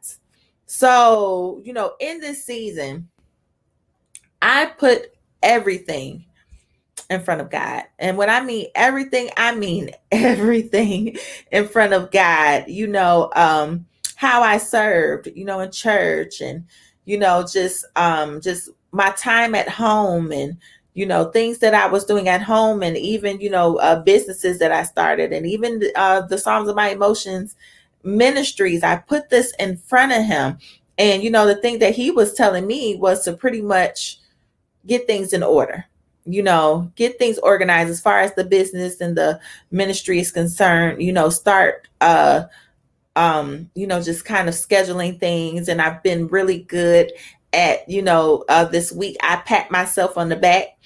So, 0.67 1.61
you 1.65 1.73
know, 1.73 1.95
in 2.01 2.21
this 2.21 2.45
season, 2.45 3.09
I 4.43 4.67
put 4.67 5.12
everything 5.43 6.25
in 7.09 7.21
front 7.21 7.41
of 7.41 7.51
God. 7.51 7.85
And 7.99 8.17
when 8.17 8.29
I 8.29 8.41
mean 8.41 8.67
everything, 8.75 9.31
I 9.37 9.55
mean 9.55 9.91
everything 10.12 11.17
in 11.53 11.69
front 11.69 11.93
of 11.93 12.11
God. 12.11 12.65
You 12.69 12.89
know, 12.89 13.31
um, 13.37 13.87
how 14.17 14.43
I 14.43 14.59
served, 14.59 15.29
you 15.35 15.45
know, 15.45 15.61
in 15.61 15.71
church 15.71 16.41
and, 16.41 16.65
you 17.05 17.19
know, 17.19 17.47
just 17.51 17.85
um 17.95 18.41
just 18.41 18.71
my 18.97 19.11
time 19.11 19.55
at 19.55 19.69
home 19.69 20.33
and 20.33 20.57
you 20.95 21.07
know 21.07 21.27
things 21.27 21.59
that 21.59 21.75
I 21.75 21.87
was 21.87 22.05
doing 22.05 22.29
at 22.29 22.43
home 22.43 22.83
and 22.83 22.97
even 22.97 23.41
you 23.41 23.51
know 23.51 23.77
uh, 23.77 24.01
businesses 24.03 24.59
that 24.59 24.73
I 24.73 24.83
started 24.85 25.33
and 25.33 25.47
even 25.47 25.83
uh, 25.95 26.23
the 26.23 26.39
Psalms 26.39 26.69
of 26.69 26.77
My 26.77 26.89
Emotions 26.89 27.55
ministries. 28.03 28.83
I 28.83 28.97
put 28.97 29.31
this 29.31 29.53
in 29.59 29.77
front 29.77 30.13
of 30.13 30.25
him. 30.25 30.59
And 30.99 31.23
you 31.23 31.31
know 31.31 31.47
the 31.47 31.57
thing 31.57 31.79
that 31.81 31.95
he 31.95 32.11
was 32.11 32.33
telling 32.33 32.67
me 32.67 32.97
was 32.97 33.25
to 33.25 33.35
pretty 33.35 33.61
much 33.63 34.19
get 34.87 35.07
things 35.07 35.33
in 35.33 35.43
order 35.43 35.87
you 36.29 36.43
know, 36.43 36.91
get 36.97 37.21
things 37.21 37.39
organized 37.39 37.89
as 37.89 38.01
far 38.01 38.19
as 38.19 38.35
the 38.35 38.43
business 38.43 39.01
and 39.01 39.17
the 39.17 39.39
ministry 39.71 40.19
is 40.19 40.33
concerned, 40.33 41.01
you 41.01 41.13
know, 41.13 41.29
start 41.29 41.87
uh 42.01 42.43
um, 43.17 43.71
you 43.75 43.87
know, 43.87 44.03
just 44.03 44.25
kind 44.25 44.49
of 44.49 44.55
scheduling 44.55 45.19
things. 45.19 45.69
And 45.69 45.81
I've 45.81 46.03
been 46.03 46.29
really 46.29 46.61
good 46.61 47.11
at, 47.53 47.89
you 47.89 48.03
know, 48.03 48.45
uh 48.49 48.65
this 48.65 48.93
week 48.93 49.17
I 49.23 49.37
pat 49.37 49.71
myself 49.71 50.17
on 50.19 50.29
the 50.29 50.37
back 50.37 50.77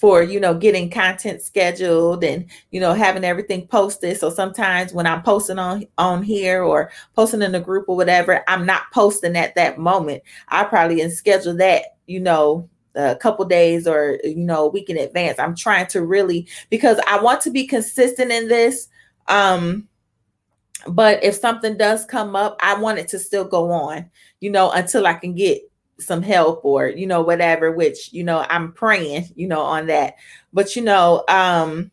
for 0.00 0.22
you 0.22 0.40
know 0.40 0.54
getting 0.54 0.88
content 0.88 1.42
scheduled 1.42 2.24
and 2.24 2.46
you 2.70 2.80
know 2.80 2.94
having 2.94 3.22
everything 3.22 3.66
posted. 3.66 4.16
So 4.16 4.30
sometimes 4.30 4.94
when 4.94 5.06
i'm 5.06 5.22
posting 5.22 5.58
on 5.58 5.86
on 5.98 6.22
here 6.22 6.62
or 6.62 6.90
posting 7.14 7.42
in 7.42 7.52
the 7.52 7.60
group 7.60 7.86
or 7.86 7.96
whatever 7.96 8.42
i'm 8.48 8.64
not 8.64 8.84
posting 8.94 9.36
at 9.36 9.54
that 9.56 9.78
moment. 9.78 10.22
I 10.48 10.64
probably 10.64 11.06
schedule 11.10 11.54
that 11.58 11.82
you 12.06 12.18
know 12.18 12.66
a 12.94 13.14
couple 13.14 13.44
days 13.44 13.86
or 13.86 14.18
you 14.24 14.36
know 14.36 14.64
a 14.64 14.70
week 14.70 14.88
in 14.88 14.96
advance. 14.96 15.38
I'm 15.38 15.54
trying 15.54 15.86
to 15.88 16.02
really 16.02 16.48
because 16.70 16.98
i 17.06 17.20
want 17.20 17.42
to 17.42 17.50
be 17.50 17.66
consistent 17.66 18.32
in 18.32 18.48
this 18.48 18.88
um 19.28 19.86
but 20.88 21.22
if 21.22 21.34
something 21.34 21.76
does 21.76 22.06
come 22.06 22.34
up 22.34 22.56
i 22.62 22.74
want 22.74 22.98
it 22.98 23.06
to 23.08 23.18
still 23.18 23.44
go 23.44 23.70
on 23.70 24.10
you 24.40 24.50
know 24.50 24.70
until 24.70 25.06
i 25.06 25.12
can 25.12 25.34
get 25.34 25.69
some 26.00 26.22
help 26.22 26.64
or 26.64 26.88
you 26.88 27.06
know 27.06 27.22
whatever 27.22 27.70
which 27.72 28.12
you 28.12 28.24
know 28.24 28.46
i'm 28.48 28.72
praying 28.72 29.28
you 29.34 29.46
know 29.46 29.60
on 29.60 29.86
that. 29.86 30.14
But 30.52 30.76
you 30.76 30.82
know 30.82 31.24
um 31.28 31.90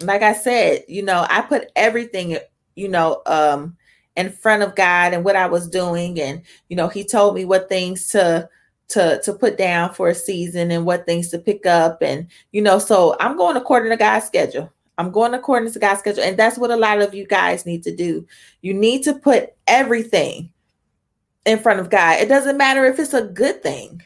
like 0.00 0.22
i 0.22 0.32
said 0.32 0.84
you 0.86 1.02
know 1.02 1.26
i 1.28 1.40
put 1.40 1.72
everything 1.74 2.38
you 2.76 2.88
know 2.88 3.22
um 3.26 3.76
in 4.16 4.30
front 4.30 4.62
of 4.62 4.76
god 4.76 5.12
and 5.12 5.24
what 5.24 5.36
i 5.36 5.46
was 5.46 5.68
doing. 5.68 6.20
And 6.20 6.42
you 6.68 6.76
know 6.76 6.88
he 6.88 7.04
told 7.04 7.34
me 7.34 7.44
what 7.44 7.68
things 7.68 8.08
to 8.08 8.48
to 8.88 9.20
to 9.22 9.32
put 9.34 9.58
down 9.58 9.92
for 9.92 10.08
a 10.08 10.14
season 10.14 10.70
and 10.70 10.86
what 10.86 11.04
things 11.04 11.28
to 11.30 11.38
pick 11.38 11.66
up. 11.66 12.02
And 12.02 12.28
you 12.52 12.62
know 12.62 12.78
so 12.78 13.16
i'm 13.20 13.36
going 13.36 13.56
according 13.56 13.90
to 13.90 13.96
god's 13.96 14.26
schedule. 14.26 14.72
I'm 14.98 15.12
going 15.12 15.34
according 15.34 15.72
to 15.72 15.78
god's 15.78 16.00
schedule. 16.00 16.24
And 16.24 16.36
that's 16.36 16.58
what 16.58 16.72
a 16.72 16.76
lot 16.76 17.00
of 17.00 17.14
you 17.14 17.26
guys 17.26 17.64
need 17.64 17.84
to 17.84 17.94
do. 17.94 18.26
You 18.62 18.74
need 18.74 19.04
to 19.04 19.14
put 19.14 19.54
everything 19.68 20.52
in 21.48 21.58
front 21.58 21.80
of 21.80 21.90
god 21.90 22.20
it 22.20 22.28
doesn't 22.28 22.56
matter 22.56 22.84
if 22.84 22.98
it's 22.98 23.14
a 23.14 23.22
good 23.22 23.62
thing 23.62 24.00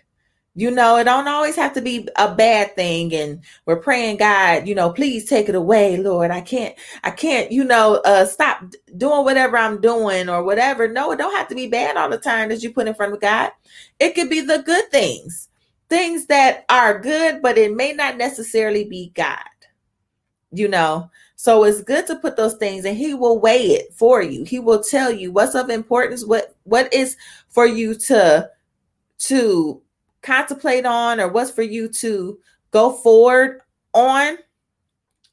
you 0.55 0.71
know, 0.71 0.99
it 0.99 1.05
don't 1.05 1.29
always 1.29 1.57
have 1.57 1.73
to 1.75 1.81
be 1.81 2.09
a 2.17 2.35
bad 2.35 2.77
thing. 2.77 3.15
And 3.15 3.43
we're 3.65 3.81
praying, 3.81 4.19
God, 4.19 4.69
you 4.69 4.75
know, 4.75 4.93
please 4.93 5.25
take 5.25 5.49
it 5.49 5.55
away, 5.55 5.97
Lord. 5.97 6.31
I 6.31 6.43
can't, 6.43 6.75
I 7.05 7.11
can't, 7.11 7.51
you 7.51 7.65
know, 7.65 8.03
uh, 8.05 8.27
stop 8.27 8.63
doing 8.99 9.25
whatever 9.25 9.57
I'm 9.57 9.81
doing 9.81 10.29
or 10.29 10.43
whatever. 10.43 10.89
No, 10.89 11.11
it 11.11 11.17
don't 11.17 11.35
have 11.35 11.49
to 11.49 11.55
be 11.55 11.69
bad 11.69 11.97
all 11.97 12.11
the 12.11 12.19
time 12.19 12.51
that 12.51 12.63
you 12.63 12.71
put 12.71 12.87
in 12.87 12.95
front 12.95 13.15
of 13.15 13.21
God. 13.21 13.51
It 13.99 14.15
could 14.15 14.29
be 14.29 14.41
the 14.41 14.59
good 14.59 14.91
things, 14.91 15.49
things 15.89 16.27
that 16.27 16.67
are 16.69 16.99
good, 16.99 17.41
but 17.41 17.57
it 17.57 17.75
may 17.75 17.95
not 17.95 18.19
necessarily 18.19 18.85
be 18.85 19.11
God, 19.15 19.39
you 20.51 20.69
know. 20.69 21.11
So 21.35 21.65
it's 21.65 21.83
good 21.83 22.07
to 22.09 22.17
put 22.17 22.37
those 22.37 22.55
things 22.55 22.85
and 22.85 22.97
he 22.97 23.15
will 23.15 23.41
weigh 23.41 23.69
it 23.69 23.95
for 23.95 24.23
you. 24.23 24.45
He 24.45 24.59
will 24.59 24.83
tell 24.83 25.11
you 25.11 25.33
what's 25.33 25.55
of 25.55 25.71
importance, 25.71 26.27
what 26.27 26.52
what 26.65 26.93
is 26.93 27.17
for 27.49 27.67
you 27.67 27.95
to 27.95 28.49
to 29.19 29.83
contemplate 30.23 30.87
on 30.87 31.21
or 31.21 31.29
what's 31.29 31.51
for 31.51 31.63
you 31.63 31.89
to 31.89 32.39
go 32.71 32.93
forward 32.93 33.61
on 33.95 34.39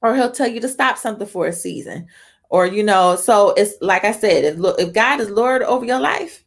or 0.02 0.16
he'll 0.16 0.32
tell 0.32 0.48
you 0.48 0.60
to 0.62 0.70
stop 0.70 0.98
something 0.98 1.28
for 1.28 1.48
a 1.48 1.54
season. 1.54 2.08
Or 2.50 2.66
you 2.66 2.82
know 2.84 3.16
so 3.16 3.54
it's 3.58 3.76
like 3.80 4.04
i 4.04 4.12
said 4.12 4.44
if, 4.44 4.58
if 4.80 4.92
god 4.92 5.20
is 5.20 5.30
lord 5.30 5.62
over 5.62 5.86
your 5.86 6.00
life 6.00 6.44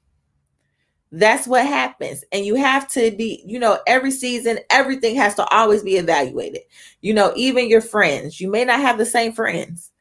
that's 1.12 1.46
what 1.46 1.66
happens. 1.66 2.24
And 2.32 2.46
you 2.46 2.54
have 2.54 2.88
to 2.92 3.10
be 3.10 3.42
you 3.46 3.58
know 3.58 3.78
every 3.86 4.10
season 4.10 4.58
everything 4.70 5.14
has 5.16 5.34
to 5.36 5.44
always 5.54 5.82
be 5.82 5.96
evaluated. 5.96 6.62
You 7.02 7.14
know 7.14 7.32
even 7.36 7.68
your 7.68 7.82
friends. 7.82 8.40
You 8.40 8.50
may 8.50 8.64
not 8.64 8.80
have 8.80 8.98
the 8.98 9.06
same 9.06 9.32
friends 9.32 9.91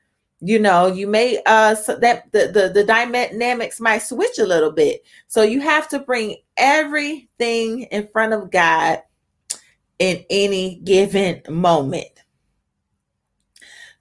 you 0.42 0.58
know 0.58 0.88
you 0.88 1.08
may 1.08 1.42
uh 1.46 1.76
so 1.76 1.96
that 1.96 2.32
the, 2.32 2.52
the 2.54 2.70
the 2.74 2.84
dynamics 2.84 3.80
might 3.80 4.00
switch 4.00 4.40
a 4.40 4.46
little 4.46 4.72
bit 4.72 5.04
so 5.28 5.44
you 5.44 5.62
have 5.62 5.88
to 5.88 6.00
bring 6.00 6.36
everything 6.58 7.84
in 7.84 8.08
front 8.08 8.34
of 8.34 8.50
god 8.52 9.00
in 10.00 10.24
any 10.30 10.76
given 10.84 11.42
moment 11.48 12.22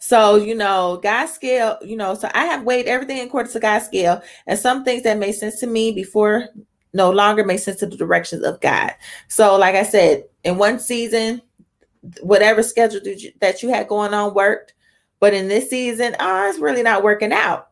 so, 0.03 0.37
you 0.37 0.55
know, 0.55 0.98
God's 1.03 1.33
scale, 1.33 1.76
you 1.83 1.94
know, 1.94 2.14
so 2.14 2.31
I 2.33 2.46
have 2.46 2.64
weighed 2.64 2.87
everything 2.87 3.18
in 3.18 3.26
accordance 3.26 3.53
to 3.53 3.61
God's 3.61 3.85
scale, 3.85 4.22
and 4.46 4.59
some 4.59 4.83
things 4.83 5.03
that 5.03 5.18
made 5.18 5.33
sense 5.33 5.61
to 5.61 5.66
me 5.66 5.92
before 5.92 6.48
no 6.94 7.11
longer 7.11 7.44
make 7.44 7.61
sense 7.61 7.81
to 7.81 7.87
the 7.87 7.98
directions 7.98 8.42
of 8.42 8.61
God. 8.62 8.92
So, 9.29 9.57
like 9.57 9.74
I 9.74 9.83
said, 9.83 10.24
in 10.42 10.57
one 10.57 10.79
season, 10.79 11.42
whatever 12.22 12.62
schedule 12.62 13.00
that 13.40 13.62
you 13.62 13.68
had 13.68 13.88
going 13.88 14.14
on 14.14 14.33
worked, 14.33 14.72
but 15.20 15.35
in 15.35 15.48
this 15.48 15.70
season, 15.70 16.16
oh, 16.18 16.48
it's 16.48 16.59
really 16.59 16.83
not 16.83 17.02
working 17.02 17.33
out. 17.33 17.68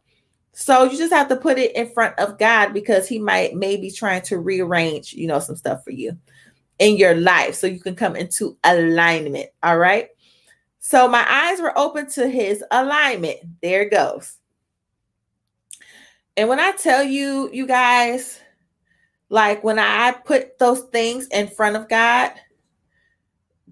So 0.53 0.85
you 0.85 0.97
just 0.97 1.13
have 1.13 1.29
to 1.29 1.37
put 1.37 1.59
it 1.59 1.75
in 1.75 1.89
front 1.91 2.19
of 2.19 2.39
God 2.39 2.73
because 2.73 3.09
He 3.09 3.19
might 3.19 3.55
maybe 3.55 3.91
trying 3.91 4.23
to 4.23 4.39
rearrange, 4.39 5.13
you 5.13 5.27
know, 5.27 5.41
some 5.41 5.57
stuff 5.57 5.83
for 5.83 5.91
you 5.91 6.17
in 6.79 6.97
your 6.97 7.15
life 7.15 7.55
so 7.55 7.67
you 7.67 7.81
can 7.81 7.97
come 7.97 8.15
into 8.15 8.57
alignment. 8.65 9.51
All 9.63 9.79
right. 9.79 10.09
So 10.79 11.09
my 11.09 11.27
eyes 11.29 11.61
were 11.61 11.77
open 11.77 12.09
to 12.11 12.29
His 12.29 12.63
alignment. 12.71 13.39
There 13.63 13.83
it 13.83 13.91
goes. 13.91 14.37
And 16.37 16.49
when 16.49 16.61
I 16.61 16.71
tell 16.71 17.03
you, 17.03 17.51
you 17.53 17.67
guys, 17.67 18.41
like 19.29 19.65
when 19.65 19.81
I 19.81 20.13
put 20.13 20.57
those 20.59 20.83
things 20.83 21.27
in 21.29 21.49
front 21.49 21.75
of 21.75 21.89
God, 21.89 22.31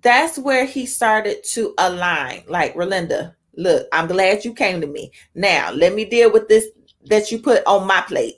that's 0.01 0.37
where 0.37 0.65
he 0.65 0.85
started 0.85 1.45
to 1.45 1.75
align. 1.79 2.43
Like, 2.49 2.75
Ralinda, 2.75 3.36
look, 3.57 3.87
I'm 3.93 4.07
glad 4.07 4.45
you 4.45 4.55
came 4.55 4.81
to 4.81 4.87
me. 4.87 5.11
Now, 5.35 5.71
let 5.73 5.95
me 5.95 6.05
deal 6.05 6.33
with 6.33 6.49
this 6.49 6.69
that 7.07 7.31
you 7.31 7.39
put 7.39 7.63
on 7.67 7.87
my 7.87 8.01
plate. 8.03 8.37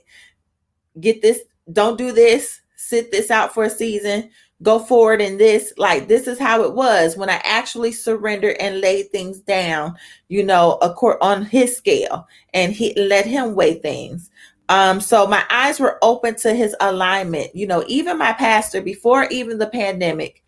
Get 1.01 1.23
this, 1.23 1.41
don't 1.73 1.99
do 1.99 2.13
this, 2.13 2.61
sit 2.77 3.11
this 3.11 3.31
out 3.31 3.55
for 3.55 3.65
a 3.65 3.71
season, 3.71 4.31
go 4.63 4.79
forward 4.79 5.21
in 5.21 5.39
this. 5.39 5.73
Like, 5.77 6.09
this 6.09 6.27
is 6.27 6.39
how 6.39 6.63
it 6.63 6.75
was 6.75 7.17
when 7.17 7.31
I 7.31 7.41
actually 7.45 7.93
surrendered 7.93 8.57
and 8.59 8.81
laid 8.81 9.11
things 9.11 9.41
down, 9.41 9.97
you 10.29 10.43
know, 10.43 10.79
a 10.83 10.93
court 10.93 11.19
on 11.21 11.45
his 11.45 11.77
scale 11.77 12.27
and 12.55 12.73
he 12.73 12.95
let 12.95 13.27
him 13.27 13.55
weigh 13.55 13.75
things. 13.75 14.31
Um, 14.69 15.01
so 15.01 15.27
my 15.27 15.45
eyes 15.51 15.81
were 15.81 15.99
open 16.03 16.35
to 16.37 16.53
his 16.53 16.77
alignment. 16.81 17.55
You 17.55 17.67
know, 17.67 17.85
even 17.87 18.19
my 18.19 18.33
pastor, 18.35 18.83
before 18.83 19.25
even 19.31 19.59
the 19.59 19.69
pandemic, 19.69 20.45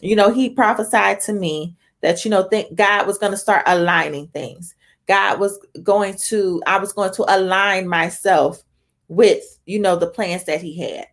you 0.00 0.14
know, 0.14 0.30
he 0.30 0.50
prophesied 0.50 1.20
to 1.22 1.32
me 1.32 1.74
that, 2.02 2.24
you 2.24 2.30
know, 2.30 2.44
think 2.44 2.74
God 2.74 3.06
was 3.06 3.18
going 3.18 3.32
to 3.32 3.38
start 3.38 3.62
aligning 3.66 4.28
things. 4.28 4.74
God 5.06 5.38
was 5.38 5.58
going 5.82 6.16
to, 6.26 6.62
I 6.66 6.78
was 6.78 6.92
going 6.92 7.12
to 7.14 7.24
align 7.28 7.88
myself 7.88 8.62
with, 9.08 9.42
you 9.66 9.78
know, 9.78 9.96
the 9.96 10.08
plans 10.08 10.44
that 10.44 10.60
he 10.60 10.78
had. 10.78 11.06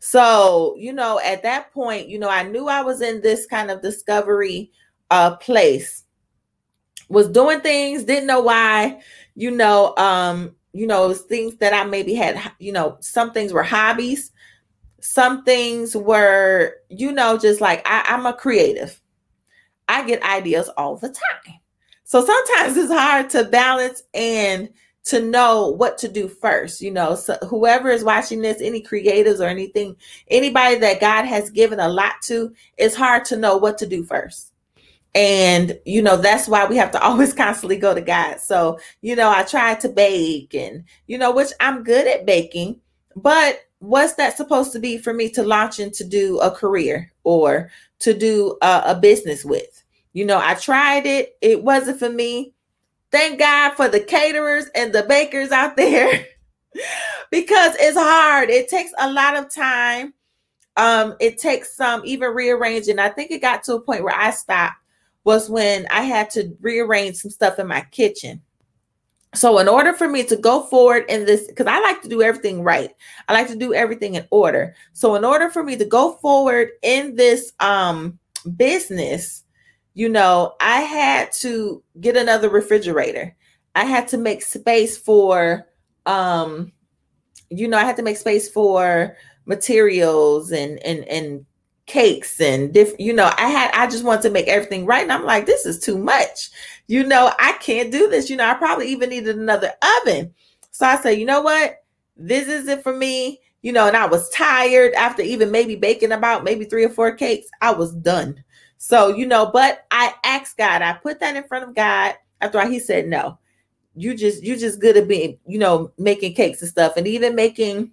So, 0.00 0.76
you 0.78 0.92
know, 0.92 1.20
at 1.24 1.42
that 1.42 1.72
point, 1.72 2.08
you 2.08 2.18
know, 2.18 2.28
I 2.28 2.44
knew 2.44 2.68
I 2.68 2.82
was 2.82 3.00
in 3.00 3.20
this 3.20 3.46
kind 3.46 3.70
of 3.70 3.82
discovery 3.82 4.70
uh 5.10 5.36
place. 5.36 6.04
Was 7.08 7.28
doing 7.28 7.60
things, 7.60 8.04
didn't 8.04 8.26
know 8.26 8.42
why, 8.42 9.00
you 9.34 9.50
know, 9.50 9.96
um 9.96 10.54
you 10.72 10.86
know, 10.86 11.12
things 11.14 11.56
that 11.56 11.72
I 11.72 11.84
maybe 11.84 12.14
had, 12.14 12.52
you 12.58 12.72
know, 12.72 12.98
some 13.00 13.32
things 13.32 13.52
were 13.52 13.62
hobbies, 13.62 14.30
some 15.00 15.42
things 15.44 15.96
were, 15.96 16.74
you 16.88 17.10
know, 17.10 17.38
just 17.38 17.60
like 17.60 17.82
I, 17.86 18.04
I'm 18.06 18.26
a 18.26 18.34
creative. 18.34 19.00
I 19.88 20.06
get 20.06 20.22
ideas 20.22 20.68
all 20.76 20.96
the 20.96 21.08
time. 21.08 21.54
So 22.04 22.24
sometimes 22.24 22.76
it's 22.76 22.92
hard 22.92 23.30
to 23.30 23.44
balance 23.44 24.02
and 24.14 24.70
to 25.04 25.22
know 25.22 25.68
what 25.68 25.96
to 25.98 26.08
do 26.08 26.28
first. 26.28 26.80
You 26.80 26.90
know, 26.90 27.14
so 27.14 27.36
whoever 27.46 27.90
is 27.90 28.04
watching 28.04 28.40
this, 28.42 28.60
any 28.60 28.82
creatives 28.82 29.40
or 29.40 29.48
anything, 29.48 29.96
anybody 30.28 30.76
that 30.76 31.00
God 31.00 31.24
has 31.24 31.50
given 31.50 31.80
a 31.80 31.88
lot 31.88 32.14
to, 32.24 32.54
it's 32.76 32.94
hard 32.94 33.24
to 33.26 33.36
know 33.36 33.56
what 33.56 33.78
to 33.78 33.86
do 33.86 34.04
first. 34.04 34.52
And, 35.14 35.78
you 35.84 36.02
know, 36.02 36.16
that's 36.16 36.48
why 36.48 36.66
we 36.66 36.76
have 36.76 36.90
to 36.92 37.02
always 37.02 37.32
constantly 37.32 37.76
go 37.76 37.94
to 37.94 38.00
God. 38.00 38.40
So, 38.40 38.78
you 39.00 39.16
know, 39.16 39.30
I 39.30 39.42
tried 39.42 39.80
to 39.80 39.88
bake 39.88 40.54
and, 40.54 40.84
you 41.06 41.18
know, 41.18 41.32
which 41.32 41.50
I'm 41.60 41.82
good 41.82 42.06
at 42.06 42.26
baking, 42.26 42.80
but 43.16 43.60
what's 43.80 44.14
that 44.14 44.36
supposed 44.36 44.72
to 44.72 44.78
be 44.78 44.98
for 44.98 45.12
me 45.14 45.30
to 45.30 45.42
launch 45.42 45.78
into 45.80 46.04
do 46.04 46.38
a 46.40 46.50
career 46.50 47.12
or 47.24 47.70
to 48.00 48.14
do 48.14 48.56
a, 48.62 48.82
a 48.86 48.98
business 49.00 49.44
with? 49.44 49.77
You 50.18 50.24
know, 50.24 50.40
I 50.42 50.54
tried 50.54 51.06
it, 51.06 51.36
it 51.40 51.62
wasn't 51.62 52.00
for 52.00 52.10
me. 52.10 52.52
Thank 53.12 53.38
God 53.38 53.74
for 53.74 53.88
the 53.88 54.00
caterers 54.00 54.66
and 54.74 54.92
the 54.92 55.04
bakers 55.04 55.52
out 55.52 55.76
there 55.76 56.26
because 57.30 57.76
it's 57.78 57.96
hard. 57.96 58.50
It 58.50 58.68
takes 58.68 58.90
a 58.98 59.12
lot 59.12 59.36
of 59.36 59.54
time. 59.54 60.12
Um, 60.76 61.14
it 61.20 61.38
takes 61.38 61.76
some 61.76 62.02
even 62.04 62.34
rearranging. 62.34 62.98
I 62.98 63.10
think 63.10 63.30
it 63.30 63.40
got 63.40 63.62
to 63.64 63.74
a 63.74 63.80
point 63.80 64.02
where 64.02 64.12
I 64.12 64.32
stopped 64.32 64.74
was 65.22 65.48
when 65.48 65.86
I 65.88 66.02
had 66.02 66.30
to 66.30 66.52
rearrange 66.60 67.18
some 67.18 67.30
stuff 67.30 67.60
in 67.60 67.68
my 67.68 67.82
kitchen. 67.92 68.42
So, 69.36 69.60
in 69.60 69.68
order 69.68 69.92
for 69.92 70.08
me 70.08 70.24
to 70.24 70.36
go 70.36 70.64
forward 70.64 71.04
in 71.08 71.26
this, 71.26 71.46
because 71.46 71.68
I 71.68 71.78
like 71.78 72.02
to 72.02 72.08
do 72.08 72.22
everything 72.22 72.64
right, 72.64 72.90
I 73.28 73.34
like 73.34 73.46
to 73.48 73.56
do 73.56 73.72
everything 73.72 74.16
in 74.16 74.26
order. 74.32 74.74
So, 74.94 75.14
in 75.14 75.24
order 75.24 75.48
for 75.48 75.62
me 75.62 75.76
to 75.76 75.84
go 75.84 76.14
forward 76.14 76.70
in 76.82 77.14
this 77.14 77.52
um, 77.60 78.18
business, 78.56 79.44
you 79.98 80.08
know, 80.08 80.54
I 80.60 80.82
had 80.82 81.32
to 81.40 81.82
get 82.00 82.16
another 82.16 82.48
refrigerator. 82.48 83.34
I 83.74 83.84
had 83.84 84.06
to 84.08 84.16
make 84.16 84.42
space 84.42 84.96
for, 84.96 85.66
um, 86.06 86.70
you 87.50 87.66
know, 87.66 87.76
I 87.76 87.82
had 87.82 87.96
to 87.96 88.04
make 88.04 88.16
space 88.16 88.48
for 88.48 89.16
materials 89.44 90.52
and 90.52 90.78
and 90.84 91.02
and 91.06 91.44
cakes 91.86 92.38
and 92.38 92.74
different 92.74 93.00
you 93.00 93.14
know 93.14 93.32
i 93.38 93.48
had 93.48 93.70
i 93.72 93.86
just 93.86 94.04
wanted 94.04 94.20
to 94.20 94.28
make 94.28 94.46
everything 94.46 94.84
right. 94.84 95.04
And 95.04 95.10
i'm 95.10 95.24
like 95.24 95.46
this 95.46 95.64
is 95.64 95.80
too 95.80 95.96
much. 95.96 96.50
You 96.86 97.02
know 97.02 97.32
i 97.40 97.52
can't 97.54 97.90
do 97.90 98.08
this. 98.08 98.28
You 98.28 98.36
know 98.36 98.46
i 98.46 98.54
probably 98.54 98.88
even 98.88 99.08
needed 99.08 99.36
another 99.36 99.72
oven. 100.02 100.34
So 100.70 100.86
i 100.86 100.96
said 100.96 101.18
you 101.18 101.24
know 101.24 101.40
what? 101.40 101.82
This 102.14 102.46
is 102.46 102.68
it 102.68 102.82
for 102.82 102.94
me. 102.94 103.40
You 103.62 103.72
know 103.72 103.88
and 103.88 103.96
i 103.96 104.06
was 104.06 104.28
tired. 104.30 104.92
After 104.92 105.22
even 105.22 105.50
maybe 105.50 105.74
baking 105.76 106.12
about 106.12 106.44
maybe 106.44 106.66
three 106.66 106.84
or 106.84 106.90
four 106.90 107.16
cakes 107.16 107.48
i 107.62 107.72
was 107.72 107.94
done 107.94 108.44
so 108.78 109.08
you 109.14 109.26
know 109.26 109.50
but 109.52 109.84
i 109.90 110.14
asked 110.24 110.56
god 110.56 110.82
i 110.82 110.92
put 110.92 111.20
that 111.20 111.36
in 111.36 111.44
front 111.44 111.68
of 111.68 111.74
god 111.74 112.14
after 112.40 112.60
all, 112.60 112.68
he 112.68 112.78
said 112.78 113.06
no 113.06 113.38
you 113.94 114.14
just 114.14 114.42
you 114.42 114.56
just 114.56 114.80
good 114.80 114.96
at 114.96 115.08
being 115.08 115.38
you 115.46 115.58
know 115.58 115.90
making 115.98 116.34
cakes 116.34 116.62
and 116.62 116.70
stuff 116.70 116.96
and 116.96 117.06
even 117.06 117.34
making 117.34 117.90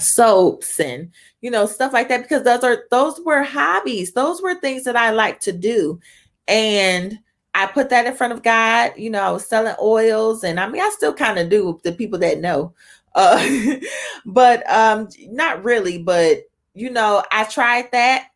soaps 0.00 0.80
and 0.80 1.10
you 1.40 1.50
know 1.50 1.66
stuff 1.66 1.92
like 1.92 2.08
that 2.08 2.22
because 2.22 2.42
those 2.42 2.62
are 2.62 2.84
those 2.90 3.20
were 3.20 3.42
hobbies. 3.42 4.12
Those 4.12 4.42
were 4.42 4.54
things 4.54 4.84
that 4.84 4.96
i 4.96 5.10
like 5.10 5.40
to 5.40 5.52
do. 5.52 6.00
And 6.48 7.18
i 7.54 7.66
put 7.66 7.88
that 7.90 8.06
in 8.06 8.14
front 8.14 8.32
of 8.32 8.42
god 8.42 8.92
you 8.96 9.08
know 9.08 9.22
i 9.22 9.30
was 9.30 9.46
selling 9.46 9.76
oils 9.80 10.42
and 10.42 10.58
i 10.58 10.68
mean 10.68 10.82
i 10.82 10.90
still 10.90 11.14
kind 11.14 11.38
of 11.38 11.48
do 11.48 11.80
the 11.84 11.92
people 11.92 12.18
that 12.18 12.40
know 12.40 12.74
uh 13.14 13.40
but 14.26 14.68
um 14.68 15.08
not 15.28 15.62
really 15.62 15.96
but 15.96 16.42
you 16.74 16.90
know 16.90 17.22
i 17.30 17.44
tried 17.44 17.90
that 17.92 18.26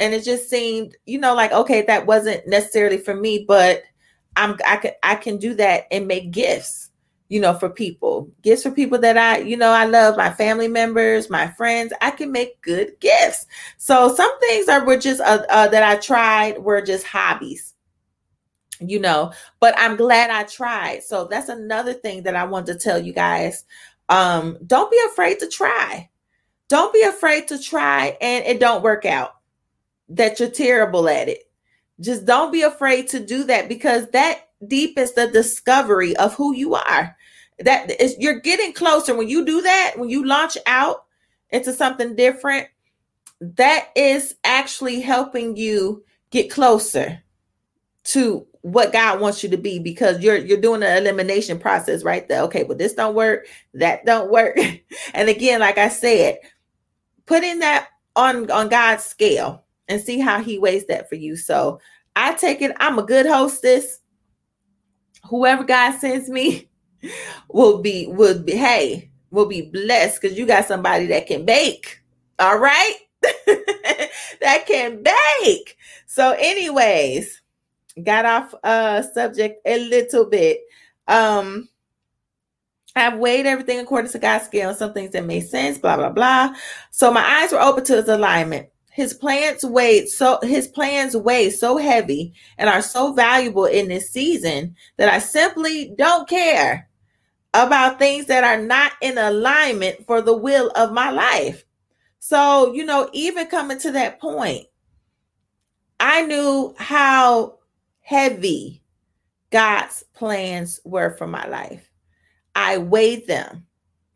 and 0.00 0.14
it 0.14 0.24
just 0.24 0.48
seemed 0.48 0.96
you 1.06 1.18
know 1.18 1.34
like 1.34 1.52
okay 1.52 1.82
that 1.82 2.06
wasn't 2.06 2.46
necessarily 2.46 2.98
for 2.98 3.14
me 3.14 3.44
but 3.46 3.82
i'm 4.36 4.58
i 4.66 4.76
can 4.76 4.92
i 5.02 5.14
can 5.14 5.36
do 5.36 5.54
that 5.54 5.86
and 5.90 6.06
make 6.06 6.30
gifts 6.30 6.90
you 7.28 7.40
know, 7.40 7.54
for 7.54 7.70
people, 7.70 8.30
gifts 8.42 8.62
for 8.62 8.70
people 8.70 8.98
that 8.98 9.16
I, 9.16 9.38
you 9.38 9.56
know, 9.56 9.70
I 9.70 9.86
love 9.86 10.16
my 10.16 10.30
family 10.30 10.68
members, 10.68 11.30
my 11.30 11.48
friends. 11.48 11.92
I 12.00 12.10
can 12.10 12.30
make 12.30 12.60
good 12.60 12.92
gifts. 13.00 13.46
So 13.78 14.14
some 14.14 14.38
things 14.40 14.68
are 14.68 14.84
were 14.84 14.98
just 14.98 15.20
uh, 15.20 15.42
uh, 15.48 15.68
that 15.68 15.82
I 15.82 15.96
tried 15.96 16.58
were 16.58 16.82
just 16.82 17.06
hobbies, 17.06 17.74
you 18.78 19.00
know. 19.00 19.32
But 19.58 19.74
I'm 19.78 19.96
glad 19.96 20.30
I 20.30 20.44
tried. 20.44 21.02
So 21.02 21.24
that's 21.24 21.48
another 21.48 21.94
thing 21.94 22.22
that 22.24 22.36
I 22.36 22.44
wanted 22.44 22.74
to 22.74 22.78
tell 22.78 22.98
you 22.98 23.12
guys. 23.12 23.64
Um, 24.10 24.58
don't 24.66 24.90
be 24.90 25.00
afraid 25.10 25.38
to 25.40 25.48
try. 25.48 26.10
Don't 26.68 26.92
be 26.92 27.02
afraid 27.02 27.48
to 27.48 27.58
try 27.58 28.16
and 28.20 28.44
it 28.44 28.60
don't 28.60 28.82
work 28.82 29.06
out. 29.06 29.34
That 30.08 30.38
you're 30.38 30.50
terrible 30.50 31.08
at 31.08 31.28
it. 31.28 31.50
Just 32.00 32.24
don't 32.26 32.52
be 32.52 32.62
afraid 32.62 33.08
to 33.08 33.20
do 33.20 33.44
that 33.44 33.68
because 33.68 34.10
that 34.10 34.48
deepens 34.66 35.12
the 35.12 35.28
discovery 35.28 36.16
of 36.16 36.34
who 36.34 36.54
you 36.54 36.74
are. 36.74 37.16
That 37.60 38.00
is 38.00 38.16
you're 38.18 38.40
getting 38.40 38.72
closer 38.72 39.14
when 39.14 39.28
you 39.28 39.44
do 39.44 39.62
that, 39.62 39.94
when 39.96 40.08
you 40.08 40.26
launch 40.26 40.58
out 40.66 41.04
into 41.50 41.72
something 41.72 42.16
different, 42.16 42.66
that 43.40 43.88
is 43.94 44.34
actually 44.44 45.00
helping 45.00 45.56
you 45.56 46.04
get 46.30 46.50
closer 46.50 47.22
to 48.04 48.46
what 48.62 48.92
God 48.92 49.20
wants 49.20 49.42
you 49.42 49.50
to 49.50 49.56
be 49.56 49.78
because 49.78 50.20
you're 50.20 50.36
you're 50.36 50.60
doing 50.60 50.82
an 50.82 50.96
elimination 50.96 51.58
process 51.58 52.02
right 52.02 52.26
there. 52.28 52.42
Okay, 52.42 52.64
but 52.64 52.78
this 52.78 52.94
don't 52.94 53.14
work, 53.14 53.46
that 53.74 54.04
don't 54.04 54.30
work. 54.30 54.58
and 55.14 55.28
again, 55.28 55.60
like 55.60 55.78
I 55.78 55.88
said, 55.88 56.38
putting 57.26 57.60
that 57.60 57.88
on 58.16 58.50
on 58.50 58.68
God's 58.68 59.04
scale 59.04 59.63
and 59.88 60.00
see 60.00 60.18
how 60.18 60.42
he 60.42 60.58
weighs 60.58 60.86
that 60.86 61.08
for 61.08 61.14
you. 61.14 61.36
So 61.36 61.80
I 62.16 62.34
take 62.34 62.62
it 62.62 62.72
I'm 62.78 62.98
a 62.98 63.02
good 63.02 63.26
hostess. 63.26 64.00
Whoever 65.28 65.64
God 65.64 65.98
sends 65.98 66.28
me 66.28 66.68
will 67.48 67.82
be 67.82 68.06
will 68.06 68.38
be 68.38 68.52
hey, 68.52 69.10
will 69.30 69.46
be 69.46 69.62
blessed 69.62 70.20
because 70.20 70.38
you 70.38 70.46
got 70.46 70.66
somebody 70.66 71.06
that 71.06 71.26
can 71.26 71.44
bake. 71.44 72.00
All 72.38 72.58
right. 72.58 72.96
that 74.40 74.64
can 74.66 75.02
bake. 75.02 75.78
So, 76.06 76.36
anyways, 76.38 77.42
got 78.02 78.26
off 78.26 78.54
uh 78.64 79.02
subject 79.02 79.60
a 79.66 79.78
little 79.88 80.26
bit. 80.26 80.60
Um 81.08 81.68
I've 82.96 83.18
weighed 83.18 83.46
everything 83.46 83.80
according 83.80 84.12
to 84.12 84.18
God's 84.18 84.44
scale, 84.44 84.72
some 84.72 84.92
things 84.92 85.10
that 85.12 85.24
made 85.24 85.48
sense, 85.48 85.78
blah, 85.78 85.96
blah, 85.96 86.10
blah. 86.10 86.54
So 86.90 87.12
my 87.12 87.24
eyes 87.24 87.50
were 87.50 87.60
open 87.60 87.82
to 87.84 87.96
his 87.96 88.08
alignment. 88.08 88.68
His 88.94 89.12
plans 89.12 89.64
weighed 89.64 90.08
so 90.08 90.38
his 90.40 90.68
plans 90.68 91.16
weigh 91.16 91.50
so 91.50 91.78
heavy 91.78 92.32
and 92.56 92.70
are 92.70 92.80
so 92.80 93.12
valuable 93.12 93.64
in 93.64 93.88
this 93.88 94.12
season 94.12 94.76
that 94.98 95.12
I 95.12 95.18
simply 95.18 95.92
don't 95.98 96.28
care 96.28 96.88
about 97.52 97.98
things 97.98 98.26
that 98.26 98.44
are 98.44 98.62
not 98.62 98.92
in 99.02 99.18
alignment 99.18 100.06
for 100.06 100.22
the 100.22 100.36
will 100.36 100.70
of 100.76 100.92
my 100.92 101.10
life. 101.10 101.64
So, 102.20 102.72
you 102.72 102.84
know, 102.84 103.10
even 103.12 103.48
coming 103.48 103.80
to 103.80 103.90
that 103.90 104.20
point, 104.20 104.68
I 105.98 106.22
knew 106.22 106.72
how 106.78 107.58
heavy 108.00 108.80
God's 109.50 110.04
plans 110.14 110.78
were 110.84 111.16
for 111.16 111.26
my 111.26 111.48
life. 111.48 111.90
I 112.54 112.78
weighed 112.78 113.26
them. 113.26 113.66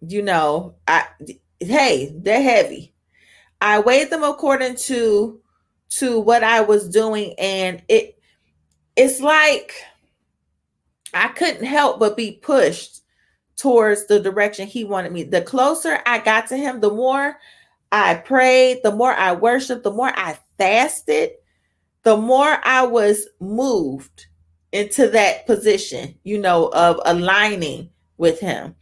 You 0.02 0.22
know, 0.22 0.76
I 0.86 1.08
hey, 1.58 2.14
they're 2.14 2.40
heavy. 2.40 2.94
I 3.60 3.80
weighed 3.80 4.10
them 4.10 4.24
according 4.24 4.76
to 4.76 5.40
to 5.90 6.20
what 6.20 6.44
I 6.44 6.60
was 6.60 6.88
doing 6.88 7.34
and 7.38 7.82
it 7.88 8.18
it's 8.96 9.20
like 9.20 9.72
I 11.14 11.28
couldn't 11.28 11.64
help 11.64 11.98
but 11.98 12.16
be 12.16 12.32
pushed 12.32 13.02
towards 13.56 14.06
the 14.06 14.20
direction 14.20 14.66
he 14.66 14.84
wanted 14.84 15.12
me. 15.12 15.24
The 15.24 15.42
closer 15.42 16.00
I 16.06 16.18
got 16.18 16.46
to 16.48 16.56
him, 16.56 16.80
the 16.80 16.92
more 16.92 17.36
I 17.90 18.14
prayed, 18.14 18.80
the 18.82 18.92
more 18.92 19.12
I 19.12 19.32
worshiped, 19.32 19.82
the 19.82 19.90
more 19.90 20.12
I 20.14 20.38
fasted, 20.58 21.30
the 22.02 22.16
more 22.16 22.58
I 22.64 22.86
was 22.86 23.26
moved 23.40 24.26
into 24.72 25.08
that 25.08 25.46
position, 25.46 26.14
you 26.22 26.38
know, 26.38 26.68
of 26.68 27.00
aligning 27.04 27.90
with 28.18 28.38
him. 28.38 28.74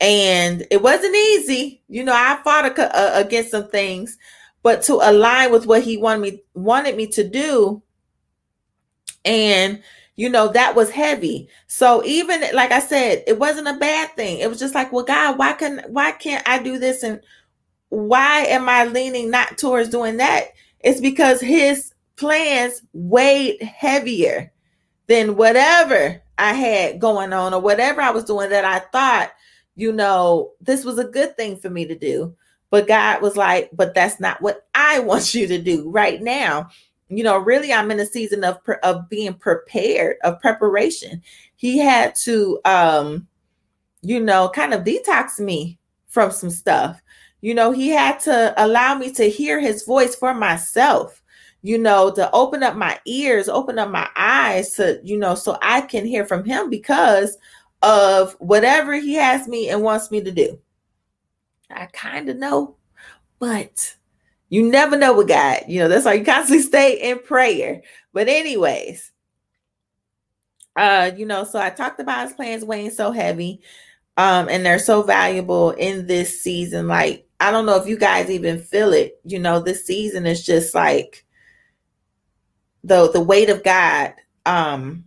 And 0.00 0.66
it 0.70 0.82
wasn't 0.82 1.14
easy. 1.14 1.82
You 1.88 2.04
know, 2.04 2.14
I 2.14 2.38
fought 2.42 2.66
a, 2.66 2.82
a, 2.82 3.16
uh, 3.16 3.20
against 3.20 3.50
some 3.50 3.68
things, 3.68 4.18
but 4.62 4.82
to 4.82 4.94
align 4.94 5.52
with 5.52 5.66
what 5.66 5.82
he 5.82 5.96
wanted 5.96 6.20
me 6.20 6.42
wanted 6.54 6.96
me 6.96 7.06
to 7.08 7.28
do. 7.28 7.82
And 9.24 9.82
you 10.16 10.28
know 10.28 10.48
that 10.48 10.74
was 10.74 10.90
heavy. 10.90 11.48
So 11.66 12.04
even 12.04 12.42
like 12.54 12.70
i 12.70 12.78
said 12.78 13.24
it 13.26 13.38
wasn't 13.38 13.68
a 13.68 13.78
bad 13.78 14.14
thing. 14.16 14.38
It 14.38 14.48
was 14.48 14.58
just 14.58 14.74
like 14.74 14.92
well 14.92 15.04
god 15.04 15.38
why 15.38 15.54
can 15.54 15.82
why 15.88 16.12
can't 16.12 16.46
i 16.48 16.62
do 16.62 16.78
this? 16.78 17.02
And 17.02 17.20
why 17.88 18.40
am 18.46 18.68
i 18.68 18.84
leaning 18.84 19.30
not 19.30 19.58
towards 19.58 19.88
doing 19.88 20.18
that? 20.18 20.48
It's 20.80 21.00
because 21.00 21.40
his 21.40 21.94
plans 22.16 22.82
weighed 22.92 23.62
heavier 23.62 24.52
than 25.06 25.36
whatever 25.36 26.22
I 26.38 26.52
had 26.52 26.98
going 26.98 27.32
on 27.32 27.54
or 27.54 27.60
whatever 27.60 28.00
I 28.00 28.10
was 28.10 28.24
doing 28.24 28.50
that 28.50 28.64
I 28.64 28.80
thought, 28.80 29.32
you 29.76 29.92
know, 29.92 30.52
this 30.60 30.84
was 30.84 30.98
a 30.98 31.04
good 31.04 31.36
thing 31.36 31.56
for 31.56 31.70
me 31.70 31.86
to 31.86 31.94
do. 31.94 32.34
But 32.70 32.88
God 32.88 33.22
was 33.22 33.36
like, 33.36 33.70
but 33.72 33.94
that's 33.94 34.20
not 34.20 34.40
what 34.42 34.66
I 34.74 34.98
want 35.00 35.34
you 35.34 35.46
to 35.46 35.60
do 35.60 35.88
right 35.90 36.20
now. 36.20 36.68
You 37.08 37.22
know, 37.22 37.38
really, 37.38 37.72
I'm 37.72 37.90
in 37.90 38.00
a 38.00 38.06
season 38.06 38.44
of 38.44 38.58
of 38.82 39.08
being 39.08 39.34
prepared, 39.34 40.16
of 40.24 40.40
preparation. 40.40 41.22
He 41.56 41.78
had 41.78 42.14
to, 42.24 42.60
um, 42.64 43.28
you 44.02 44.20
know, 44.20 44.48
kind 44.48 44.74
of 44.74 44.84
detox 44.84 45.38
me 45.38 45.78
from 46.08 46.30
some 46.30 46.50
stuff. 46.50 47.00
You 47.42 47.54
know, 47.54 47.72
he 47.72 47.88
had 47.90 48.20
to 48.20 48.54
allow 48.56 48.96
me 48.96 49.12
to 49.12 49.28
hear 49.28 49.60
his 49.60 49.84
voice 49.84 50.16
for 50.16 50.34
myself 50.34 51.22
you 51.64 51.78
know, 51.78 52.10
to 52.10 52.30
open 52.32 52.62
up 52.62 52.76
my 52.76 53.00
ears, 53.06 53.48
open 53.48 53.78
up 53.78 53.90
my 53.90 54.06
eyes 54.16 54.74
to, 54.74 55.00
you 55.02 55.16
know, 55.16 55.34
so 55.34 55.56
I 55.62 55.80
can 55.80 56.04
hear 56.04 56.26
from 56.26 56.44
him 56.44 56.68
because 56.68 57.38
of 57.84 58.32
whatever 58.40 58.94
he 58.94 59.14
has 59.14 59.46
me 59.46 59.68
and 59.68 59.82
wants 59.82 60.10
me 60.10 60.22
to 60.22 60.32
do. 60.32 60.58
I 61.70 61.86
kind 61.86 62.30
of 62.30 62.38
know, 62.38 62.76
but 63.38 63.94
you 64.48 64.70
never 64.70 64.96
know 64.96 65.14
with 65.14 65.28
God. 65.28 65.64
You 65.68 65.80
know, 65.80 65.88
that's 65.88 66.06
why 66.06 66.14
you 66.14 66.24
constantly 66.24 66.62
stay 66.66 67.10
in 67.10 67.18
prayer. 67.18 67.82
But, 68.14 68.28
anyways, 68.28 69.12
uh, 70.76 71.10
you 71.14 71.26
know, 71.26 71.44
so 71.44 71.58
I 71.60 71.70
talked 71.70 72.00
about 72.00 72.26
his 72.26 72.32
plans 72.32 72.64
weighing 72.64 72.90
so 72.90 73.12
heavy, 73.12 73.60
um, 74.16 74.48
and 74.48 74.64
they're 74.64 74.78
so 74.78 75.02
valuable 75.02 75.72
in 75.72 76.06
this 76.06 76.42
season. 76.42 76.88
Like, 76.88 77.28
I 77.38 77.50
don't 77.50 77.66
know 77.66 77.76
if 77.76 77.86
you 77.86 77.98
guys 77.98 78.30
even 78.30 78.60
feel 78.60 78.92
it. 78.94 79.20
You 79.24 79.40
know, 79.40 79.60
this 79.60 79.84
season 79.86 80.24
is 80.24 80.44
just 80.44 80.74
like 80.74 81.26
the 82.82 83.10
the 83.10 83.20
weight 83.20 83.48
of 83.48 83.64
God 83.64 84.12
um 84.46 85.04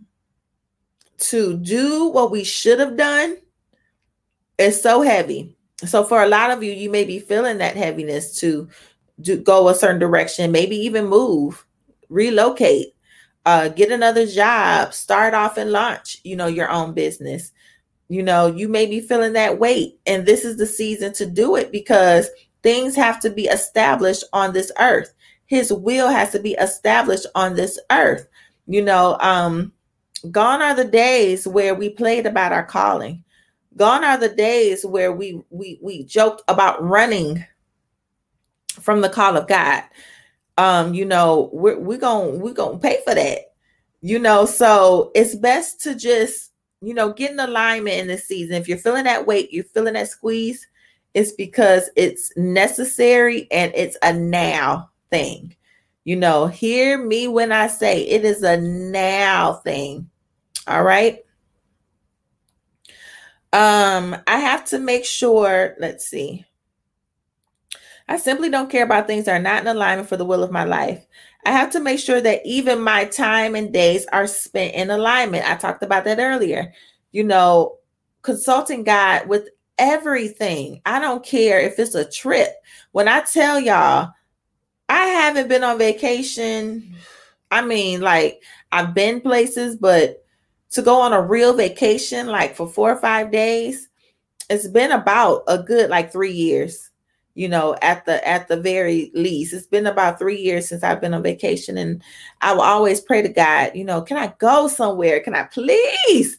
to 1.18 1.56
do 1.58 2.08
what 2.08 2.30
we 2.30 2.44
should 2.44 2.78
have 2.78 2.96
done 2.96 3.36
is 4.58 4.80
so 4.80 5.02
heavy. 5.02 5.56
So 5.86 6.04
for 6.04 6.22
a 6.22 6.28
lot 6.28 6.50
of 6.50 6.62
you, 6.62 6.72
you 6.72 6.90
may 6.90 7.04
be 7.04 7.18
feeling 7.18 7.58
that 7.58 7.76
heaviness 7.76 8.38
to 8.40 8.68
do, 9.20 9.36
go 9.38 9.68
a 9.68 9.74
certain 9.74 10.00
direction, 10.00 10.50
maybe 10.50 10.76
even 10.76 11.06
move, 11.06 11.64
relocate, 12.08 12.94
uh, 13.46 13.68
get 13.68 13.92
another 13.92 14.26
job, 14.26 14.92
start 14.92 15.34
off 15.34 15.56
and 15.56 15.70
launch, 15.70 16.18
you 16.24 16.36
know, 16.36 16.46
your 16.46 16.70
own 16.70 16.94
business. 16.94 17.52
You 18.08 18.22
know, 18.22 18.46
you 18.46 18.68
may 18.68 18.86
be 18.86 19.00
feeling 19.00 19.34
that 19.34 19.58
weight, 19.58 20.00
and 20.06 20.24
this 20.24 20.44
is 20.44 20.56
the 20.56 20.66
season 20.66 21.12
to 21.14 21.26
do 21.26 21.56
it 21.56 21.70
because 21.70 22.28
things 22.62 22.96
have 22.96 23.20
to 23.20 23.30
be 23.30 23.44
established 23.44 24.24
on 24.32 24.52
this 24.52 24.72
earth 24.80 25.12
his 25.48 25.72
will 25.72 26.08
has 26.08 26.30
to 26.32 26.38
be 26.38 26.52
established 26.52 27.26
on 27.34 27.54
this 27.54 27.78
earth. 27.90 28.28
You 28.66 28.82
know, 28.82 29.16
um, 29.20 29.72
gone 30.30 30.62
are 30.62 30.74
the 30.74 30.84
days 30.84 31.46
where 31.46 31.74
we 31.74 31.88
played 31.90 32.26
about 32.26 32.52
our 32.52 32.64
calling. 32.64 33.24
Gone 33.76 34.04
are 34.04 34.18
the 34.18 34.28
days 34.28 34.84
where 34.84 35.12
we 35.12 35.40
we 35.50 35.78
we 35.82 36.04
joked 36.04 36.42
about 36.48 36.82
running 36.82 37.44
from 38.80 39.00
the 39.00 39.08
call 39.08 39.36
of 39.36 39.48
God. 39.48 39.84
Um, 40.56 40.94
you 40.94 41.04
know, 41.04 41.50
we're 41.52 41.78
we're 41.78 41.98
gonna 41.98 42.38
we're 42.38 42.54
gonna 42.54 42.78
pay 42.78 43.00
for 43.04 43.14
that. 43.14 43.52
You 44.00 44.18
know, 44.18 44.46
so 44.46 45.10
it's 45.14 45.34
best 45.34 45.80
to 45.82 45.94
just 45.94 46.52
you 46.80 46.94
know 46.94 47.12
get 47.12 47.30
in 47.30 47.40
alignment 47.40 47.98
in 47.98 48.06
this 48.06 48.26
season. 48.26 48.56
If 48.56 48.68
you're 48.68 48.78
feeling 48.78 49.04
that 49.04 49.26
weight, 49.26 49.52
you're 49.52 49.64
feeling 49.64 49.94
that 49.94 50.08
squeeze, 50.08 50.66
it's 51.14 51.32
because 51.32 51.90
it's 51.96 52.32
necessary 52.36 53.46
and 53.50 53.72
it's 53.74 53.96
a 54.02 54.12
now 54.12 54.90
thing. 55.10 55.54
You 56.08 56.16
know, 56.16 56.46
hear 56.46 56.96
me 56.96 57.28
when 57.28 57.52
I 57.52 57.66
say 57.66 58.00
it 58.00 58.24
is 58.24 58.42
a 58.42 58.56
now 58.58 59.56
thing. 59.56 60.08
All 60.66 60.82
right. 60.82 61.18
Um, 63.52 64.16
I 64.26 64.38
have 64.38 64.64
to 64.70 64.78
make 64.78 65.04
sure, 65.04 65.76
let's 65.78 66.06
see. 66.06 66.46
I 68.08 68.16
simply 68.16 68.48
don't 68.48 68.70
care 68.70 68.84
about 68.84 69.06
things 69.06 69.26
that 69.26 69.38
are 69.38 69.42
not 69.42 69.60
in 69.60 69.66
alignment 69.66 70.08
for 70.08 70.16
the 70.16 70.24
will 70.24 70.42
of 70.42 70.50
my 70.50 70.64
life. 70.64 71.06
I 71.44 71.50
have 71.50 71.72
to 71.72 71.78
make 71.78 72.00
sure 72.00 72.22
that 72.22 72.40
even 72.42 72.80
my 72.80 73.04
time 73.04 73.54
and 73.54 73.70
days 73.70 74.06
are 74.10 74.26
spent 74.26 74.76
in 74.76 74.88
alignment. 74.88 75.44
I 75.44 75.56
talked 75.56 75.82
about 75.82 76.04
that 76.04 76.20
earlier. 76.20 76.72
You 77.12 77.24
know, 77.24 77.76
consulting 78.22 78.82
God 78.82 79.28
with 79.28 79.50
everything. 79.76 80.80
I 80.86 81.00
don't 81.00 81.22
care 81.22 81.60
if 81.60 81.78
it's 81.78 81.94
a 81.94 82.10
trip. 82.10 82.54
When 82.92 83.08
I 83.08 83.20
tell 83.20 83.60
y'all, 83.60 84.14
I 84.88 85.06
haven't 85.06 85.48
been 85.48 85.64
on 85.64 85.78
vacation. 85.78 86.94
I 87.50 87.64
mean, 87.64 88.00
like 88.00 88.42
I've 88.72 88.94
been 88.94 89.20
places, 89.20 89.76
but 89.76 90.24
to 90.70 90.82
go 90.82 91.00
on 91.00 91.12
a 91.12 91.22
real 91.22 91.54
vacation, 91.54 92.26
like 92.26 92.54
for 92.54 92.68
four 92.68 92.90
or 92.92 93.00
five 93.00 93.30
days, 93.30 93.88
it's 94.50 94.68
been 94.68 94.92
about 94.92 95.44
a 95.46 95.62
good 95.62 95.90
like 95.90 96.12
three 96.12 96.32
years. 96.32 96.90
You 97.34 97.48
know, 97.48 97.76
at 97.82 98.04
the 98.04 98.26
at 98.26 98.48
the 98.48 98.56
very 98.56 99.12
least, 99.14 99.52
it's 99.54 99.66
been 99.66 99.86
about 99.86 100.18
three 100.18 100.40
years 100.40 100.68
since 100.68 100.82
I've 100.82 101.00
been 101.00 101.14
on 101.14 101.22
vacation, 101.22 101.78
and 101.78 102.02
I 102.40 102.52
will 102.52 102.62
always 102.62 103.00
pray 103.00 103.22
to 103.22 103.28
God. 103.28 103.72
You 103.76 103.84
know, 103.84 104.02
can 104.02 104.16
I 104.16 104.34
go 104.38 104.66
somewhere? 104.66 105.20
Can 105.20 105.36
I 105.36 105.44
please 105.44 106.38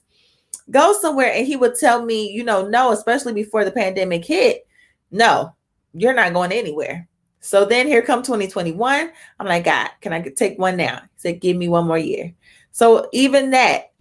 go 0.69 0.93
somewhere? 0.93 1.31
And 1.33 1.47
He 1.47 1.55
would 1.55 1.75
tell 1.75 2.03
me, 2.03 2.29
you 2.29 2.43
know, 2.43 2.67
no, 2.67 2.91
especially 2.91 3.33
before 3.33 3.63
the 3.63 3.71
pandemic 3.71 4.25
hit. 4.25 4.67
No, 5.09 5.55
you're 5.93 6.13
not 6.13 6.33
going 6.33 6.51
anywhere 6.51 7.07
so 7.39 7.65
then 7.65 7.87
here 7.87 8.01
come 8.01 8.21
2021. 8.21 9.11
I'm 9.39 9.47
like, 9.47 9.63
God, 9.63 9.89
can 10.01 10.13
I 10.13 10.21
take 10.21 10.59
one 10.59 10.77
now? 10.77 11.01
He 11.01 11.07
said, 11.17 11.41
give 11.41 11.57
me 11.57 11.67
one 11.67 11.87
more 11.87 11.97
year. 11.97 12.33
So 12.71 13.09
even 13.13 13.51
that, 13.51 13.91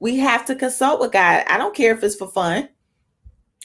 we 0.00 0.16
have 0.18 0.44
to 0.46 0.54
consult 0.54 1.00
with 1.00 1.12
God. 1.12 1.44
I 1.46 1.58
don't 1.58 1.74
care 1.74 1.94
if 1.94 2.02
it's 2.02 2.16
for 2.16 2.28
fun. 2.28 2.68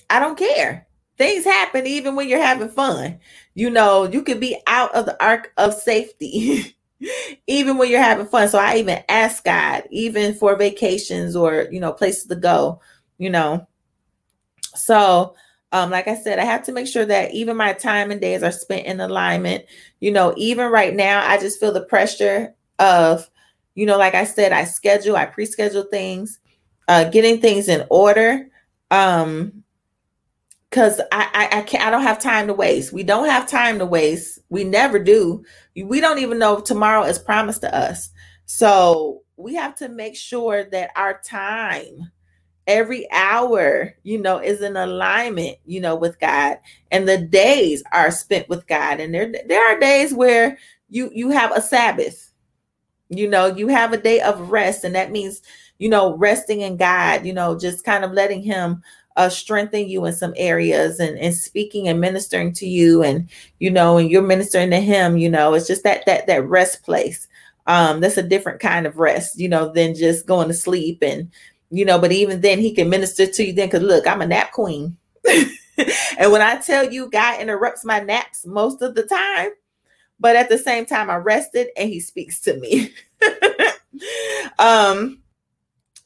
I 0.10 0.20
don't 0.20 0.38
care. 0.38 0.88
Things 1.18 1.46
happen 1.46 1.86
even 1.86 2.16
when 2.16 2.28
you're 2.28 2.42
having 2.42 2.70
fun. 2.70 3.20
You 3.54 3.70
know, 3.70 4.06
you 4.06 4.24
could 4.24 4.40
be 4.40 4.58
out 4.68 4.94
of 4.96 5.06
the 5.06 5.24
ark 5.24 5.54
of 5.58 5.74
safety. 5.74 6.76
even 7.48 7.78
when 7.78 7.90
you're 7.90 8.02
having 8.02 8.26
fun. 8.26 8.50
So 8.50 8.58
I 8.58 8.78
even 8.78 9.04
ask 9.10 9.44
God, 9.44 9.84
even 9.92 10.34
for 10.34 10.56
vacations 10.56 11.36
or, 11.36 11.68
you 11.72 11.80
know, 11.80 11.92
places 11.92 12.26
to 12.28 12.36
go, 12.36 12.80
you 13.18 13.30
know. 13.30 13.68
So, 14.76 15.36
um, 15.74 15.90
like 15.90 16.08
I 16.08 16.16
said, 16.16 16.38
I 16.38 16.46
have 16.46 16.64
to 16.66 16.72
make 16.72 16.88
sure 16.88 17.04
that 17.04 17.34
even 17.34 17.58
my 17.58 17.74
time 17.74 18.12
and 18.12 18.22
days 18.22 18.44
are 18.44 18.52
spent 18.52 18.86
in 18.86 19.02
alignment. 19.02 19.66
You 20.00 20.12
know, 20.12 20.34
even 20.38 20.72
right 20.72 20.94
now, 20.94 21.28
I 21.28 21.40
just 21.40 21.60
feel 21.60 21.74
the 21.74 21.84
pressure 21.84 22.54
of, 22.78 23.28
you 23.74 23.88
know, 23.88 23.98
like 23.98 24.14
I 24.14 24.24
said, 24.24 24.52
I 24.52 24.66
schedule, 24.66 25.16
I 25.16 25.26
pre-schedule 25.26 25.86
things, 25.90 26.40
uh, 26.88 27.10
getting 27.10 27.42
things 27.42 27.68
in 27.68 27.86
order. 27.90 28.48
Um, 28.92 29.64
because 30.70 31.00
I, 31.12 31.30
I 31.34 31.60
I 31.60 31.62
can't 31.62 31.86
I 31.86 31.92
don't 31.92 32.02
have 32.02 32.20
time 32.20 32.48
to 32.48 32.54
waste. 32.54 32.94
We 32.94 33.04
don't 33.04 33.30
have 33.30 33.48
time 33.48 33.78
to 33.78 33.86
waste. 33.86 34.40
We 34.50 34.64
never 34.64 34.98
do. 34.98 35.44
We 35.76 36.02
don't 36.02 36.18
even 36.18 36.40
know 36.40 36.58
if 36.58 36.64
tomorrow 36.64 37.04
is 37.04 37.20
promised 37.20 37.62
to 37.62 37.76
us. 37.76 38.10
So 38.46 39.22
we 39.38 39.54
have 39.54 39.76
to 39.76 39.90
make 39.90 40.16
sure 40.16 40.64
that 40.72 40.90
our 40.96 41.22
time, 41.24 42.12
every 42.68 43.10
hour, 43.12 43.94
you 44.04 44.18
know, 44.20 44.38
is 44.40 44.62
in 44.62 44.78
alignment, 44.78 45.58
you 45.66 45.82
know, 45.82 45.96
with 45.96 46.20
God. 46.20 46.58
And 46.92 47.08
the 47.08 47.18
days 47.18 47.84
are 47.92 48.12
spent 48.12 48.50
with 48.50 48.68
God. 48.68 49.00
And 49.00 49.14
there 49.14 49.32
there 49.48 49.66
are 49.66 49.80
days 49.80 50.14
where 50.14 50.58
you 50.90 51.10
you 51.14 51.30
have 51.30 51.52
a 51.56 51.62
Sabbath. 51.62 52.32
You 53.10 53.30
know, 53.30 53.48
you 53.48 53.68
have 53.68 53.94
a 53.94 53.98
day 53.98 54.22
of 54.22 54.50
rest, 54.50 54.84
and 54.84 54.96
that 54.96 55.12
means, 55.12 55.42
you 55.78 55.90
know, 55.90 56.16
resting 56.18 56.62
in 56.62 56.78
God, 56.78 57.26
you 57.26 57.34
know, 57.34 57.58
just 57.58 57.84
kind 57.84 58.04
of 58.04 58.12
letting 58.12 58.42
him 58.42 58.82
uh, 59.16 59.30
strengthen 59.30 59.88
you 59.88 60.06
in 60.06 60.14
some 60.14 60.34
areas 60.36 61.00
and, 61.00 61.18
and 61.20 61.36
speaking 61.36 61.88
and 61.88 62.02
ministering 62.02 62.52
to 62.54 62.66
you 62.66 63.04
and 63.04 63.30
you 63.60 63.70
know 63.70 63.98
and 63.98 64.10
you're 64.10 64.22
ministering 64.24 64.72
to 64.72 64.80
him 64.80 65.18
you 65.18 65.30
know 65.30 65.54
it's 65.54 65.68
just 65.68 65.84
that 65.84 66.06
that 66.06 66.26
that 66.26 66.48
rest 66.48 66.84
place 66.84 67.28
um 67.68 68.00
that's 68.00 68.18
a 68.18 68.24
different 68.24 68.60
kind 68.60 68.88
of 68.88 68.98
rest 68.98 69.40
you 69.40 69.48
know 69.48 69.72
than 69.72 69.94
just 69.94 70.26
going 70.26 70.48
to 70.48 70.54
sleep 70.54 70.98
and 71.04 71.30
you 71.74 71.84
know 71.86 71.98
but 71.98 72.12
even 72.12 72.40
then 72.42 72.60
he 72.60 72.72
can 72.72 72.88
minister 72.88 73.26
to 73.26 73.44
you 73.44 73.52
then 73.52 73.68
because 73.68 73.82
look 73.82 74.06
i'm 74.06 74.22
a 74.22 74.28
nap 74.28 74.52
queen 74.52 74.96
and 75.28 76.32
when 76.32 76.42
i 76.42 76.56
tell 76.58 76.90
you 76.92 77.10
god 77.10 77.42
interrupts 77.42 77.84
my 77.84 78.00
naps 78.00 78.46
most 78.46 78.82
of 78.84 78.94
the 78.94 79.04
time 79.04 79.50
but 80.20 80.36
at 80.36 80.50
the 80.50 80.58
same 80.58 80.86
time 80.86 81.10
i 81.10 81.16
rested 81.16 81.68
and 81.76 81.90
he 81.90 82.00
speaks 82.00 82.40
to 82.40 82.58
me 82.60 82.94
um 84.60 85.20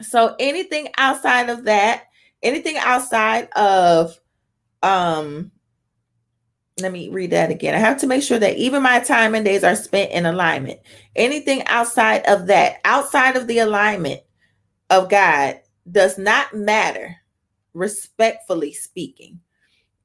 so 0.02 0.36
anything 0.40 0.88
outside 0.98 1.50
of 1.50 1.66
that 1.66 2.06
anything 2.42 2.78
outside 2.78 3.50
of 3.52 4.18
um 4.84 5.52
let 6.80 6.92
me 6.92 7.10
read 7.10 7.32
that 7.32 7.50
again. 7.50 7.74
I 7.74 7.80
have 7.80 7.98
to 8.02 8.08
make 8.08 8.22
sure 8.22 8.38
that 8.38 8.56
even 8.56 8.84
my 8.84 9.00
time 9.00 9.34
and 9.34 9.44
days 9.44 9.64
are 9.64 9.76
spent 9.76 10.12
in 10.12 10.28
alignment. 10.28 10.80
Anything 11.16 11.66
outside 11.66 12.24
of 12.28 12.46
that, 12.48 12.82
outside 12.86 13.36
of 13.36 13.48
the 13.48 13.58
alignment 13.58 14.22
of 14.90 15.10
God, 15.10 15.60
does 15.92 16.18
not 16.18 16.54
matter, 16.54 17.16
respectfully 17.74 18.74
speaking. 18.74 19.40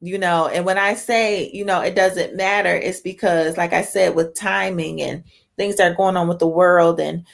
You 0.00 0.18
know, 0.18 0.48
and 0.48 0.64
when 0.64 0.78
I 0.78 0.94
say, 0.94 1.50
you 1.52 1.64
know, 1.64 1.80
it 1.80 1.94
doesn't 1.94 2.36
matter, 2.36 2.74
it's 2.74 3.00
because, 3.00 3.56
like 3.56 3.72
I 3.72 3.82
said, 3.82 4.16
with 4.16 4.34
timing 4.34 5.00
and 5.00 5.22
things 5.56 5.76
that 5.76 5.92
are 5.92 5.94
going 5.94 6.16
on 6.16 6.26
with 6.26 6.40
the 6.40 6.46
world 6.48 6.98
and 6.98 7.24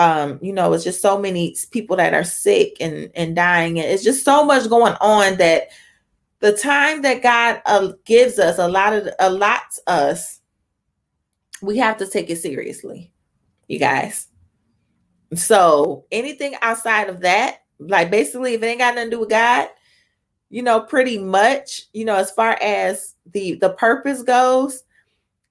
um, 0.00 0.38
you 0.40 0.54
know, 0.54 0.72
it's 0.72 0.84
just 0.84 1.02
so 1.02 1.18
many 1.18 1.54
people 1.72 1.96
that 1.96 2.14
are 2.14 2.24
sick 2.24 2.78
and 2.80 3.10
and 3.14 3.36
dying, 3.36 3.78
and 3.78 3.90
it's 3.90 4.02
just 4.02 4.24
so 4.24 4.44
much 4.46 4.68
going 4.70 4.94
on 4.98 5.36
that 5.36 5.68
the 6.38 6.56
time 6.56 7.02
that 7.02 7.22
God 7.22 7.60
uh, 7.66 7.92
gives 8.06 8.38
us, 8.38 8.58
a 8.58 8.66
lot 8.66 8.94
of 8.94 9.08
allots 9.20 9.78
us, 9.86 10.40
we 11.60 11.76
have 11.76 11.98
to 11.98 12.06
take 12.06 12.30
it 12.30 12.36
seriously, 12.36 13.12
you 13.68 13.78
guys. 13.78 14.28
So 15.34 16.04
anything 16.10 16.54
outside 16.62 17.08
of 17.08 17.20
that, 17.20 17.62
like 17.78 18.10
basically, 18.10 18.54
if 18.54 18.62
it 18.62 18.66
ain't 18.66 18.80
got 18.80 18.94
nothing 18.94 19.10
to 19.10 19.16
do 19.16 19.20
with 19.20 19.30
God, 19.30 19.68
you 20.48 20.62
know, 20.62 20.80
pretty 20.80 21.18
much, 21.18 21.82
you 21.92 22.04
know, 22.04 22.16
as 22.16 22.30
far 22.30 22.58
as 22.60 23.14
the 23.32 23.54
the 23.54 23.70
purpose 23.70 24.22
goes, 24.22 24.82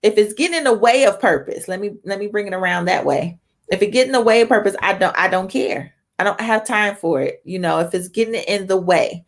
if 0.04 0.18
it's 0.18 0.34
getting 0.34 0.58
in 0.58 0.64
the 0.66 0.74
way 0.74 1.06
of 1.06 1.20
purpose, 1.22 1.68
let 1.68 1.80
me 1.80 1.92
let 2.04 2.20
me 2.20 2.28
bring 2.28 2.48
it 2.48 2.54
around 2.54 2.86
that 2.86 3.06
way 3.06 3.40
if 3.70 3.82
it 3.82 3.92
get 3.92 4.08
in 4.08 4.14
the 4.14 4.22
way 4.22 4.42
of 4.42 4.50
purpose, 4.50 4.76
I 4.82 4.94
don't 4.94 5.18
I 5.18 5.28
don't 5.28 5.50
care. 5.50 5.94
I 6.18 6.24
don't 6.24 6.42
have 6.42 6.66
time 6.66 6.96
for 6.96 7.22
it. 7.22 7.42
You 7.46 7.60
know, 7.60 7.80
if 7.80 7.94
it's 7.94 8.10
getting 8.10 8.36
in 8.36 8.68
the 8.68 8.78
way 8.78 9.26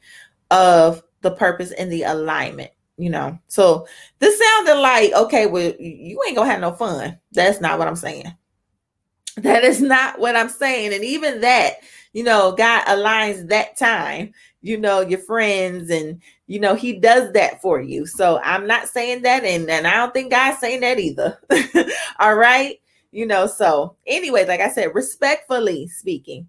of 0.50 1.04
the 1.22 1.32
purpose 1.32 1.72
and 1.72 1.92
the 1.92 2.04
alignment, 2.04 2.72
you 2.98 3.10
know. 3.10 3.38
So 3.48 3.88
this 4.20 4.40
sounded 4.40 4.82
like, 4.82 5.14
okay, 5.14 5.46
well, 5.46 5.72
you 5.80 6.22
ain't 6.28 6.36
gonna 6.36 6.50
have 6.50 6.60
no 6.60 6.74
fun. 6.74 7.18
That's 7.32 7.62
not 7.62 7.80
what 7.80 7.88
I'm 7.88 7.96
saying. 7.96 8.36
That 9.42 9.64
is 9.64 9.82
not 9.82 10.20
what 10.20 10.36
I'm 10.36 10.50
saying. 10.50 10.94
And 10.94 11.04
even 11.04 11.42
that, 11.42 11.78
you 12.14 12.24
know, 12.24 12.54
God 12.54 12.86
aligns 12.86 13.48
that 13.50 13.78
time, 13.78 14.34
you 14.62 14.78
know, 14.78 15.02
your 15.02 15.20
friends 15.20 15.90
and 15.90 16.22
you 16.48 16.60
know, 16.60 16.76
he 16.76 16.94
does 17.00 17.32
that 17.34 17.62
for 17.62 17.80
you. 17.80 18.06
So 18.06 18.40
I'm 18.44 18.68
not 18.68 18.90
saying 18.90 19.22
that, 19.22 19.46
and, 19.46 19.70
and 19.70 19.88
I 19.88 19.96
don't 19.96 20.14
think 20.14 20.32
God's 20.32 20.60
saying 20.60 20.82
that 20.82 21.00
either. 21.00 21.40
All 22.20 22.36
right 22.36 22.78
you 23.12 23.26
know 23.26 23.46
so 23.46 23.96
anyway 24.08 24.46
like 24.46 24.62
i 24.62 24.70
said 24.70 24.96
respectfully 24.96 25.88
speaking 25.88 26.48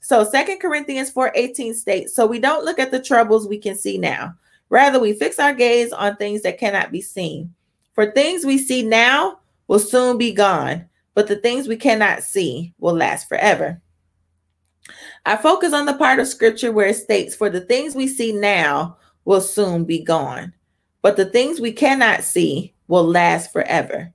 so 0.00 0.24
second 0.24 0.58
corinthians 0.58 1.10
4 1.10 1.32
18 1.34 1.74
states 1.74 2.14
so 2.14 2.26
we 2.26 2.38
don't 2.38 2.64
look 2.64 2.78
at 2.78 2.90
the 2.90 3.02
troubles 3.02 3.48
we 3.48 3.58
can 3.58 3.76
see 3.76 3.98
now 3.98 4.34
rather 4.70 4.98
we 4.98 5.12
fix 5.12 5.38
our 5.38 5.52
gaze 5.52 5.92
on 5.92 6.16
things 6.16 6.42
that 6.42 6.58
cannot 6.58 6.92
be 6.92 7.00
seen 7.00 7.52
for 7.94 8.10
things 8.12 8.44
we 8.44 8.56
see 8.56 8.82
now 8.82 9.38
will 9.68 9.80
soon 9.80 10.16
be 10.16 10.32
gone 10.32 10.88
but 11.16 11.26
the 11.26 11.34
things 11.34 11.66
we 11.66 11.76
cannot 11.76 12.22
see 12.22 12.72
will 12.78 12.94
last 12.94 13.28
forever 13.28 13.82
i 15.24 15.36
focus 15.36 15.72
on 15.72 15.86
the 15.86 15.94
part 15.94 16.20
of 16.20 16.28
scripture 16.28 16.70
where 16.70 16.86
it 16.86 16.94
states 16.94 17.34
for 17.34 17.50
the 17.50 17.62
things 17.62 17.96
we 17.96 18.06
see 18.06 18.30
now 18.30 18.96
will 19.24 19.40
soon 19.40 19.84
be 19.84 20.04
gone 20.04 20.52
but 21.02 21.16
the 21.16 21.26
things 21.26 21.58
we 21.58 21.72
cannot 21.72 22.22
see 22.22 22.72
will 22.86 23.04
last 23.04 23.52
forever 23.52 24.12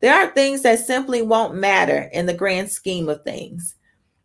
there 0.00 0.14
are 0.14 0.30
things 0.32 0.62
that 0.62 0.78
simply 0.80 1.22
won't 1.22 1.54
matter 1.54 2.10
in 2.12 2.26
the 2.26 2.34
grand 2.34 2.70
scheme 2.70 3.08
of 3.08 3.24
things. 3.24 3.74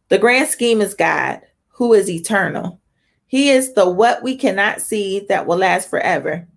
The 0.10 0.18
grand 0.18 0.50
scheme 0.50 0.82
is 0.82 0.94
God, 0.94 1.42
who 1.70 1.94
is 1.94 2.10
eternal. 2.10 2.80
He 3.28 3.50
is 3.50 3.74
the 3.74 3.90
what 3.90 4.22
we 4.22 4.36
cannot 4.36 4.82
see 4.82 5.22
that 5.30 5.48
will 5.48 5.58
last 5.58 5.90
forever. 5.90 6.48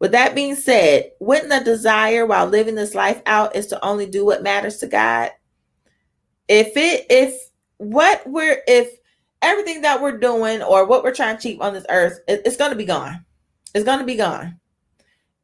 With 0.00 0.12
that 0.12 0.34
being 0.34 0.54
said, 0.54 1.10
wouldn't 1.18 1.48
the 1.48 1.60
desire 1.60 2.24
while 2.24 2.46
living 2.46 2.76
this 2.76 2.94
life 2.94 3.20
out 3.26 3.56
is 3.56 3.66
to 3.68 3.84
only 3.84 4.06
do 4.06 4.24
what 4.24 4.42
matters 4.42 4.78
to 4.78 4.86
God? 4.86 5.30
If 6.48 6.76
it 6.76 7.06
if 7.10 7.34
what 7.78 8.22
we're 8.26 8.62
if 8.66 8.98
everything 9.42 9.82
that 9.82 10.00
we're 10.00 10.18
doing 10.18 10.62
or 10.62 10.86
what 10.86 11.02
we're 11.02 11.14
trying 11.14 11.36
to 11.36 11.38
achieve 11.38 11.60
on 11.60 11.74
this 11.74 11.86
earth, 11.90 12.20
it, 12.28 12.42
it's 12.44 12.56
to 12.56 12.74
be 12.74 12.84
gone. 12.84 13.24
It's 13.74 13.84
to 13.84 14.04
be 14.04 14.16
gone. 14.16 14.58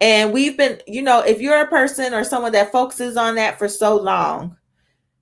And 0.01 0.33
we've 0.33 0.57
been, 0.57 0.81
you 0.87 1.03
know, 1.03 1.21
if 1.21 1.41
you're 1.41 1.61
a 1.61 1.69
person 1.69 2.15
or 2.15 2.25
someone 2.25 2.53
that 2.53 2.73
focuses 2.73 3.17
on 3.17 3.37
that 3.37 3.59
for 3.59 3.69
so 3.69 3.97
long, 3.97 4.57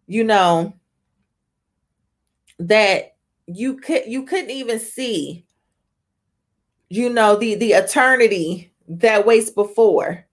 you 0.07 0.25
know, 0.25 0.75
that 2.59 3.17
you 3.47 3.77
could 3.77 4.03
you 4.07 4.25
couldn't 4.25 4.51
even 4.51 4.79
see, 4.79 5.47
you 6.89 7.11
know, 7.11 7.37
the 7.37 7.55
the 7.55 7.73
eternity 7.73 8.72
that 8.89 9.27
waits 9.27 9.51
before. 9.51 10.25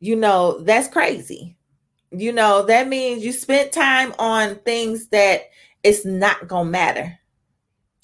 You 0.00 0.16
know, 0.16 0.60
that's 0.60 0.88
crazy. 0.88 1.56
You 2.10 2.32
know, 2.32 2.64
that 2.66 2.88
means 2.88 3.24
you 3.24 3.32
spent 3.32 3.72
time 3.72 4.14
on 4.18 4.56
things 4.60 5.08
that 5.08 5.42
it's 5.82 6.04
not 6.04 6.48
gonna 6.48 6.70
matter 6.70 7.18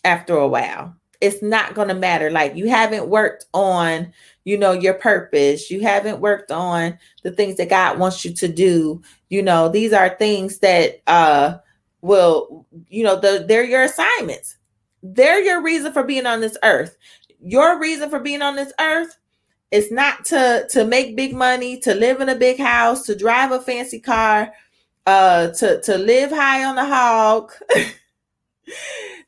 after 0.05 0.37
a 0.37 0.49
while. 0.49 0.95
It's 1.21 1.43
not 1.43 1.75
gonna 1.75 1.95
matter. 1.95 2.31
Like 2.31 2.55
you 2.57 2.69
haven't 2.69 3.09
worked 3.09 3.47
on 3.55 4.13
you 4.45 4.59
know 4.59 4.73
your 4.73 4.95
purpose 4.95 5.71
you 5.71 5.81
haven't 5.81 6.21
worked 6.21 6.51
on 6.51 6.97
the 7.23 7.31
things 7.31 7.57
that 7.57 7.71
god 7.71 7.99
wants 7.99 8.25
you 8.25 8.33
to 8.33 8.47
do 8.47 9.03
you 9.29 9.43
know 9.43 9.69
these 9.69 9.93
are 9.93 10.11
things 10.11 10.59
that 10.59 11.03
uh 11.07 11.57
will 12.03 12.67
you 12.89 13.03
know 13.03 13.19
the, 13.19 13.45
they're 13.49 13.65
your 13.65 13.83
assignments 13.83 14.57
they're 15.03 15.43
your 15.43 15.63
reason 15.63 15.93
for 15.93 16.05
being 16.05 16.27
on 16.27 16.41
this 16.41 16.57
earth 16.63 16.97
your 17.41 17.81
reason 17.81 18.09
for 18.09 18.21
being 18.21 18.43
on 18.43 18.55
this 18.57 18.73
earth 18.81 19.19
is 19.75 19.93
not 19.93 20.25
to 20.27 20.67
to 20.71 20.87
make 20.87 21.17
big 21.17 21.35
money 21.35 21.79
to 21.81 21.95
live 21.95 22.23
in 22.23 22.31
a 22.31 22.37
big 22.37 22.59
house 22.61 23.05
to 23.07 23.17
drive 23.17 23.53
a 23.53 23.61
fancy 23.61 24.01
car 24.01 24.53
uh 25.07 25.49
to 25.49 25.83
to 25.83 25.99
live 25.99 26.31
high 26.31 26.65
on 26.65 26.77
the 26.77 26.87
hog 26.87 27.53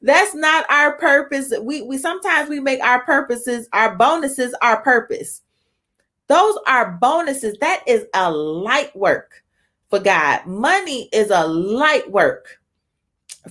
That's 0.03 0.35
not 0.35 0.67
our 0.71 0.99
purpose. 0.99 1.53
We 1.63 1.83
we 1.83 1.99
sometimes 1.99 2.51
we 2.51 2.61
make 2.61 2.81
our 2.83 3.03
purposes, 3.05 3.69
our 3.73 3.97
bonuses, 3.97 4.55
our 4.63 4.83
purpose. 4.83 5.43
Those 6.29 6.59
are 6.67 6.93
bonuses. 6.93 7.59
That 7.61 7.83
is 7.87 8.07
a 8.15 8.31
light 8.33 8.97
work 8.97 9.45
for 9.91 10.01
God. 10.01 10.47
Money 10.47 11.09
is 11.13 11.31
a 11.31 11.47
light 11.47 12.11
work. 12.11 12.61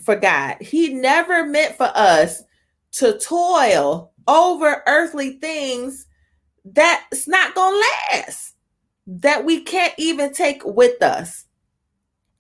for 0.03 0.15
God. 0.15 0.57
He 0.61 0.93
never 0.93 1.45
meant 1.45 1.75
for 1.75 1.91
us 1.95 2.43
to 2.93 3.19
toil 3.19 4.11
over 4.27 4.83
earthly 4.87 5.39
things 5.39 6.07
that's 6.65 7.27
not 7.27 7.53
to 7.53 7.83
last, 8.11 8.55
that 9.07 9.45
we 9.45 9.61
can't 9.61 9.93
even 9.97 10.33
take 10.33 10.65
with 10.65 11.01
us. 11.01 11.45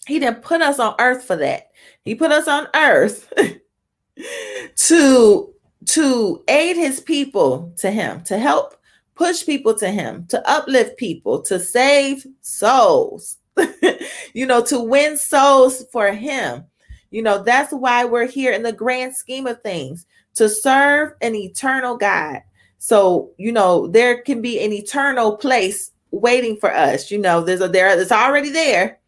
He 0.07 0.19
didn't 0.19 0.41
put 0.41 0.61
us 0.61 0.79
on 0.79 0.95
earth 0.99 1.23
for 1.23 1.35
that. 1.37 1.71
He 2.03 2.15
put 2.15 2.31
us 2.31 2.47
on 2.47 2.67
earth 2.75 3.31
to 4.75 5.51
to 5.85 6.43
aid 6.47 6.75
his 6.75 6.99
people 6.99 7.73
to 7.77 7.91
him, 7.91 8.23
to 8.23 8.39
help 8.39 8.75
push 9.13 9.45
people 9.45 9.73
to 9.75 9.89
him, 9.89 10.25
to 10.27 10.49
uplift 10.49 10.97
people, 10.97 11.41
to 11.43 11.59
save 11.59 12.25
souls. 12.41 13.37
you 14.33 14.45
know, 14.45 14.61
to 14.61 14.79
win 14.79 15.17
souls 15.17 15.85
for 15.91 16.11
him. 16.11 16.65
You 17.11 17.21
know, 17.21 17.41
that's 17.41 17.71
why 17.71 18.03
we're 18.03 18.27
here 18.27 18.51
in 18.51 18.63
the 18.63 18.73
grand 18.73 19.15
scheme 19.15 19.47
of 19.47 19.61
things 19.61 20.05
to 20.33 20.49
serve 20.49 21.13
an 21.21 21.35
eternal 21.35 21.95
God. 21.95 22.41
So, 22.77 23.31
you 23.37 23.51
know, 23.51 23.87
there 23.87 24.21
can 24.21 24.41
be 24.41 24.59
an 24.59 24.71
eternal 24.71 25.37
place 25.37 25.91
waiting 26.11 26.57
for 26.57 26.73
us. 26.73 27.09
You 27.11 27.17
know, 27.17 27.41
there's 27.41 27.61
a 27.61 27.67
there, 27.67 27.99
it's 27.99 28.11
already 28.11 28.49
there. 28.49 28.99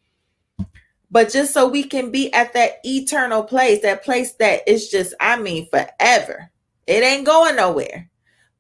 But 1.10 1.32
just 1.32 1.54
so 1.54 1.68
we 1.68 1.84
can 1.84 2.12
be 2.12 2.34
at 2.34 2.54
that 2.54 2.80
eternal 2.84 3.44
place, 3.44 3.82
that 3.82 4.04
place 4.04 4.34
that 4.34 4.68
is 4.68 4.90
just, 4.90 5.14
I 5.20 5.38
mean, 5.38 5.70
forever. 5.70 6.52
It 6.86 7.04
ain't 7.04 7.26
going 7.26 7.56
nowhere. 7.56 8.10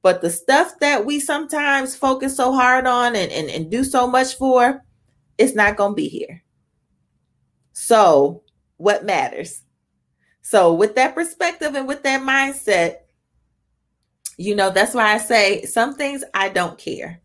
But 0.01 0.21
the 0.21 0.29
stuff 0.29 0.79
that 0.79 1.05
we 1.05 1.19
sometimes 1.19 1.95
focus 1.95 2.37
so 2.37 2.53
hard 2.53 2.85
on 2.85 3.15
and, 3.15 3.31
and, 3.31 3.49
and 3.49 3.69
do 3.69 3.83
so 3.83 4.07
much 4.07 4.35
for, 4.35 4.83
it's 5.37 5.55
not 5.55 5.75
going 5.75 5.91
to 5.91 5.95
be 5.95 6.07
here. 6.07 6.43
So, 7.73 8.43
what 8.77 9.05
matters? 9.05 9.63
So, 10.41 10.73
with 10.73 10.95
that 10.95 11.13
perspective 11.13 11.75
and 11.75 11.87
with 11.87 12.03
that 12.03 12.21
mindset, 12.21 12.99
you 14.37 14.55
know, 14.55 14.69
that's 14.69 14.93
why 14.93 15.13
I 15.13 15.17
say 15.17 15.63
some 15.65 15.95
things 15.95 16.23
I 16.33 16.49
don't 16.49 16.77
care. 16.77 17.21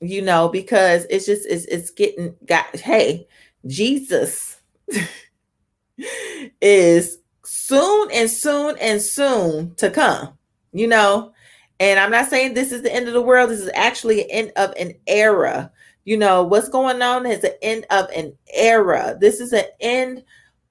You 0.00 0.22
know, 0.22 0.48
because 0.48 1.06
it's 1.10 1.26
just 1.26 1.46
it's 1.46 1.64
it's 1.66 1.90
getting 1.90 2.34
got 2.46 2.74
hey, 2.76 3.26
Jesus 3.66 4.60
is 6.60 7.18
soon 7.44 8.08
and 8.12 8.30
soon 8.30 8.76
and 8.80 9.02
soon 9.02 9.74
to 9.76 9.90
come. 9.90 10.38
You 10.72 10.86
know, 10.86 11.32
and 11.80 11.98
I'm 11.98 12.10
not 12.10 12.28
saying 12.28 12.54
this 12.54 12.72
is 12.72 12.82
the 12.82 12.94
end 12.94 13.08
of 13.08 13.14
the 13.14 13.22
world. 13.22 13.50
This 13.50 13.60
is 13.60 13.70
actually 13.74 14.22
an 14.22 14.30
end 14.30 14.52
of 14.56 14.72
an 14.78 14.94
era. 15.06 15.70
You 16.04 16.16
know, 16.16 16.42
what's 16.42 16.68
going 16.68 17.02
on 17.02 17.26
is 17.26 17.40
the 17.40 17.62
end 17.62 17.84
of 17.90 18.08
an 18.10 18.36
era. 18.54 19.18
This 19.20 19.40
is 19.40 19.52
an 19.52 19.64
end 19.80 20.24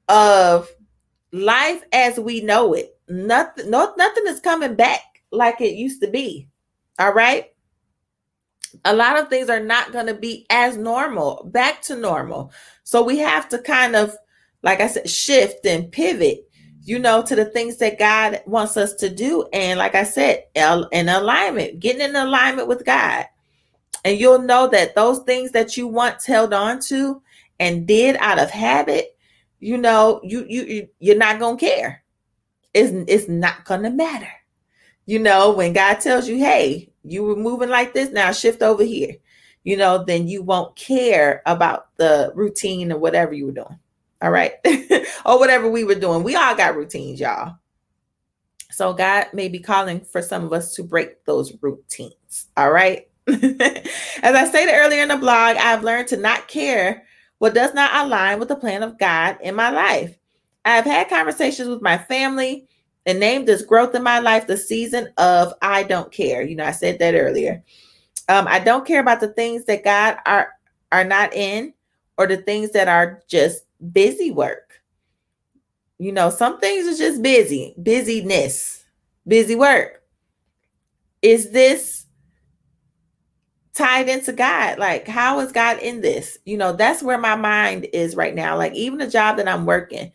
of 0.08 0.70
life 1.32 1.84
as 1.92 2.20
we 2.20 2.42
know 2.42 2.74
it. 2.74 2.98
Nothing, 3.10 3.70
no, 3.70 3.94
nothing 3.98 4.24
is 4.28 4.40
coming 4.40 4.76
back 4.76 5.02
like 5.32 5.62
it 5.62 5.76
used 5.76 6.02
to 6.02 6.10
be. 6.10 6.48
All 7.00 7.14
right. 7.14 7.48
A 8.86 8.96
lot 8.96 9.18
of 9.18 9.30
things 9.30 9.50
are 9.50 9.60
not 9.60 9.92
going 9.92 10.08
to 10.08 10.14
be 10.14 10.46
as 10.50 10.78
normal, 10.78 11.50
back 11.52 11.82
to 11.84 11.96
normal. 11.96 12.52
So 12.84 13.04
we 13.04 13.18
have 13.20 13.50
to 13.50 13.60
kind 13.60 13.96
of, 13.96 14.16
like 14.62 14.82
I 14.82 14.88
said, 14.88 15.10
shift 15.10 15.66
and 15.66 15.92
pivot, 15.92 16.50
you 16.84 17.00
know, 17.00 17.22
to 17.22 17.36
the 17.36 17.46
things 17.46 17.78
that 17.78 18.00
God 18.00 18.42
wants 18.46 18.78
us 18.78 18.94
to 18.96 19.10
do. 19.10 19.48
And 19.54 19.80
like 19.80 19.96
I 19.96 20.04
said, 20.04 20.44
in 20.56 21.10
alignment, 21.10 21.80
getting 21.80 22.02
in 22.02 22.16
alignment 22.16 22.68
with 22.68 22.86
God. 22.86 23.26
And 24.06 24.20
you'll 24.20 24.42
know 24.42 24.68
that 24.68 24.96
those 24.96 25.20
things 25.20 25.52
that 25.52 25.76
you 25.76 25.88
once 25.88 26.26
held 26.26 26.54
on 26.54 26.80
to 26.82 27.22
and 27.60 27.88
did 27.88 28.16
out 28.18 28.40
of 28.40 28.50
habit, 28.50 29.18
you 29.60 29.78
know, 29.78 30.22
you 30.24 30.46
you 30.48 30.88
you're 31.00 31.18
not 31.18 31.40
gonna 31.40 31.58
care. 31.58 32.04
It's 32.74 32.94
it's 33.08 33.28
not 33.28 33.66
gonna 33.66 33.90
matter. 33.90 34.30
You 35.08 35.20
know, 35.20 35.52
when 35.52 35.74
God 35.74 35.96
tells 36.02 36.28
you, 36.28 36.38
hey, 36.38 36.92
you 37.04 37.24
were 37.24 37.36
moving 37.36 37.70
like 37.70 37.94
this, 37.94 38.12
now 38.12 38.32
shift 38.34 38.62
over 38.62 38.84
here, 38.84 39.16
you 39.64 39.78
know, 39.78 40.04
then 40.04 40.28
you 40.28 40.44
won't 40.44 40.76
care 40.76 41.42
about 41.46 41.96
the 41.96 42.32
routine 42.36 42.92
or 42.92 43.00
whatever 43.00 43.34
you 43.34 43.48
were 43.48 43.54
doing. 43.54 43.80
All 44.22 44.32
right. 44.32 44.54
or 45.26 45.40
whatever 45.40 45.70
we 45.70 45.86
were 45.86 45.96
doing. 45.96 46.24
We 46.24 46.36
all 46.36 46.56
got 46.56 46.76
routines, 46.76 47.20
y'all. 47.20 47.56
So 48.70 48.94
God 48.94 49.28
may 49.34 49.48
be 49.48 49.60
calling 49.60 50.02
for 50.02 50.22
some 50.22 50.44
of 50.44 50.54
us 50.54 50.76
to 50.76 50.84
break 50.84 51.24
those 51.26 51.54
routines. 51.62 52.48
All 52.58 52.72
right. 52.72 53.08
As 53.28 54.36
I 54.36 54.46
stated 54.48 54.74
earlier 54.74 55.04
in 55.04 55.10
the 55.10 55.18
blog, 55.18 55.56
I've 55.58 55.84
learned 55.84 56.10
to 56.10 56.18
not 56.18 56.48
care 56.48 57.06
what 57.40 57.54
does 57.54 57.74
not 57.74 58.06
align 58.06 58.40
with 58.40 58.50
the 58.50 58.56
plan 58.56 58.84
of 58.84 59.00
God 59.00 59.38
in 59.42 59.56
my 59.56 59.70
life. 59.70 60.18
I 60.66 60.76
have 60.76 60.86
had 60.86 61.10
conversations 61.10 61.70
with 61.70 61.82
my 61.82 61.98
family 61.98 62.68
and 63.08 63.20
named 63.20 63.48
this 63.48 63.64
growth 63.64 63.96
in 63.96 64.04
my 64.04 64.20
life 64.20 64.46
the 64.46 64.58
season 64.58 65.08
of 65.18 65.54
I 65.62 65.84
don't 65.84 66.12
care. 66.12 66.44
You 66.44 66.56
know, 66.56 66.66
I 66.66 66.72
said 66.72 67.00
that 67.00 67.16
earlier. 67.16 67.64
Um, 68.30 68.48
I 68.48 68.60
don't 68.60 68.86
care 68.86 69.00
about 69.00 69.22
the 69.22 69.30
things 69.30 69.66
that 69.66 69.84
God 69.84 70.18
are 70.26 70.52
are 70.92 71.06
not 71.06 71.34
in 71.34 71.74
or 72.18 72.28
the 72.28 72.38
things 72.38 72.72
that 72.72 72.88
are 72.88 73.24
just 73.28 73.64
busy 73.94 74.30
work. 74.30 74.82
You 75.98 76.12
know, 76.12 76.30
some 76.30 76.60
things 76.60 76.86
are 76.88 76.98
just 76.98 77.22
busy, 77.22 77.74
busyness, 77.82 78.84
busy 79.26 79.56
work. 79.56 80.04
Is 81.22 81.52
this 81.52 82.08
tied 83.78 84.10
into 84.10 84.34
God. 84.34 84.80
Like, 84.80 85.08
how 85.08 85.40
is 85.40 85.52
God 85.52 85.78
in 85.80 86.02
this? 86.02 86.40
You 86.46 86.58
know, 86.58 86.74
that's 86.74 87.04
where 87.04 87.18
my 87.20 87.36
mind 87.36 87.88
is 87.94 88.16
right 88.16 88.34
now. 88.34 88.58
Like, 88.58 88.74
even 88.74 88.98
the 88.98 89.08
job 89.08 89.38
that 89.38 89.48
I'm 89.48 89.68
working, 89.68 90.12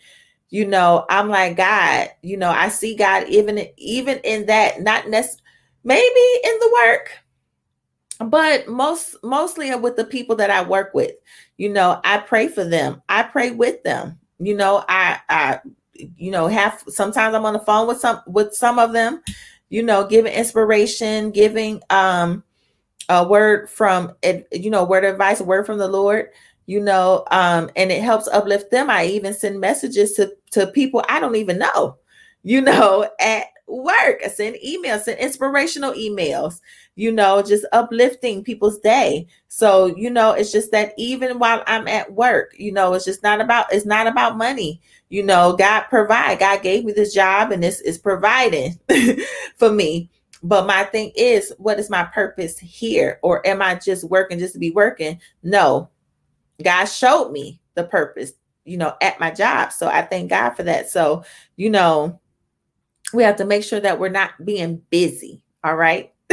you 0.53 0.67
know, 0.67 1.07
I'm 1.09 1.31
like, 1.31 1.57
God, 1.57 2.11
you 2.21 2.37
know, 2.37 2.51
I 2.51 2.69
see 2.69 2.95
God 2.95 3.27
even 3.27 3.67
even 3.79 4.19
in 4.19 4.45
that, 4.47 4.83
not 4.83 5.09
necessarily 5.09 5.43
maybe 5.83 6.21
in 6.45 6.59
the 6.59 6.79
work, 6.85 7.11
but 8.29 8.69
most 8.69 9.17
mostly 9.25 9.75
with 9.77 9.97
the 9.97 10.05
people 10.05 10.37
that 10.37 10.51
I 10.51 10.63
work 10.63 10.93
with. 10.93 11.13
You 11.57 11.71
know, 11.71 12.03
I 12.05 12.19
pray 12.19 12.49
for 12.49 12.65
them. 12.65 13.01
I 13.09 13.23
pray 13.23 13.53
with 13.53 13.83
them. 13.83 14.19
You 14.41 14.55
know, 14.55 14.85
I 14.91 15.21
I 15.31 15.61
you 15.95 16.31
know, 16.31 16.49
have 16.49 16.85
sometimes 16.87 17.35
I'm 17.35 17.47
on 17.47 17.55
the 17.55 17.59
phone 17.61 17.89
with 17.89 18.01
some 18.01 18.21
with 18.27 18.53
some 18.53 18.79
of 18.79 18.93
them, 18.93 19.23
you 19.71 19.83
know, 19.83 20.07
giving 20.07 20.35
inspiration, 20.35 21.31
giving 21.31 21.81
um 21.89 22.45
a 23.09 23.27
word 23.27 23.71
from 23.71 24.13
you 24.53 24.71
know 24.71 24.85
word 24.85 25.05
of 25.05 25.13
advice 25.13 25.41
a 25.41 25.45
word 25.45 25.67
from 25.67 25.79
the 25.79 25.89
lord 25.89 26.29
you 26.67 26.81
know 26.81 27.25
um 27.31 27.71
and 27.77 27.91
it 27.91 28.03
helps 28.03 28.29
uplift 28.29 28.71
them. 28.71 28.91
I 28.91 29.07
even 29.07 29.35
send 29.35 29.61
messages 29.61 30.13
to 30.15 30.33
to 30.53 30.67
people 30.69 31.05
i 31.09 31.19
don't 31.19 31.37
even 31.37 31.59
know 31.59 31.97
you 32.43 32.61
know 32.61 33.09
at 33.21 33.47
work. 33.69 34.21
I 34.23 34.29
send 34.29 34.57
emails 34.57 35.03
send 35.03 35.19
inspirational 35.19 35.93
emails 35.95 36.61
you 36.95 37.11
know 37.11 37.41
just 37.43 37.65
uplifting 37.73 38.45
people's 38.45 38.79
day. 38.79 39.27
So 39.49 39.87
you 39.87 40.11
know 40.11 40.33
it's 40.33 40.53
just 40.53 40.73
that 40.73 40.93
even 40.99 41.39
while 41.39 41.63
i'm 41.67 41.89
at 41.89 42.13
work 42.13 42.55
you 42.59 42.71
know 42.73 42.93
it's 42.93 43.05
just 43.05 43.23
not 43.23 43.41
about 43.41 43.73
it's 43.73 43.87
not 43.87 44.07
about 44.07 44.37
money. 44.37 44.81
You 45.09 45.23
know 45.23 45.55
god 45.57 45.83
provide. 45.83 46.41
God 46.41 46.63
gave 46.63 46.85
me 46.85 46.93
this 46.93 47.15
job 47.15 47.53
and 47.53 47.63
this 47.63 47.81
is 47.81 47.99
providing 47.99 48.79
for 49.57 49.71
me. 49.73 50.11
But 50.43 50.67
my 50.67 50.83
thing 50.85 51.13
is, 51.15 51.53
what 51.59 51.79
is 51.79 51.89
my 51.89 52.03
purpose 52.03 52.59
here? 52.59 53.21
Or 53.23 53.47
am 53.47 53.63
I 53.63 53.77
just 53.77 54.03
working 54.03 54.41
just 54.41 54.55
to 54.55 54.59
be 54.59 54.73
working? 54.73 55.21
No, 55.45 55.89
God 56.63 56.87
showed 56.87 57.31
me 57.33 57.61
the 57.75 57.85
purpose, 57.85 58.33
you 58.65 58.77
know, 58.77 58.95
at 59.01 59.21
my 59.21 59.31
job. 59.31 59.73
So 59.73 59.89
I 59.89 60.03
thank 60.03 60.31
God 60.31 60.51
for 60.51 60.63
that. 60.65 60.91
So, 60.91 61.25
you 61.57 61.71
know, 61.71 62.21
we 63.15 63.23
have 63.23 63.37
to 63.37 63.45
make 63.45 63.65
sure 63.65 63.81
that 63.81 63.99
we're 63.99 64.09
not 64.09 64.45
being 64.45 64.83
busy. 64.91 65.43
All 65.65 65.77
right. 65.77 66.13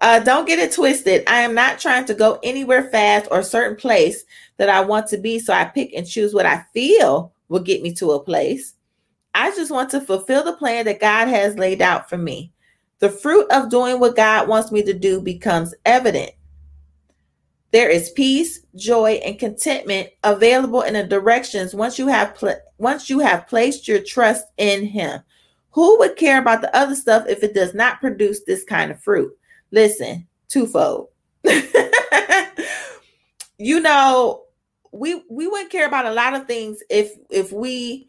uh, 0.00 0.20
don't 0.20 0.46
get 0.46 0.58
it 0.58 0.72
twisted. 0.72 1.24
I 1.26 1.40
am 1.40 1.54
not 1.54 1.78
trying 1.78 2.04
to 2.06 2.14
go 2.14 2.38
anywhere 2.42 2.90
fast 2.90 3.28
or 3.30 3.42
certain 3.42 3.76
place 3.76 4.24
that 4.56 4.68
I 4.68 4.80
want 4.80 5.08
to 5.08 5.18
be. 5.18 5.38
So 5.38 5.52
I 5.52 5.64
pick 5.64 5.92
and 5.94 6.06
choose 6.06 6.34
what 6.34 6.46
I 6.46 6.64
feel 6.72 7.32
will 7.48 7.60
get 7.60 7.82
me 7.82 7.92
to 7.94 8.12
a 8.12 8.22
place. 8.22 8.74
I 9.34 9.50
just 9.50 9.70
want 9.70 9.90
to 9.90 10.00
fulfill 10.00 10.44
the 10.44 10.52
plan 10.52 10.84
that 10.84 11.00
God 11.00 11.28
has 11.28 11.58
laid 11.58 11.82
out 11.82 12.08
for 12.08 12.16
me 12.16 12.52
the 13.04 13.10
fruit 13.10 13.46
of 13.50 13.68
doing 13.68 14.00
what 14.00 14.16
God 14.16 14.48
wants 14.48 14.72
me 14.72 14.82
to 14.82 14.94
do 14.94 15.20
becomes 15.20 15.74
evident. 15.84 16.30
There 17.74 17.90
is 17.90 18.10
peace, 18.10 18.60
joy, 18.76 19.14
and 19.24 19.36
contentment 19.36 20.10
available 20.22 20.82
in 20.82 20.94
the 20.94 21.02
directions 21.02 21.74
once 21.74 21.98
you 21.98 22.06
have 22.06 22.36
pl- 22.36 22.54
once 22.78 23.10
you 23.10 23.18
have 23.18 23.48
placed 23.48 23.88
your 23.88 23.98
trust 23.98 24.46
in 24.58 24.86
Him. 24.86 25.22
Who 25.70 25.98
would 25.98 26.14
care 26.14 26.38
about 26.38 26.60
the 26.60 26.72
other 26.72 26.94
stuff 26.94 27.26
if 27.26 27.42
it 27.42 27.52
does 27.52 27.74
not 27.74 28.00
produce 28.00 28.44
this 28.44 28.62
kind 28.62 28.92
of 28.92 29.02
fruit? 29.02 29.36
Listen, 29.72 30.24
twofold. 30.46 31.08
you 33.58 33.80
know, 33.80 34.44
we 34.92 35.24
we 35.28 35.48
wouldn't 35.48 35.72
care 35.72 35.88
about 35.88 36.06
a 36.06 36.14
lot 36.14 36.34
of 36.34 36.46
things 36.46 36.80
if 36.88 37.10
if 37.28 37.50
we 37.50 38.08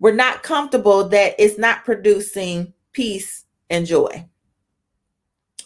were 0.00 0.10
not 0.10 0.42
comfortable 0.42 1.08
that 1.10 1.36
it's 1.38 1.56
not 1.56 1.84
producing 1.84 2.72
peace 2.90 3.44
and 3.70 3.86
joy. 3.86 4.26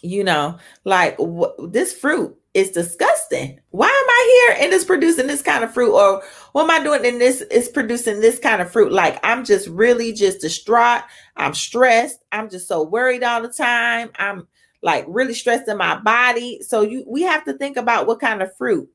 You 0.03 0.23
know, 0.23 0.59
like 0.83 1.17
wh- 1.17 1.55
this 1.69 1.93
fruit 1.93 2.37
is 2.53 2.71
disgusting. 2.71 3.59
Why 3.71 3.87
am 3.87 4.09
I 4.09 4.13
I 4.23 4.55
here 4.55 4.63
and 4.63 4.73
it's 4.73 4.85
producing 4.85 5.27
this 5.27 5.41
kind 5.41 5.63
of 5.63 5.73
fruit? 5.73 5.93
Or 5.93 6.23
what 6.51 6.63
am 6.63 6.71
I 6.71 6.83
doing 6.83 7.05
and 7.05 7.19
this 7.19 7.41
is 7.41 7.69
producing 7.69 8.21
this 8.21 8.39
kind 8.39 8.61
of 8.61 8.71
fruit? 8.71 8.91
Like 8.91 9.19
I'm 9.23 9.43
just 9.43 9.67
really 9.67 10.13
just 10.13 10.41
distraught. 10.41 11.03
I'm 11.35 11.53
stressed. 11.53 12.23
I'm 12.31 12.49
just 12.49 12.67
so 12.67 12.83
worried 12.83 13.23
all 13.23 13.41
the 13.41 13.49
time. 13.49 14.11
I'm 14.15 14.47
like 14.81 15.05
really 15.07 15.33
stressed 15.33 15.67
in 15.67 15.77
my 15.77 15.99
body. 15.99 16.61
So 16.61 16.81
you 16.81 17.03
we 17.07 17.23
have 17.23 17.43
to 17.45 17.53
think 17.53 17.77
about 17.77 18.07
what 18.07 18.19
kind 18.19 18.41
of 18.41 18.55
fruit, 18.55 18.89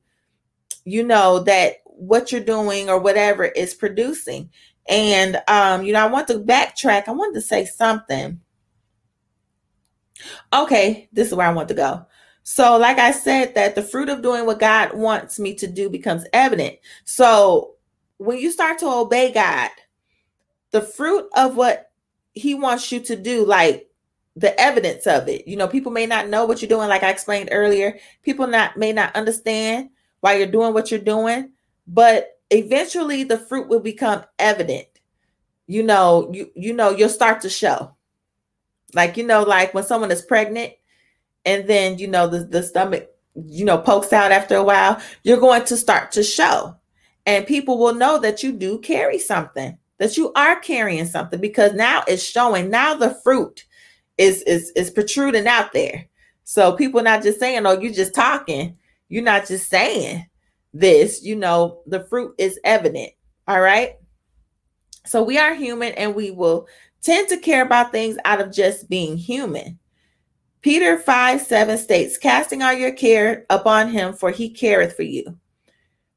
you 0.85 1.03
know, 1.03 1.39
that 1.39 1.77
what 1.85 2.31
you're 2.31 2.41
doing 2.41 2.89
or 2.89 2.99
whatever 2.99 3.45
is 3.45 3.73
producing. 3.73 4.49
And 4.87 5.41
um, 5.47 5.83
you 5.83 5.93
know, 5.93 6.03
I 6.03 6.07
want 6.07 6.27
to 6.27 6.39
backtrack. 6.39 7.07
I 7.07 7.11
wanted 7.11 7.35
to 7.35 7.41
say 7.41 7.65
something. 7.65 8.39
Okay, 10.51 11.07
this 11.13 11.27
is 11.27 11.33
where 11.33 11.47
I 11.47 11.53
want 11.53 11.69
to 11.69 11.75
go. 11.75 12.05
So, 12.51 12.77
like 12.77 12.97
I 12.97 13.11
said, 13.11 13.53
that 13.53 13.75
the 13.75 13.83
fruit 13.83 14.09
of 14.09 14.23
doing 14.23 14.47
what 14.47 14.59
God 14.59 14.95
wants 14.95 15.37
me 15.37 15.53
to 15.53 15.67
do 15.67 15.87
becomes 15.87 16.25
evident. 16.33 16.79
So, 17.05 17.75
when 18.17 18.39
you 18.39 18.51
start 18.51 18.79
to 18.79 18.87
obey 18.87 19.31
God, 19.31 19.69
the 20.71 20.81
fruit 20.81 21.29
of 21.35 21.55
what 21.55 21.91
He 22.33 22.55
wants 22.55 22.91
you 22.91 23.01
to 23.01 23.15
do, 23.15 23.45
like 23.45 23.87
the 24.35 24.59
evidence 24.59 25.05
of 25.05 25.27
it, 25.27 25.47
you 25.47 25.57
know, 25.57 25.67
people 25.67 25.91
may 25.91 26.07
not 26.07 26.27
know 26.27 26.45
what 26.45 26.59
you're 26.59 26.69
doing, 26.69 26.89
like 26.89 27.03
I 27.03 27.11
explained 27.11 27.49
earlier. 27.51 27.99
People 28.23 28.47
not 28.47 28.75
may 28.77 28.93
not 28.93 29.15
understand 29.15 29.91
why 30.21 30.33
you're 30.33 30.47
doing 30.47 30.73
what 30.73 30.89
you're 30.89 30.99
doing, 30.99 31.51
but 31.85 32.39
eventually 32.49 33.23
the 33.23 33.37
fruit 33.37 33.67
will 33.67 33.79
become 33.79 34.23
evident. 34.39 34.87
You 35.67 35.83
know, 35.83 36.31
you 36.33 36.49
you 36.55 36.73
know, 36.73 36.89
you'll 36.89 37.09
start 37.09 37.41
to 37.41 37.49
show. 37.49 37.95
Like, 38.95 39.17
you 39.17 39.23
know, 39.23 39.43
like 39.43 39.75
when 39.75 39.83
someone 39.83 40.09
is 40.09 40.23
pregnant 40.23 40.73
and 41.49 41.67
then, 41.67 41.97
you 41.97 42.07
know, 42.07 42.27
the, 42.27 42.45
the 42.45 42.61
stomach, 42.61 43.09
you 43.33 43.65
know, 43.65 43.79
pokes 43.79 44.13
out 44.13 44.31
after 44.31 44.55
a 44.55 44.63
while, 44.63 45.01
you're 45.23 45.39
going 45.39 45.65
to 45.65 45.77
start 45.77 46.11
to 46.11 46.21
show. 46.21 46.75
And 47.25 47.47
people 47.47 47.79
will 47.79 47.95
know 47.95 48.19
that 48.19 48.43
you 48.43 48.51
do 48.51 48.77
carry 48.79 49.17
something, 49.17 49.75
that 49.97 50.15
you 50.15 50.31
are 50.33 50.59
carrying 50.59 51.05
something 51.05 51.41
because 51.41 51.73
now 51.73 52.03
it's 52.07 52.21
showing. 52.23 52.69
Now 52.69 52.93
the 52.93 53.15
fruit 53.23 53.65
is 54.19 54.43
is 54.43 54.71
is 54.75 54.91
protruding 54.91 55.47
out 55.47 55.73
there. 55.73 56.05
So 56.43 56.73
people 56.73 57.01
not 57.01 57.23
just 57.23 57.39
saying, 57.39 57.65
"Oh, 57.65 57.79
you're 57.79 57.93
just 57.93 58.13
talking." 58.13 58.77
You're 59.11 59.23
not 59.23 59.47
just 59.47 59.69
saying 59.69 60.27
this. 60.71 61.23
You 61.23 61.35
know, 61.35 61.81
the 61.87 62.03
fruit 62.03 62.35
is 62.37 62.59
evident. 62.63 63.09
All 63.47 63.59
right. 63.59 63.95
So 65.05 65.23
we 65.23 65.39
are 65.39 65.55
human, 65.55 65.93
and 65.93 66.13
we 66.13 66.29
will 66.29 66.67
tend 67.01 67.27
to 67.29 67.37
care 67.37 67.63
about 67.63 67.91
things 67.91 68.17
out 68.23 68.39
of 68.39 68.51
just 68.51 68.87
being 68.87 69.17
human. 69.17 69.78
Peter 70.61 70.97
5 70.97 71.41
7 71.41 71.77
states, 71.77 72.17
Casting 72.17 72.61
all 72.61 72.73
your 72.73 72.91
care 72.91 73.45
upon 73.49 73.89
him, 73.89 74.13
for 74.13 74.31
he 74.31 74.49
careth 74.49 74.95
for 74.95 75.03
you. 75.03 75.37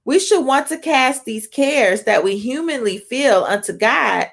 We 0.05 0.19
should 0.19 0.45
want 0.45 0.67
to 0.69 0.79
cast 0.79 1.25
these 1.25 1.47
cares 1.47 2.03
that 2.05 2.25
we 2.25 2.37
humanly 2.37 2.99
feel 2.99 3.45
unto 3.45 3.73
God, 3.73 4.27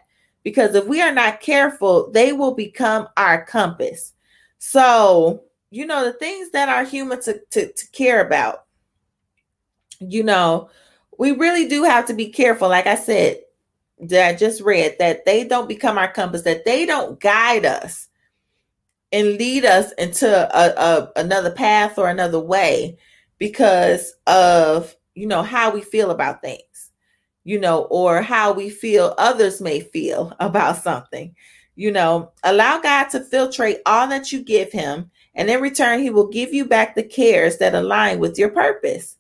because 0.44 0.74
if 0.74 0.86
we 0.86 1.02
are 1.02 1.14
not 1.14 1.42
careful, 1.42 2.10
they 2.12 2.34
will 2.34 2.56
become 2.56 3.08
our 3.18 3.46
compass. 3.46 4.14
So, 4.58 5.44
you 5.70 5.86
know, 5.86 6.04
the 6.04 6.14
things 6.14 6.50
that 6.52 6.70
are 6.70 6.84
human 6.84 7.22
to, 7.22 7.40
to, 7.52 7.72
to 7.72 7.88
care 7.92 8.26
about, 8.26 8.66
you 10.00 10.24
know, 10.24 10.70
we 11.20 11.32
really 11.32 11.68
do 11.68 11.84
have 11.84 12.08
to 12.08 12.14
be 12.14 12.30
careful. 12.30 12.68
Like 12.68 12.88
I 12.88 12.96
said, 12.96 13.42
that 14.00 14.28
I 14.28 14.38
just 14.38 14.62
read, 14.62 14.96
that 14.98 15.26
they 15.26 15.44
don't 15.44 15.68
become 15.68 15.98
our 15.98 16.12
compass, 16.12 16.42
that 16.44 16.66
they 16.66 16.86
don't 16.86 17.20
guide 17.20 17.66
us 17.66 18.09
and 19.12 19.38
lead 19.38 19.66
us 19.66 19.92
into 19.94 20.28
a, 20.28 20.70
a, 20.70 21.12
another 21.16 21.52
path 21.52 21.98
or 21.98 22.10
another 22.10 22.40
way 22.40 22.98
because 23.38 24.14
of 24.28 24.96
you 25.16 25.26
know 25.28 25.44
how 25.44 25.72
we 25.72 25.82
feel 25.82 26.12
about 26.12 26.42
things 26.42 26.92
you 27.44 27.60
know 27.60 27.84
or 27.84 28.22
how 28.22 28.52
we 28.52 28.70
feel 28.70 29.16
others 29.18 29.62
may 29.62 29.80
feel 29.80 30.36
about 30.40 30.78
something 30.78 31.36
you 31.76 31.92
know 31.92 32.32
allow 32.44 32.80
god 32.80 33.06
to 33.06 33.20
filtrate 33.20 33.80
all 33.86 34.08
that 34.08 34.32
you 34.32 34.44
give 34.44 34.72
him 34.72 35.10
and 35.36 35.50
in 35.50 35.62
return 35.62 36.00
he 36.00 36.10
will 36.10 36.28
give 36.28 36.54
you 36.54 36.66
back 36.66 36.96
the 36.96 37.04
cares 37.04 37.58
that 37.58 37.74
align 37.74 38.20
with 38.20 38.38
your 38.38 38.50
purpose 38.50 39.18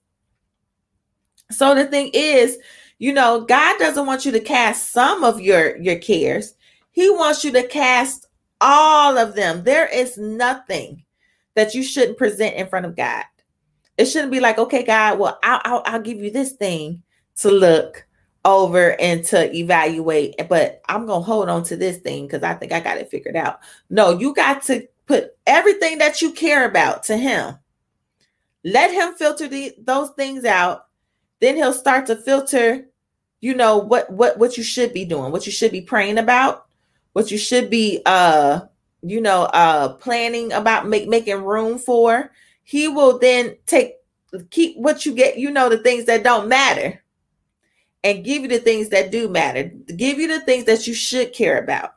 so 1.51 1.73
the 1.73 1.85
thing 1.85 2.11
is 2.13 2.59
you 2.99 3.13
know, 3.13 3.45
God 3.45 3.79
doesn't 3.79 4.05
want 4.05 4.25
you 4.25 4.31
to 4.33 4.41
cast 4.41 4.91
some 4.91 5.23
of 5.23 5.39
your 5.39 5.77
your 5.77 5.97
cares. 5.97 6.53
He 6.91 7.09
wants 7.09 7.43
you 7.43 7.51
to 7.53 7.65
cast 7.65 8.27
all 8.61 9.17
of 9.17 9.35
them. 9.35 9.63
There 9.63 9.87
is 9.87 10.17
nothing 10.17 11.03
that 11.55 11.73
you 11.73 11.83
shouldn't 11.83 12.17
present 12.17 12.55
in 12.55 12.67
front 12.67 12.85
of 12.85 12.95
God. 12.95 13.23
It 13.97 14.05
shouldn't 14.05 14.31
be 14.31 14.39
like, 14.39 14.57
okay, 14.57 14.83
God, 14.83 15.19
well, 15.19 15.39
I'll, 15.43 15.61
I'll, 15.65 15.83
I'll 15.85 16.01
give 16.01 16.19
you 16.19 16.31
this 16.31 16.53
thing 16.53 17.03
to 17.37 17.51
look 17.51 18.05
over 18.45 18.99
and 18.99 19.25
to 19.25 19.53
evaluate, 19.53 20.35
but 20.47 20.81
I'm 20.87 21.05
gonna 21.05 21.23
hold 21.23 21.49
on 21.49 21.63
to 21.63 21.75
this 21.75 21.97
thing 21.97 22.25
because 22.25 22.43
I 22.43 22.53
think 22.53 22.71
I 22.71 22.79
got 22.79 22.97
it 22.97 23.11
figured 23.11 23.35
out. 23.35 23.59
No, 23.89 24.17
you 24.17 24.33
got 24.33 24.63
to 24.63 24.87
put 25.05 25.35
everything 25.45 25.97
that 25.97 26.21
you 26.21 26.31
care 26.31 26.65
about 26.65 27.03
to 27.05 27.17
Him. 27.17 27.55
Let 28.63 28.91
Him 28.91 29.15
filter 29.15 29.47
the, 29.49 29.75
those 29.79 30.11
things 30.11 30.45
out. 30.45 30.85
Then 31.41 31.57
He'll 31.57 31.73
start 31.73 32.05
to 32.07 32.15
filter 32.15 32.89
you 33.41 33.55
know 33.55 33.77
what 33.77 34.09
what 34.11 34.37
what 34.37 34.57
you 34.57 34.63
should 34.63 34.93
be 34.93 35.05
doing 35.05 35.31
what 35.31 35.45
you 35.45 35.51
should 35.51 35.71
be 35.71 35.81
praying 35.81 36.17
about 36.17 36.67
what 37.13 37.31
you 37.31 37.37
should 37.37 37.69
be 37.69 38.01
uh 38.05 38.61
you 39.01 39.21
know 39.21 39.43
uh 39.53 39.93
planning 39.93 40.51
about 40.53 40.87
make, 40.87 41.07
making 41.07 41.43
room 41.43 41.77
for 41.77 42.31
he 42.63 42.87
will 42.87 43.17
then 43.19 43.55
take 43.65 43.95
keep 44.49 44.77
what 44.77 45.05
you 45.05 45.13
get 45.13 45.37
you 45.37 45.49
know 45.49 45.69
the 45.69 45.77
things 45.77 46.05
that 46.05 46.23
don't 46.23 46.47
matter 46.47 47.01
and 48.03 48.23
give 48.23 48.41
you 48.41 48.47
the 48.47 48.59
things 48.59 48.89
that 48.89 49.11
do 49.11 49.27
matter 49.27 49.71
give 49.95 50.19
you 50.19 50.27
the 50.27 50.41
things 50.41 50.65
that 50.65 50.85
you 50.87 50.93
should 50.93 51.33
care 51.33 51.61
about 51.61 51.95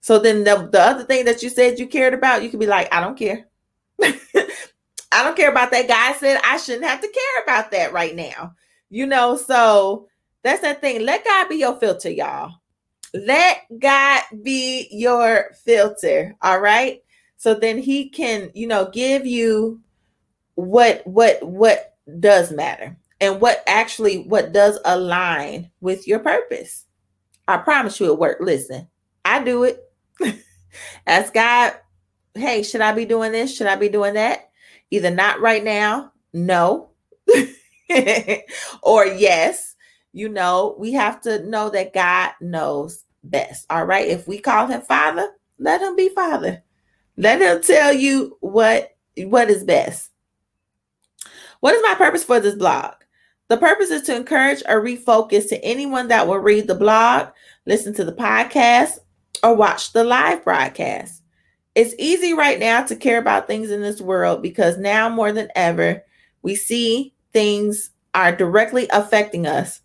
so 0.00 0.18
then 0.18 0.44
the, 0.44 0.68
the 0.72 0.80
other 0.80 1.04
thing 1.04 1.24
that 1.24 1.42
you 1.42 1.48
said 1.48 1.78
you 1.78 1.86
cared 1.86 2.14
about 2.14 2.42
you 2.42 2.48
could 2.48 2.60
be 2.60 2.66
like 2.66 2.92
i 2.92 3.00
don't 3.00 3.18
care 3.18 3.46
i 4.02 5.22
don't 5.22 5.36
care 5.36 5.50
about 5.50 5.70
that 5.70 5.88
guy 5.88 6.12
said 6.14 6.40
i 6.44 6.56
shouldn't 6.56 6.84
have 6.84 7.00
to 7.00 7.08
care 7.08 7.42
about 7.42 7.70
that 7.70 7.92
right 7.92 8.16
now 8.16 8.54
you 8.88 9.06
know 9.06 9.36
so 9.36 10.08
that's 10.46 10.62
that 10.62 10.80
thing. 10.80 11.04
Let 11.04 11.24
God 11.24 11.48
be 11.48 11.56
your 11.56 11.74
filter, 11.74 12.08
y'all. 12.08 12.60
Let 13.24 13.62
God 13.78 14.22
be 14.42 14.88
your 14.90 15.50
filter. 15.64 16.36
All 16.42 16.60
right. 16.60 17.02
So 17.36 17.54
then 17.54 17.78
he 17.78 18.08
can, 18.08 18.50
you 18.54 18.66
know, 18.66 18.90
give 18.90 19.26
you 19.26 19.80
what 20.54 21.06
what 21.06 21.42
what 21.42 21.94
does 22.20 22.50
matter 22.52 22.96
and 23.20 23.40
what 23.40 23.62
actually 23.66 24.18
what 24.20 24.52
does 24.52 24.78
align 24.84 25.70
with 25.80 26.06
your 26.06 26.18
purpose. 26.18 26.84
I 27.48 27.58
promise 27.58 28.00
you 28.00 28.12
it 28.12 28.18
work. 28.18 28.38
Listen, 28.40 28.88
I 29.24 29.42
do 29.42 29.64
it. 29.64 29.82
Ask 31.06 31.32
God, 31.32 31.74
hey, 32.34 32.62
should 32.62 32.80
I 32.80 32.92
be 32.92 33.04
doing 33.04 33.32
this? 33.32 33.54
Should 33.56 33.66
I 33.66 33.76
be 33.76 33.88
doing 33.88 34.14
that? 34.14 34.50
Either 34.90 35.10
not 35.10 35.40
right 35.40 35.64
now, 35.64 36.12
no, 36.32 36.90
or 38.82 39.06
yes 39.06 39.76
you 40.16 40.30
know, 40.30 40.74
we 40.78 40.94
have 40.94 41.20
to 41.20 41.44
know 41.46 41.68
that 41.68 41.92
God 41.92 42.30
knows 42.40 43.04
best. 43.26 43.66
All 43.70 43.84
right. 43.84 44.08
If 44.08 44.26
we 44.26 44.38
call 44.38 44.66
him 44.66 44.80
father, 44.80 45.28
let 45.58 45.80
him 45.80 45.96
be 45.96 46.08
father. 46.08 46.62
Let 47.16 47.40
him 47.40 47.62
tell 47.62 47.92
you 47.92 48.36
what 48.40 48.96
what 49.16 49.50
is 49.50 49.64
best. 49.64 50.10
What 51.60 51.74
is 51.74 51.82
my 51.82 51.94
purpose 51.94 52.24
for 52.24 52.40
this 52.40 52.54
blog? 52.54 52.94
The 53.48 53.56
purpose 53.56 53.90
is 53.90 54.02
to 54.02 54.16
encourage 54.16 54.62
or 54.68 54.82
refocus 54.82 55.48
to 55.48 55.64
anyone 55.64 56.08
that 56.08 56.26
will 56.26 56.38
read 56.38 56.66
the 56.66 56.74
blog, 56.74 57.28
listen 57.64 57.94
to 57.94 58.04
the 58.04 58.12
podcast, 58.12 58.98
or 59.42 59.54
watch 59.54 59.92
the 59.92 60.04
live 60.04 60.44
broadcast. 60.44 61.22
It's 61.74 61.94
easy 61.98 62.32
right 62.32 62.58
now 62.58 62.82
to 62.84 62.96
care 62.96 63.18
about 63.18 63.46
things 63.46 63.70
in 63.70 63.82
this 63.82 64.00
world 64.00 64.42
because 64.42 64.78
now 64.78 65.08
more 65.08 65.30
than 65.32 65.48
ever, 65.54 66.02
we 66.42 66.54
see 66.56 67.14
things 67.32 67.90
are 68.14 68.34
directly 68.34 68.88
affecting 68.90 69.46
us 69.46 69.80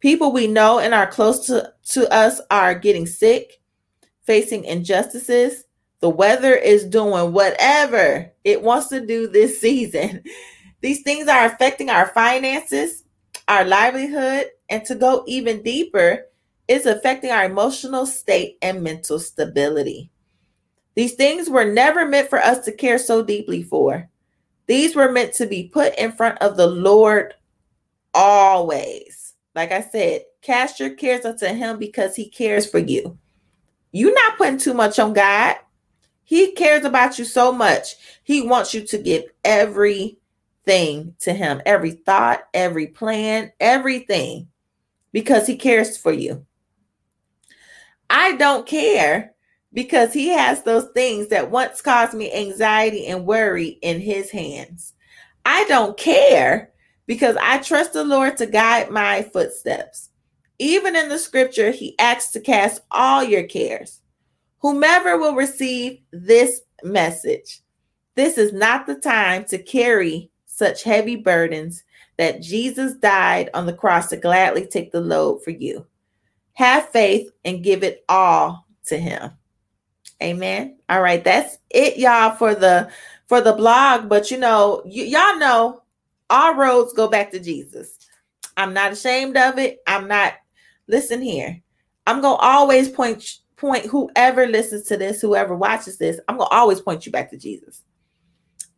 People 0.00 0.32
we 0.32 0.46
know 0.46 0.78
and 0.78 0.94
are 0.94 1.06
close 1.06 1.46
to, 1.46 1.72
to 1.90 2.12
us 2.12 2.40
are 2.50 2.74
getting 2.74 3.06
sick, 3.06 3.60
facing 4.22 4.64
injustices. 4.64 5.64
The 6.00 6.10
weather 6.10 6.54
is 6.54 6.84
doing 6.84 7.32
whatever 7.32 8.30
it 8.44 8.62
wants 8.62 8.88
to 8.88 9.04
do 9.04 9.26
this 9.26 9.60
season. 9.60 10.22
These 10.80 11.02
things 11.02 11.26
are 11.28 11.46
affecting 11.46 11.90
our 11.90 12.06
finances, 12.06 13.04
our 13.48 13.64
livelihood, 13.64 14.46
and 14.68 14.84
to 14.84 14.94
go 14.94 15.24
even 15.26 15.62
deeper, 15.62 16.26
it's 16.68 16.86
affecting 16.86 17.30
our 17.30 17.44
emotional 17.46 18.06
state 18.06 18.58
and 18.60 18.82
mental 18.82 19.18
stability. 19.18 20.10
These 20.94 21.14
things 21.14 21.48
were 21.48 21.64
never 21.64 22.06
meant 22.06 22.28
for 22.28 22.38
us 22.38 22.64
to 22.66 22.72
care 22.72 22.98
so 22.98 23.22
deeply 23.22 23.62
for. 23.62 24.08
These 24.66 24.94
were 24.94 25.10
meant 25.10 25.32
to 25.34 25.46
be 25.46 25.68
put 25.68 25.98
in 25.98 26.12
front 26.12 26.38
of 26.42 26.56
the 26.56 26.66
Lord 26.66 27.34
always. 28.12 29.27
Like 29.54 29.72
I 29.72 29.82
said, 29.82 30.22
cast 30.42 30.78
your 30.78 30.90
cares 30.90 31.24
unto 31.24 31.46
him 31.46 31.78
because 31.78 32.14
he 32.14 32.28
cares 32.28 32.68
for 32.70 32.78
you. 32.78 33.18
You're 33.92 34.14
not 34.14 34.38
putting 34.38 34.58
too 34.58 34.74
much 34.74 34.98
on 34.98 35.12
God. 35.12 35.56
He 36.24 36.52
cares 36.52 36.84
about 36.84 37.18
you 37.18 37.24
so 37.24 37.52
much. 37.52 37.96
He 38.22 38.42
wants 38.42 38.74
you 38.74 38.82
to 38.82 38.98
give 38.98 39.24
everything 39.44 41.14
to 41.20 41.32
him, 41.32 41.62
every 41.64 41.92
thought, 41.92 42.42
every 42.52 42.86
plan, 42.88 43.50
everything, 43.58 44.48
because 45.12 45.46
he 45.46 45.56
cares 45.56 45.96
for 45.96 46.12
you. 46.12 46.44
I 48.10 48.36
don't 48.36 48.66
care 48.66 49.34
because 49.72 50.12
he 50.12 50.28
has 50.28 50.62
those 50.62 50.88
things 50.94 51.28
that 51.28 51.50
once 51.50 51.80
caused 51.80 52.14
me 52.14 52.32
anxiety 52.32 53.06
and 53.06 53.26
worry 53.26 53.78
in 53.82 54.00
his 54.00 54.30
hands. 54.30 54.94
I 55.44 55.64
don't 55.64 55.96
care 55.96 56.72
because 57.08 57.36
I 57.42 57.58
trust 57.58 57.94
the 57.94 58.04
Lord 58.04 58.36
to 58.36 58.46
guide 58.46 58.90
my 58.90 59.22
footsteps. 59.22 60.10
Even 60.60 60.94
in 60.94 61.08
the 61.08 61.18
scripture, 61.18 61.72
he 61.72 61.98
asks 61.98 62.32
to 62.32 62.40
cast 62.40 62.82
all 62.92 63.24
your 63.24 63.44
cares. 63.44 64.02
Whomever 64.58 65.16
will 65.18 65.34
receive 65.34 66.00
this 66.12 66.60
message, 66.84 67.62
this 68.14 68.36
is 68.36 68.52
not 68.52 68.86
the 68.86 68.96
time 68.96 69.44
to 69.46 69.58
carry 69.58 70.30
such 70.46 70.82
heavy 70.82 71.16
burdens 71.16 71.82
that 72.18 72.42
Jesus 72.42 72.94
died 72.94 73.48
on 73.54 73.64
the 73.64 73.72
cross 73.72 74.08
to 74.08 74.16
gladly 74.16 74.66
take 74.66 74.92
the 74.92 75.00
load 75.00 75.42
for 75.42 75.50
you. 75.50 75.86
Have 76.54 76.90
faith 76.90 77.30
and 77.44 77.62
give 77.64 77.84
it 77.84 78.04
all 78.08 78.66
to 78.86 78.98
him. 78.98 79.30
Amen. 80.22 80.76
All 80.88 81.00
right, 81.00 81.22
that's 81.22 81.58
it 81.70 81.96
y'all 81.96 82.34
for 82.34 82.54
the 82.54 82.90
for 83.28 83.40
the 83.40 83.52
blog, 83.52 84.08
but 84.08 84.30
you 84.30 84.38
know, 84.38 84.82
y- 84.84 85.04
y'all 85.04 85.38
know 85.38 85.82
all 86.30 86.54
roads 86.54 86.92
go 86.92 87.08
back 87.08 87.30
to 87.32 87.40
Jesus. 87.40 87.96
I'm 88.56 88.74
not 88.74 88.92
ashamed 88.92 89.36
of 89.36 89.58
it. 89.58 89.78
I'm 89.86 90.08
not 90.08 90.34
listen 90.88 91.22
here. 91.22 91.60
I'm 92.06 92.20
going 92.20 92.38
to 92.38 92.44
always 92.44 92.88
point 92.88 93.38
point 93.56 93.84
whoever 93.86 94.46
listens 94.46 94.84
to 94.84 94.96
this, 94.96 95.20
whoever 95.20 95.54
watches 95.54 95.98
this, 95.98 96.20
I'm 96.28 96.38
going 96.38 96.48
to 96.48 96.54
always 96.56 96.80
point 96.80 97.04
you 97.04 97.12
back 97.12 97.30
to 97.30 97.36
Jesus. 97.36 97.82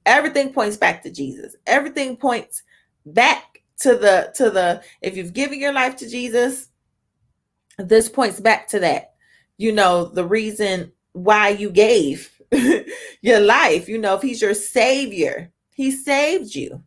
Everything 0.06 0.52
points 0.52 0.76
back 0.76 1.02
to 1.02 1.10
Jesus. 1.10 1.54
Everything 1.66 2.16
points 2.16 2.62
back 3.06 3.62
to 3.80 3.94
the 3.96 4.32
to 4.36 4.50
the 4.50 4.82
if 5.02 5.16
you've 5.16 5.32
given 5.32 5.60
your 5.60 5.72
life 5.72 5.96
to 5.96 6.08
Jesus, 6.08 6.68
this 7.78 8.08
points 8.08 8.40
back 8.40 8.68
to 8.68 8.80
that. 8.80 9.14
You 9.56 9.72
know, 9.72 10.06
the 10.06 10.24
reason 10.24 10.92
why 11.12 11.50
you 11.50 11.70
gave 11.70 12.30
your 13.22 13.40
life, 13.40 13.88
you 13.88 13.98
know, 13.98 14.14
if 14.14 14.22
he's 14.22 14.42
your 14.42 14.54
savior, 14.54 15.52
he 15.74 15.90
saved 15.90 16.54
you. 16.54 16.82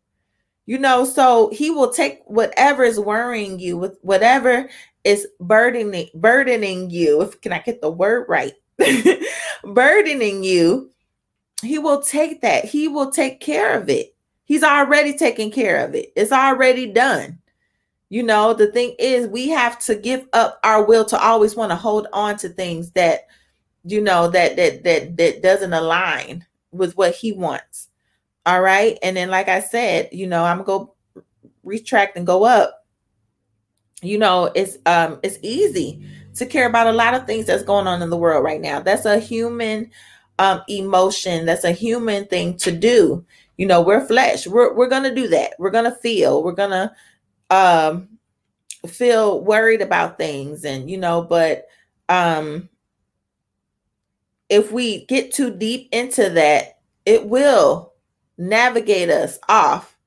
You 0.66 0.78
know, 0.78 1.04
so 1.04 1.50
he 1.52 1.72
will 1.72 1.90
take 1.92 2.22
whatever 2.26 2.84
is 2.84 3.00
worrying 3.00 3.60
you 3.60 3.78
with 3.78 3.98
whatever 4.02 4.70
is 5.04 5.28
burdening 5.40 6.10
burdening 6.14 6.90
you. 6.90 7.22
If 7.22 7.42
can 7.42 7.52
I 7.52 7.60
get 7.60 7.82
the 7.82 7.92
word 7.92 8.28
right? 8.30 8.54
burdening 9.64 10.44
you, 10.44 10.90
he 11.62 11.80
will 11.80 12.02
take 12.02 12.42
that. 12.42 12.66
He 12.66 12.88
will 12.88 13.12
take 13.12 13.40
care 13.40 13.78
of 13.78 13.90
it. 13.90 14.16
He's 14.46 14.64
already 14.64 15.18
taken 15.18 15.52
care 15.52 15.86
of 15.86 15.96
it. 15.96 16.14
It's 16.16 16.32
already 16.32 16.92
done. 16.92 17.40
You 18.10 18.24
know, 18.24 18.54
the 18.54 18.72
thing 18.72 18.96
is 19.00 19.28
we 19.28 19.50
have 19.50 19.80
to 19.80 19.96
give 19.96 20.28
up 20.34 20.60
our 20.64 20.86
will 20.86 21.06
to 21.06 21.20
always 21.20 21.56
want 21.56 21.72
to 21.72 21.76
hold 21.76 22.08
on 22.14 22.38
to 22.38 22.50
things 22.50 22.92
that 22.92 23.28
you 23.86 24.02
know 24.02 24.28
that 24.30 24.56
that 24.56 24.84
that 24.84 25.18
that 25.18 25.42
doesn't 25.42 25.74
align 25.74 26.46
with 26.72 26.96
what 26.96 27.16
he 27.16 27.32
wants. 27.32 27.90
All 28.46 28.62
right? 28.62 28.98
And 29.02 29.16
then 29.16 29.30
like 29.30 29.48
I 29.48 29.60
said, 29.60 30.10
you 30.12 30.28
know, 30.28 30.44
I'm 30.44 30.64
going 30.64 30.88
to 30.88 31.24
retract 31.64 32.18
and 32.18 32.28
go 32.28 32.44
up. 32.44 32.86
You 34.02 34.18
know, 34.18 34.52
it's 34.54 34.78
um 34.86 35.20
it's 35.24 35.40
easy 35.42 36.06
to 36.36 36.46
care 36.46 36.68
about 36.68 36.88
a 36.88 36.92
lot 36.92 37.14
of 37.14 37.26
things 37.26 37.46
that's 37.46 37.64
going 37.64 37.88
on 37.88 38.02
in 38.02 38.10
the 38.10 38.18
world 38.18 38.44
right 38.44 38.60
now. 38.60 38.82
That's 38.82 39.06
a 39.06 39.18
human 39.18 39.92
um, 40.40 40.62
emotion. 40.68 41.46
That's 41.46 41.64
a 41.64 41.72
human 41.72 42.26
thing 42.26 42.58
to 42.58 42.72
do. 42.72 43.26
You 43.58 43.66
know, 43.68 43.82
we're 43.82 44.06
flesh. 44.06 44.48
We're 44.48 44.74
we're 44.74 44.90
gonna 44.90 45.14
do 45.14 45.28
that. 45.30 45.54
We're 45.60 45.70
gonna 45.70 45.96
feel. 45.96 46.44
We're 46.44 46.54
gonna 46.54 46.94
um, 47.50 48.10
feel 48.88 49.42
worried 49.42 49.82
about 49.82 50.18
things, 50.18 50.66
and 50.66 50.90
you 50.90 50.98
know, 50.98 51.22
but 51.22 51.68
um, 52.10 52.68
if 54.50 54.72
we 54.72 55.06
get 55.06 55.32
too 55.32 55.56
deep 55.56 55.88
into 55.92 56.30
that, 56.32 56.80
it 57.06 57.26
will 57.28 57.93
navigate 58.38 59.10
us 59.10 59.40
off. 59.50 59.98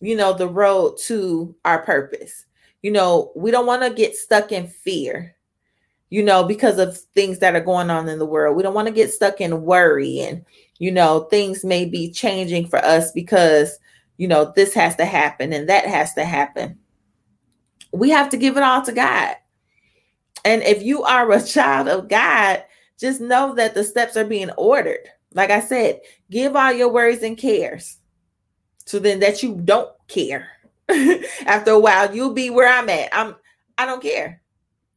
You 0.00 0.16
know, 0.16 0.32
the 0.32 0.48
road 0.48 0.96
to 1.04 1.54
our 1.64 1.82
purpose. 1.82 2.46
You 2.82 2.90
know, 2.90 3.32
we 3.36 3.50
don't 3.50 3.66
want 3.66 3.82
to 3.82 3.90
get 3.90 4.16
stuck 4.16 4.52
in 4.52 4.66
fear 4.66 5.36
you 6.10 6.24
know, 6.24 6.42
because 6.44 6.78
of 6.78 6.98
things 7.14 7.38
that 7.38 7.54
are 7.54 7.60
going 7.60 7.88
on 7.88 8.08
in 8.08 8.18
the 8.18 8.26
world. 8.26 8.56
We 8.56 8.64
don't 8.64 8.74
want 8.74 8.88
to 8.88 8.94
get 8.94 9.12
stuck 9.12 9.40
in 9.40 9.62
worry 9.62 10.20
and, 10.20 10.44
you 10.78 10.90
know, 10.90 11.20
things 11.20 11.64
may 11.64 11.84
be 11.84 12.10
changing 12.10 12.66
for 12.66 12.80
us 12.80 13.12
because, 13.12 13.78
you 14.16 14.26
know, 14.26 14.52
this 14.56 14.74
has 14.74 14.96
to 14.96 15.04
happen 15.04 15.52
and 15.52 15.68
that 15.68 15.86
has 15.86 16.12
to 16.14 16.24
happen. 16.24 16.78
We 17.92 18.10
have 18.10 18.28
to 18.30 18.36
give 18.36 18.56
it 18.56 18.64
all 18.64 18.82
to 18.82 18.92
God. 18.92 19.36
And 20.44 20.62
if 20.62 20.82
you 20.82 21.04
are 21.04 21.30
a 21.30 21.42
child 21.44 21.88
of 21.88 22.08
God, 22.08 22.64
just 22.98 23.20
know 23.20 23.54
that 23.54 23.74
the 23.74 23.84
steps 23.84 24.16
are 24.16 24.24
being 24.24 24.50
ordered. 24.56 25.08
Like 25.32 25.50
I 25.50 25.60
said, 25.60 26.00
give 26.30 26.56
all 26.56 26.72
your 26.72 26.88
worries 26.88 27.22
and 27.22 27.38
cares 27.38 27.98
so 28.84 28.98
then 28.98 29.20
that 29.20 29.42
you 29.42 29.54
don't 29.54 29.90
care. 30.08 30.48
After 31.46 31.70
a 31.70 31.78
while, 31.78 32.12
you'll 32.14 32.34
be 32.34 32.50
where 32.50 32.68
I'm 32.68 32.88
at. 32.88 33.08
I'm 33.12 33.36
I 33.78 33.86
don't 33.86 34.02
care. 34.02 34.42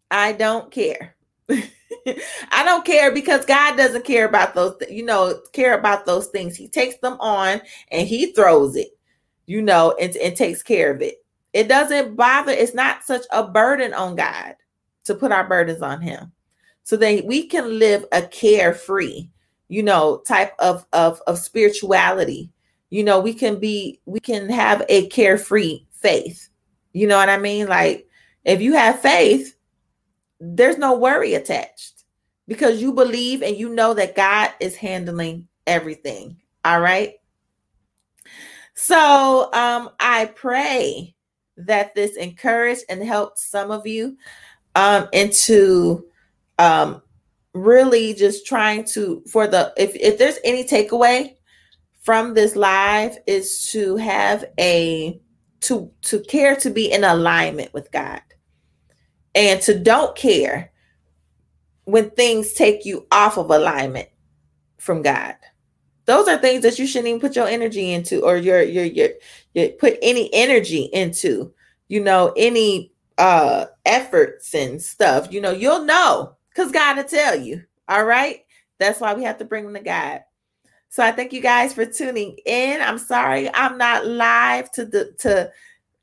I 0.10 0.34
don't 0.34 0.72
care. 0.72 1.16
I 1.50 2.64
don't 2.66 2.84
care 2.86 3.14
because 3.14 3.46
God 3.46 3.78
doesn't 3.78 4.04
care 4.06 4.28
about 4.28 4.56
those, 4.56 4.76
you 4.90 5.06
know, 5.06 5.40
care 5.54 5.78
about 5.78 6.06
those 6.06 6.28
things. 6.28 6.56
He 6.56 6.68
takes 6.68 6.98
them 6.98 7.18
on 7.20 7.62
and 7.92 8.08
he 8.08 8.34
throws 8.34 8.76
it, 8.76 8.90
you 9.46 9.62
know, 9.62 9.96
and, 10.02 10.16
and 10.18 10.36
takes 10.36 10.64
care 10.64 10.92
of 10.92 11.02
it. 11.02 11.24
It 11.54 11.68
doesn't 11.68 12.16
bother, 12.16 12.52
it's 12.52 12.74
not 12.74 13.04
such 13.04 13.26
a 13.32 13.48
burden 13.48 13.94
on 13.94 14.16
God 14.16 14.56
to 15.06 15.16
put 15.16 15.32
our 15.32 15.48
burdens 15.48 15.82
on 15.82 16.02
him. 16.02 16.32
So 16.84 16.98
that 16.98 17.26
we 17.26 17.48
can 17.48 17.80
live 17.80 18.06
a 18.12 18.24
carefree, 18.24 19.30
you 19.74 19.82
know, 19.82 20.20
type 20.20 20.54
of, 20.60 20.86
of, 20.94 21.20
of 21.26 21.40
spirituality. 21.40 22.52
You 22.92 23.04
know, 23.04 23.20
we 23.20 23.34
can 23.34 23.60
be, 23.60 24.00
we 24.06 24.20
can 24.20 24.48
have 24.50 24.86
a 24.88 25.08
carefree 25.08 25.86
faith. 25.90 26.50
You 26.92 27.08
know 27.08 27.18
what 27.18 27.28
I 27.30 27.38
mean? 27.38 27.66
Like 27.66 28.08
if 28.46 28.62
you 28.62 28.74
have 28.74 29.00
faith, 29.00 29.58
there's 30.40 30.78
no 30.78 30.96
worry 30.96 31.34
attached 31.34 32.04
because 32.48 32.84
you 32.84 32.94
believe 32.94 33.42
and 33.42 33.58
you 33.58 33.70
know 33.70 33.96
that 33.96 34.16
God 34.16 34.52
is 34.60 34.76
handling 34.76 35.48
everything. 35.66 36.38
All 36.64 36.80
right. 36.80 37.16
So 38.76 39.50
um, 39.54 39.90
I 40.00 40.26
pray 40.36 41.16
that 41.58 41.96
this 41.96 42.16
encouraged 42.16 42.84
and 42.90 43.04
helped 43.04 43.40
some 43.40 43.72
of 43.72 43.88
you 43.88 44.18
um, 44.76 45.08
into 45.14 46.06
um, 46.60 47.02
really 47.54 48.14
just 48.14 48.46
trying 48.46 48.84
to 48.84 49.24
for 49.32 49.48
the 49.48 49.72
if 49.78 49.96
if 49.96 50.18
there's 50.18 50.40
any 50.44 50.64
takeaway 50.64 51.36
from 52.02 52.34
this 52.34 52.56
live 52.56 53.18
is 53.28 53.70
to 53.72 53.96
have 53.96 54.44
a 54.60 55.20
to 55.62 55.92
to 56.02 56.20
care 56.22 56.56
to 56.56 56.70
be 56.70 56.92
in 56.92 57.04
alignment 57.04 57.74
with 57.74 57.92
God 57.92 58.22
and 59.36 59.62
to 59.62 59.80
don't 59.80 60.16
care 60.16 60.72
when 61.86 62.10
things 62.12 62.54
take 62.54 62.86
you 62.86 63.08
off 63.12 63.38
of 63.38 63.50
alignment 63.50 64.10
from 64.80 65.02
God. 65.02 65.36
Those 66.06 66.28
are 66.28 66.38
things 66.38 66.64
that 66.64 66.78
you 66.80 66.86
shouldn't 66.86 67.08
even 67.08 67.22
put 67.22 67.36
your 67.36 67.48
energy 67.48 67.94
into 67.94 68.22
or 68.24 68.36
your 68.36 68.62
your 68.62 68.84
your, 68.84 69.10
your 69.54 69.70
put 69.70 69.98
any 70.02 70.30
energy 70.34 70.90
into, 70.92 71.54
you 71.88 72.02
know, 72.02 72.34
any 72.36 72.92
uh 73.18 73.68
efforts 73.86 74.54
and 74.54 74.82
stuff. 74.82 75.32
You 75.32 75.40
know, 75.40 75.52
you'll 75.52 75.86
know 75.86 76.36
because 76.54 76.72
God 76.72 76.98
will 76.98 77.04
tell 77.04 77.40
you. 77.40 77.64
All 77.88 78.06
right. 78.06 78.46
That's 78.80 79.00
why 79.00 79.14
we 79.14 79.24
have 79.24 79.38
to 79.40 79.46
bring 79.46 79.66
them 79.66 79.74
to 79.76 79.82
God. 79.82 80.22
So 80.90 81.04
I 81.04 81.12
thank 81.12 81.34
you 81.34 81.42
guys 81.42 81.74
for 81.74 81.86
tuning 81.86 82.38
in. 82.46 82.82
I'm 82.82 83.00
sorry 83.00 83.50
I'm 83.54 83.78
not 83.78 84.06
live 84.06 84.72
to 84.74 84.86
the 84.86 85.14
to 85.20 85.52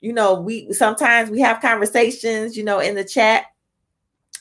you 0.01 0.13
know, 0.13 0.41
we 0.41 0.73
sometimes 0.73 1.31
we 1.31 1.41
have 1.41 1.61
conversations, 1.61 2.57
you 2.57 2.65
know, 2.65 2.81
in 2.81 2.95
the 2.95 3.05
chat. 3.05 3.45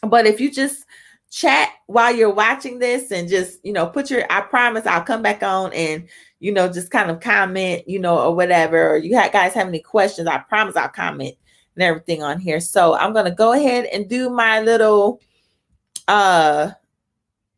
But 0.01 0.25
if 0.25 0.39
you 0.39 0.49
just 0.51 0.85
chat 1.29 1.69
while 1.85 2.15
you're 2.15 2.33
watching 2.33 2.79
this 2.79 3.11
and 3.11 3.29
just, 3.29 3.63
you 3.63 3.73
know, 3.73 3.85
put 3.85 4.09
your 4.09 4.23
I 4.31 4.41
promise 4.41 4.87
I'll 4.87 5.03
come 5.03 5.21
back 5.21 5.43
on 5.43 5.73
and, 5.73 6.07
you 6.39 6.51
know, 6.51 6.71
just 6.71 6.91
kind 6.91 7.11
of 7.11 7.19
comment, 7.19 7.87
you 7.87 7.99
know, 7.99 8.17
or 8.17 8.33
whatever. 8.33 8.91
Or 8.91 8.97
you 8.97 9.11
guys 9.11 9.53
have 9.53 9.67
any 9.67 9.81
questions, 9.81 10.27
I 10.27 10.39
promise 10.39 10.75
I'll 10.75 10.89
comment 10.89 11.35
and 11.75 11.83
everything 11.83 12.23
on 12.23 12.39
here. 12.39 12.59
So 12.59 12.95
I'm 12.95 13.13
gonna 13.13 13.35
go 13.35 13.51
ahead 13.53 13.85
and 13.85 14.09
do 14.09 14.29
my 14.29 14.61
little 14.61 15.21
uh 16.09 16.71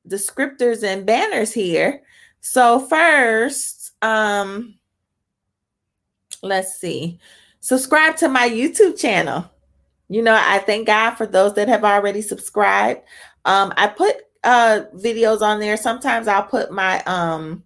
descriptors 0.08 0.84
and 0.84 1.06
banners 1.06 1.52
here. 1.52 2.04
So 2.42 2.80
first, 2.80 3.94
um 4.04 4.76
let's 6.44 6.80
see 6.80 7.20
subscribe 7.62 8.18
to 8.18 8.28
my 8.28 8.50
YouTube 8.50 9.00
channel. 9.00 9.50
You 10.10 10.22
know, 10.22 10.38
I 10.38 10.60
thank 10.60 10.88
God 10.88 11.12
for 11.12 11.26
those 11.26 11.54
that 11.54 11.70
have 11.70 11.86
already 11.86 12.22
subscribed. 12.22 13.02
Um, 13.46 13.74
I 13.78 13.88
put 13.88 14.18
uh 14.44 14.82
videos 14.96 15.42
on 15.42 15.60
there. 15.60 15.78
Sometimes 15.78 16.28
I'll 16.28 16.44
put 16.44 16.72
my 16.72 17.02
um 17.04 17.64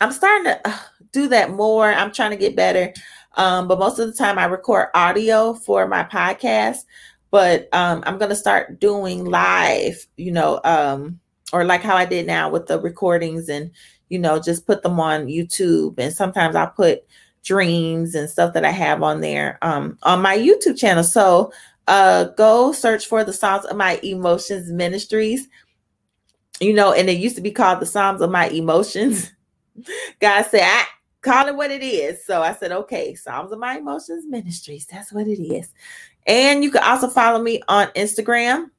I'm 0.00 0.12
starting 0.12 0.44
to 0.44 0.80
do 1.12 1.28
that 1.28 1.50
more. 1.50 1.92
I'm 1.92 2.12
trying 2.12 2.30
to 2.30 2.36
get 2.36 2.56
better. 2.56 2.94
Um, 3.34 3.68
but 3.68 3.78
most 3.78 3.98
of 3.98 4.06
the 4.06 4.12
time 4.12 4.38
I 4.38 4.46
record 4.46 4.88
audio 4.94 5.54
for 5.54 5.86
my 5.86 6.04
podcast. 6.04 6.78
But 7.30 7.68
um, 7.74 8.02
I'm 8.06 8.18
gonna 8.18 8.34
start 8.34 8.80
doing 8.80 9.24
live, 9.24 10.06
you 10.16 10.32
know, 10.32 10.60
um, 10.64 11.20
or 11.52 11.64
like 11.64 11.82
how 11.82 11.96
I 11.96 12.04
did 12.04 12.26
now 12.26 12.50
with 12.50 12.66
the 12.66 12.80
recordings 12.80 13.48
and 13.48 13.70
you 14.08 14.18
know, 14.18 14.40
just 14.40 14.66
put 14.66 14.82
them 14.82 14.98
on 15.00 15.26
YouTube. 15.26 15.98
And 15.98 16.12
sometimes 16.12 16.56
I 16.56 16.66
put 16.66 17.04
dreams 17.44 18.14
and 18.14 18.28
stuff 18.28 18.54
that 18.54 18.64
I 18.64 18.70
have 18.70 19.02
on 19.02 19.20
there 19.20 19.58
um, 19.62 19.98
on 20.02 20.22
my 20.22 20.36
YouTube 20.36 20.78
channel. 20.78 21.04
So 21.04 21.52
uh, 21.86 22.24
go 22.36 22.72
search 22.72 23.06
for 23.06 23.24
the 23.24 23.32
Psalms 23.32 23.66
of 23.66 23.76
My 23.76 24.00
Emotions 24.02 24.70
Ministries. 24.70 25.48
You 26.60 26.72
know, 26.72 26.92
and 26.92 27.08
it 27.08 27.18
used 27.18 27.36
to 27.36 27.42
be 27.42 27.52
called 27.52 27.80
the 27.80 27.86
Psalms 27.86 28.20
of 28.20 28.30
My 28.30 28.48
Emotions. 28.48 29.32
God 30.20 30.42
said, 30.44 30.62
I 30.62 30.86
call 31.20 31.46
it 31.46 31.54
what 31.54 31.70
it 31.70 31.82
is. 31.82 32.24
So 32.24 32.42
I 32.42 32.52
said, 32.52 32.72
okay, 32.72 33.14
Psalms 33.14 33.52
of 33.52 33.60
My 33.60 33.76
Emotions 33.76 34.24
Ministries. 34.26 34.86
That's 34.86 35.12
what 35.12 35.28
it 35.28 35.40
is. 35.40 35.72
And 36.28 36.62
you 36.62 36.70
can 36.70 36.84
also 36.84 37.08
follow 37.08 37.42
me 37.42 37.62
on 37.68 37.88
Instagram. 37.88 38.70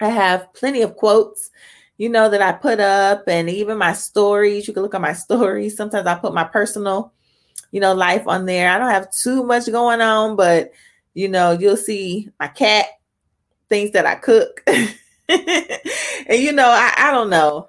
I 0.00 0.08
have 0.08 0.52
plenty 0.54 0.82
of 0.82 0.96
quotes, 0.96 1.50
you 1.96 2.08
know, 2.08 2.28
that 2.28 2.42
I 2.42 2.52
put 2.52 2.80
up 2.80 3.24
and 3.28 3.48
even 3.48 3.78
my 3.78 3.92
stories. 3.92 4.66
You 4.66 4.74
can 4.74 4.82
look 4.82 4.94
at 4.94 5.00
my 5.00 5.12
stories. 5.14 5.76
Sometimes 5.76 6.06
I 6.06 6.16
put 6.16 6.34
my 6.34 6.44
personal, 6.44 7.12
you 7.70 7.80
know, 7.80 7.94
life 7.94 8.26
on 8.26 8.44
there. 8.44 8.70
I 8.70 8.78
don't 8.78 8.90
have 8.90 9.10
too 9.12 9.44
much 9.44 9.70
going 9.70 10.00
on, 10.00 10.36
but 10.36 10.72
you 11.14 11.28
know, 11.28 11.52
you'll 11.52 11.76
see 11.76 12.28
my 12.38 12.48
cat, 12.48 12.86
things 13.68 13.92
that 13.92 14.06
I 14.06 14.16
cook. 14.16 14.62
and 14.66 14.92
you 16.28 16.52
know, 16.52 16.68
I, 16.68 16.92
I 16.96 17.10
don't 17.12 17.30
know. 17.30 17.68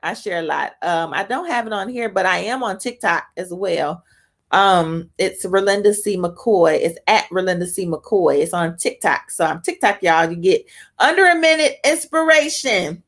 I 0.00 0.14
share 0.14 0.40
a 0.40 0.42
lot. 0.42 0.72
Um, 0.80 1.12
I 1.12 1.24
don't 1.24 1.48
have 1.48 1.66
it 1.66 1.72
on 1.72 1.88
here, 1.88 2.08
but 2.08 2.24
I 2.24 2.38
am 2.38 2.62
on 2.62 2.78
TikTok 2.78 3.24
as 3.36 3.52
well. 3.52 4.04
Um, 4.50 5.10
it's 5.18 5.44
Ralinda 5.44 5.94
C. 5.94 6.16
McCoy. 6.16 6.78
It's 6.80 6.98
at 7.06 7.28
Ralinda 7.28 7.66
C. 7.66 7.86
McCoy. 7.86 8.38
It's 8.38 8.54
on 8.54 8.76
TikTok. 8.76 9.30
So 9.30 9.44
I'm 9.44 9.60
TikTok, 9.60 10.02
y'all. 10.02 10.30
You 10.30 10.36
get 10.36 10.64
under 10.98 11.26
a 11.26 11.34
minute 11.34 11.76
inspiration. 11.84 13.02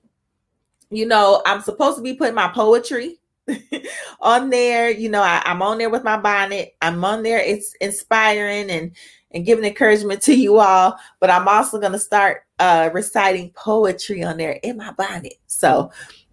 You 0.90 1.06
know, 1.06 1.42
I'm 1.46 1.62
supposed 1.62 1.96
to 1.98 2.02
be 2.02 2.14
putting 2.14 2.34
my 2.34 2.48
poetry 2.48 3.20
on 4.20 4.50
there. 4.50 4.90
You 4.90 5.08
know, 5.08 5.22
I, 5.22 5.42
I'm 5.44 5.62
on 5.62 5.78
there 5.78 5.90
with 5.90 6.04
my 6.04 6.18
bonnet. 6.18 6.76
I'm 6.82 7.04
on 7.04 7.22
there. 7.22 7.38
It's 7.38 7.74
inspiring 7.80 8.70
and 8.70 8.92
and 9.32 9.46
giving 9.46 9.64
encouragement 9.64 10.22
to 10.22 10.34
you 10.34 10.58
all. 10.58 10.96
But 11.20 11.30
I'm 11.30 11.46
also 11.48 11.80
to 11.80 11.98
start 11.98 12.42
uh, 12.58 12.90
reciting 12.92 13.50
poetry 13.50 14.24
on 14.24 14.36
there 14.36 14.58
in 14.62 14.76
my 14.76 14.92
bonnet. 14.92 15.34
So, 15.46 15.92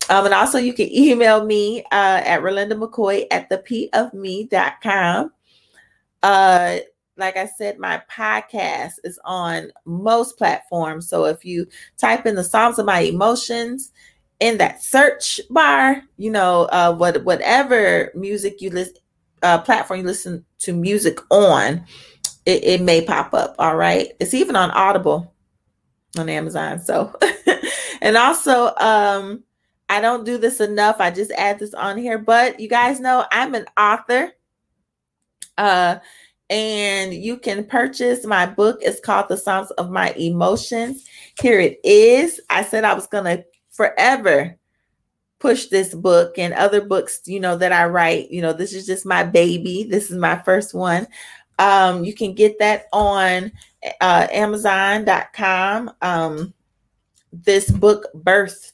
um, 0.10 0.26
and 0.26 0.34
also 0.34 0.58
you 0.58 0.74
can 0.74 0.92
email 0.94 1.46
me 1.46 1.82
uh, 1.92 2.22
at 2.26 2.42
Ralinda 2.42 2.74
McCoy 2.74 3.26
at 3.32 3.50
the 3.50 3.58
P 3.60 3.90
of 3.94 4.14
me.com. 4.14 5.32
Uh, 6.24 6.78
like 7.18 7.36
I 7.36 7.48
said, 7.48 7.80
my 7.80 8.02
podcast 8.10 8.94
is 9.04 9.20
on 9.26 9.72
most 9.86 10.38
platforms. 10.38 11.10
So 11.10 11.26
if 11.26 11.44
you 11.44 11.68
type 11.98 12.26
in 12.26 12.36
the 12.36 12.44
Psalms 12.44 12.80
of 12.80 12.86
My 12.86 13.00
Emotions 13.00 13.92
in 14.40 14.58
that 14.60 14.84
search 14.84 15.42
bar, 15.50 16.04
you 16.18 16.32
know, 16.32 16.64
uh, 16.72 16.94
what 16.94 17.24
whatever 17.24 18.12
music 18.16 18.62
you 18.62 18.70
listen, 18.70 18.96
uh, 19.42 19.60
platform 19.60 20.00
you 20.00 20.06
listen 20.06 20.46
to 20.60 20.74
music 20.74 21.20
on, 21.32 21.86
it, 22.46 22.64
it 22.64 22.82
may 22.82 23.04
pop 23.04 23.34
up. 23.34 23.56
All 23.60 23.76
right. 23.76 24.14
It's 24.20 24.34
even 24.34 24.56
on 24.56 24.72
Audible 24.72 25.34
on 26.18 26.30
Amazon. 26.30 26.80
So, 26.80 27.14
and 28.02 28.16
also, 28.16 28.74
um, 28.78 29.44
I 29.98 30.02
don't 30.02 30.26
do 30.26 30.38
this 30.38 30.62
enough. 30.62 30.98
I 31.00 31.10
just 31.10 31.32
add 31.32 31.58
this 31.58 31.74
on 31.74 31.98
here, 31.98 32.20
but 32.20 32.60
you 32.60 32.70
guys 32.70 33.00
know 33.00 33.26
I'm 33.32 33.56
an 33.56 33.66
author. 33.76 34.32
Uh, 35.58 35.98
and 36.52 37.16
you 37.16 37.38
can 37.38 37.66
purchase 37.66 38.24
my 38.24 38.46
book. 38.46 38.78
It's 38.82 39.00
called 39.00 39.28
The 39.28 39.38
Psalms 39.38 39.72
of 39.72 39.90
My 39.90 40.12
Emotions. 40.12 41.04
Here 41.42 41.60
it 41.60 41.80
is. 41.84 42.40
I 42.48 42.62
said 42.62 42.84
I 42.84 42.94
was 42.94 43.08
going 43.08 43.24
to 43.24 43.44
forever 43.72 44.56
push 45.40 45.66
this 45.66 45.96
book 45.96 46.38
and 46.38 46.54
other 46.54 46.82
books, 46.82 47.22
you 47.26 47.40
know, 47.40 47.58
that 47.58 47.74
I 47.74 47.88
write. 47.88 48.30
You 48.30 48.44
know, 48.44 48.54
this 48.54 48.74
is 48.74 48.86
just 48.86 49.04
my 49.04 49.24
baby. 49.24 49.88
This 49.90 50.12
is 50.12 50.18
my 50.20 50.38
first 50.44 50.76
one. 50.76 51.08
Um, 51.58 52.04
you 52.04 52.14
can 52.14 52.36
get 52.36 52.60
that 52.60 52.86
on 52.94 53.52
uh, 54.00 54.28
Amazon.com. 54.32 55.90
Um, 56.04 56.54
this 57.34 57.72
book 57.72 58.06
birthed 58.16 58.74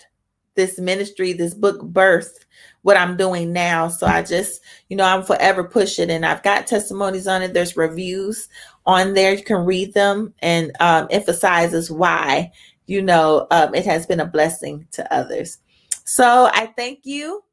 this 0.55 0.79
ministry, 0.79 1.33
this 1.33 1.53
book 1.53 1.81
birth 1.83 2.45
what 2.83 2.97
I'm 2.97 3.17
doing 3.17 3.53
now. 3.53 3.87
So 3.87 4.05
I 4.05 4.21
just, 4.23 4.61
you 4.89 4.97
know, 4.97 5.05
I'm 5.05 5.23
forever 5.23 5.63
pushing 5.63 6.09
and 6.09 6.25
I've 6.25 6.43
got 6.43 6.67
testimonies 6.67 7.27
on 7.27 7.41
it. 7.41 7.53
There's 7.53 7.77
reviews 7.77 8.49
on 8.85 9.13
there. 9.13 9.33
You 9.33 9.43
can 9.43 9.65
read 9.65 9.93
them 9.93 10.33
and 10.39 10.71
um, 10.79 11.07
emphasizes 11.09 11.89
why, 11.89 12.51
you 12.85 13.01
know, 13.01 13.47
um, 13.51 13.73
it 13.73 13.85
has 13.85 14.05
been 14.05 14.19
a 14.19 14.25
blessing 14.25 14.85
to 14.91 15.13
others. 15.13 15.59
So 16.03 16.49
I 16.53 16.73
thank 16.75 17.05
you 17.05 17.43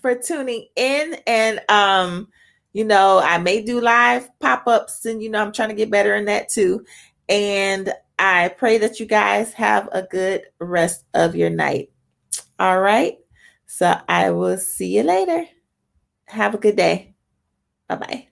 for 0.00 0.14
tuning 0.14 0.66
in 0.74 1.16
and 1.26 1.60
um 1.68 2.28
you 2.72 2.84
know, 2.84 3.20
I 3.22 3.38
may 3.38 3.62
do 3.62 3.80
live 3.80 4.30
pop 4.40 4.66
ups, 4.66 5.04
and 5.04 5.22
you 5.22 5.28
know, 5.30 5.42
I'm 5.42 5.52
trying 5.52 5.68
to 5.68 5.74
get 5.74 5.90
better 5.90 6.14
in 6.14 6.24
that 6.26 6.48
too. 6.48 6.84
And 7.28 7.92
I 8.18 8.48
pray 8.48 8.78
that 8.78 8.98
you 8.98 9.06
guys 9.06 9.52
have 9.54 9.88
a 9.92 10.02
good 10.02 10.44
rest 10.58 11.04
of 11.14 11.36
your 11.36 11.50
night. 11.50 11.91
All 12.58 12.80
right. 12.80 13.18
So 13.66 13.94
I 14.08 14.30
will 14.30 14.58
see 14.58 14.96
you 14.96 15.02
later. 15.02 15.46
Have 16.26 16.54
a 16.54 16.58
good 16.58 16.76
day. 16.76 17.14
Bye 17.88 17.96
bye. 17.96 18.28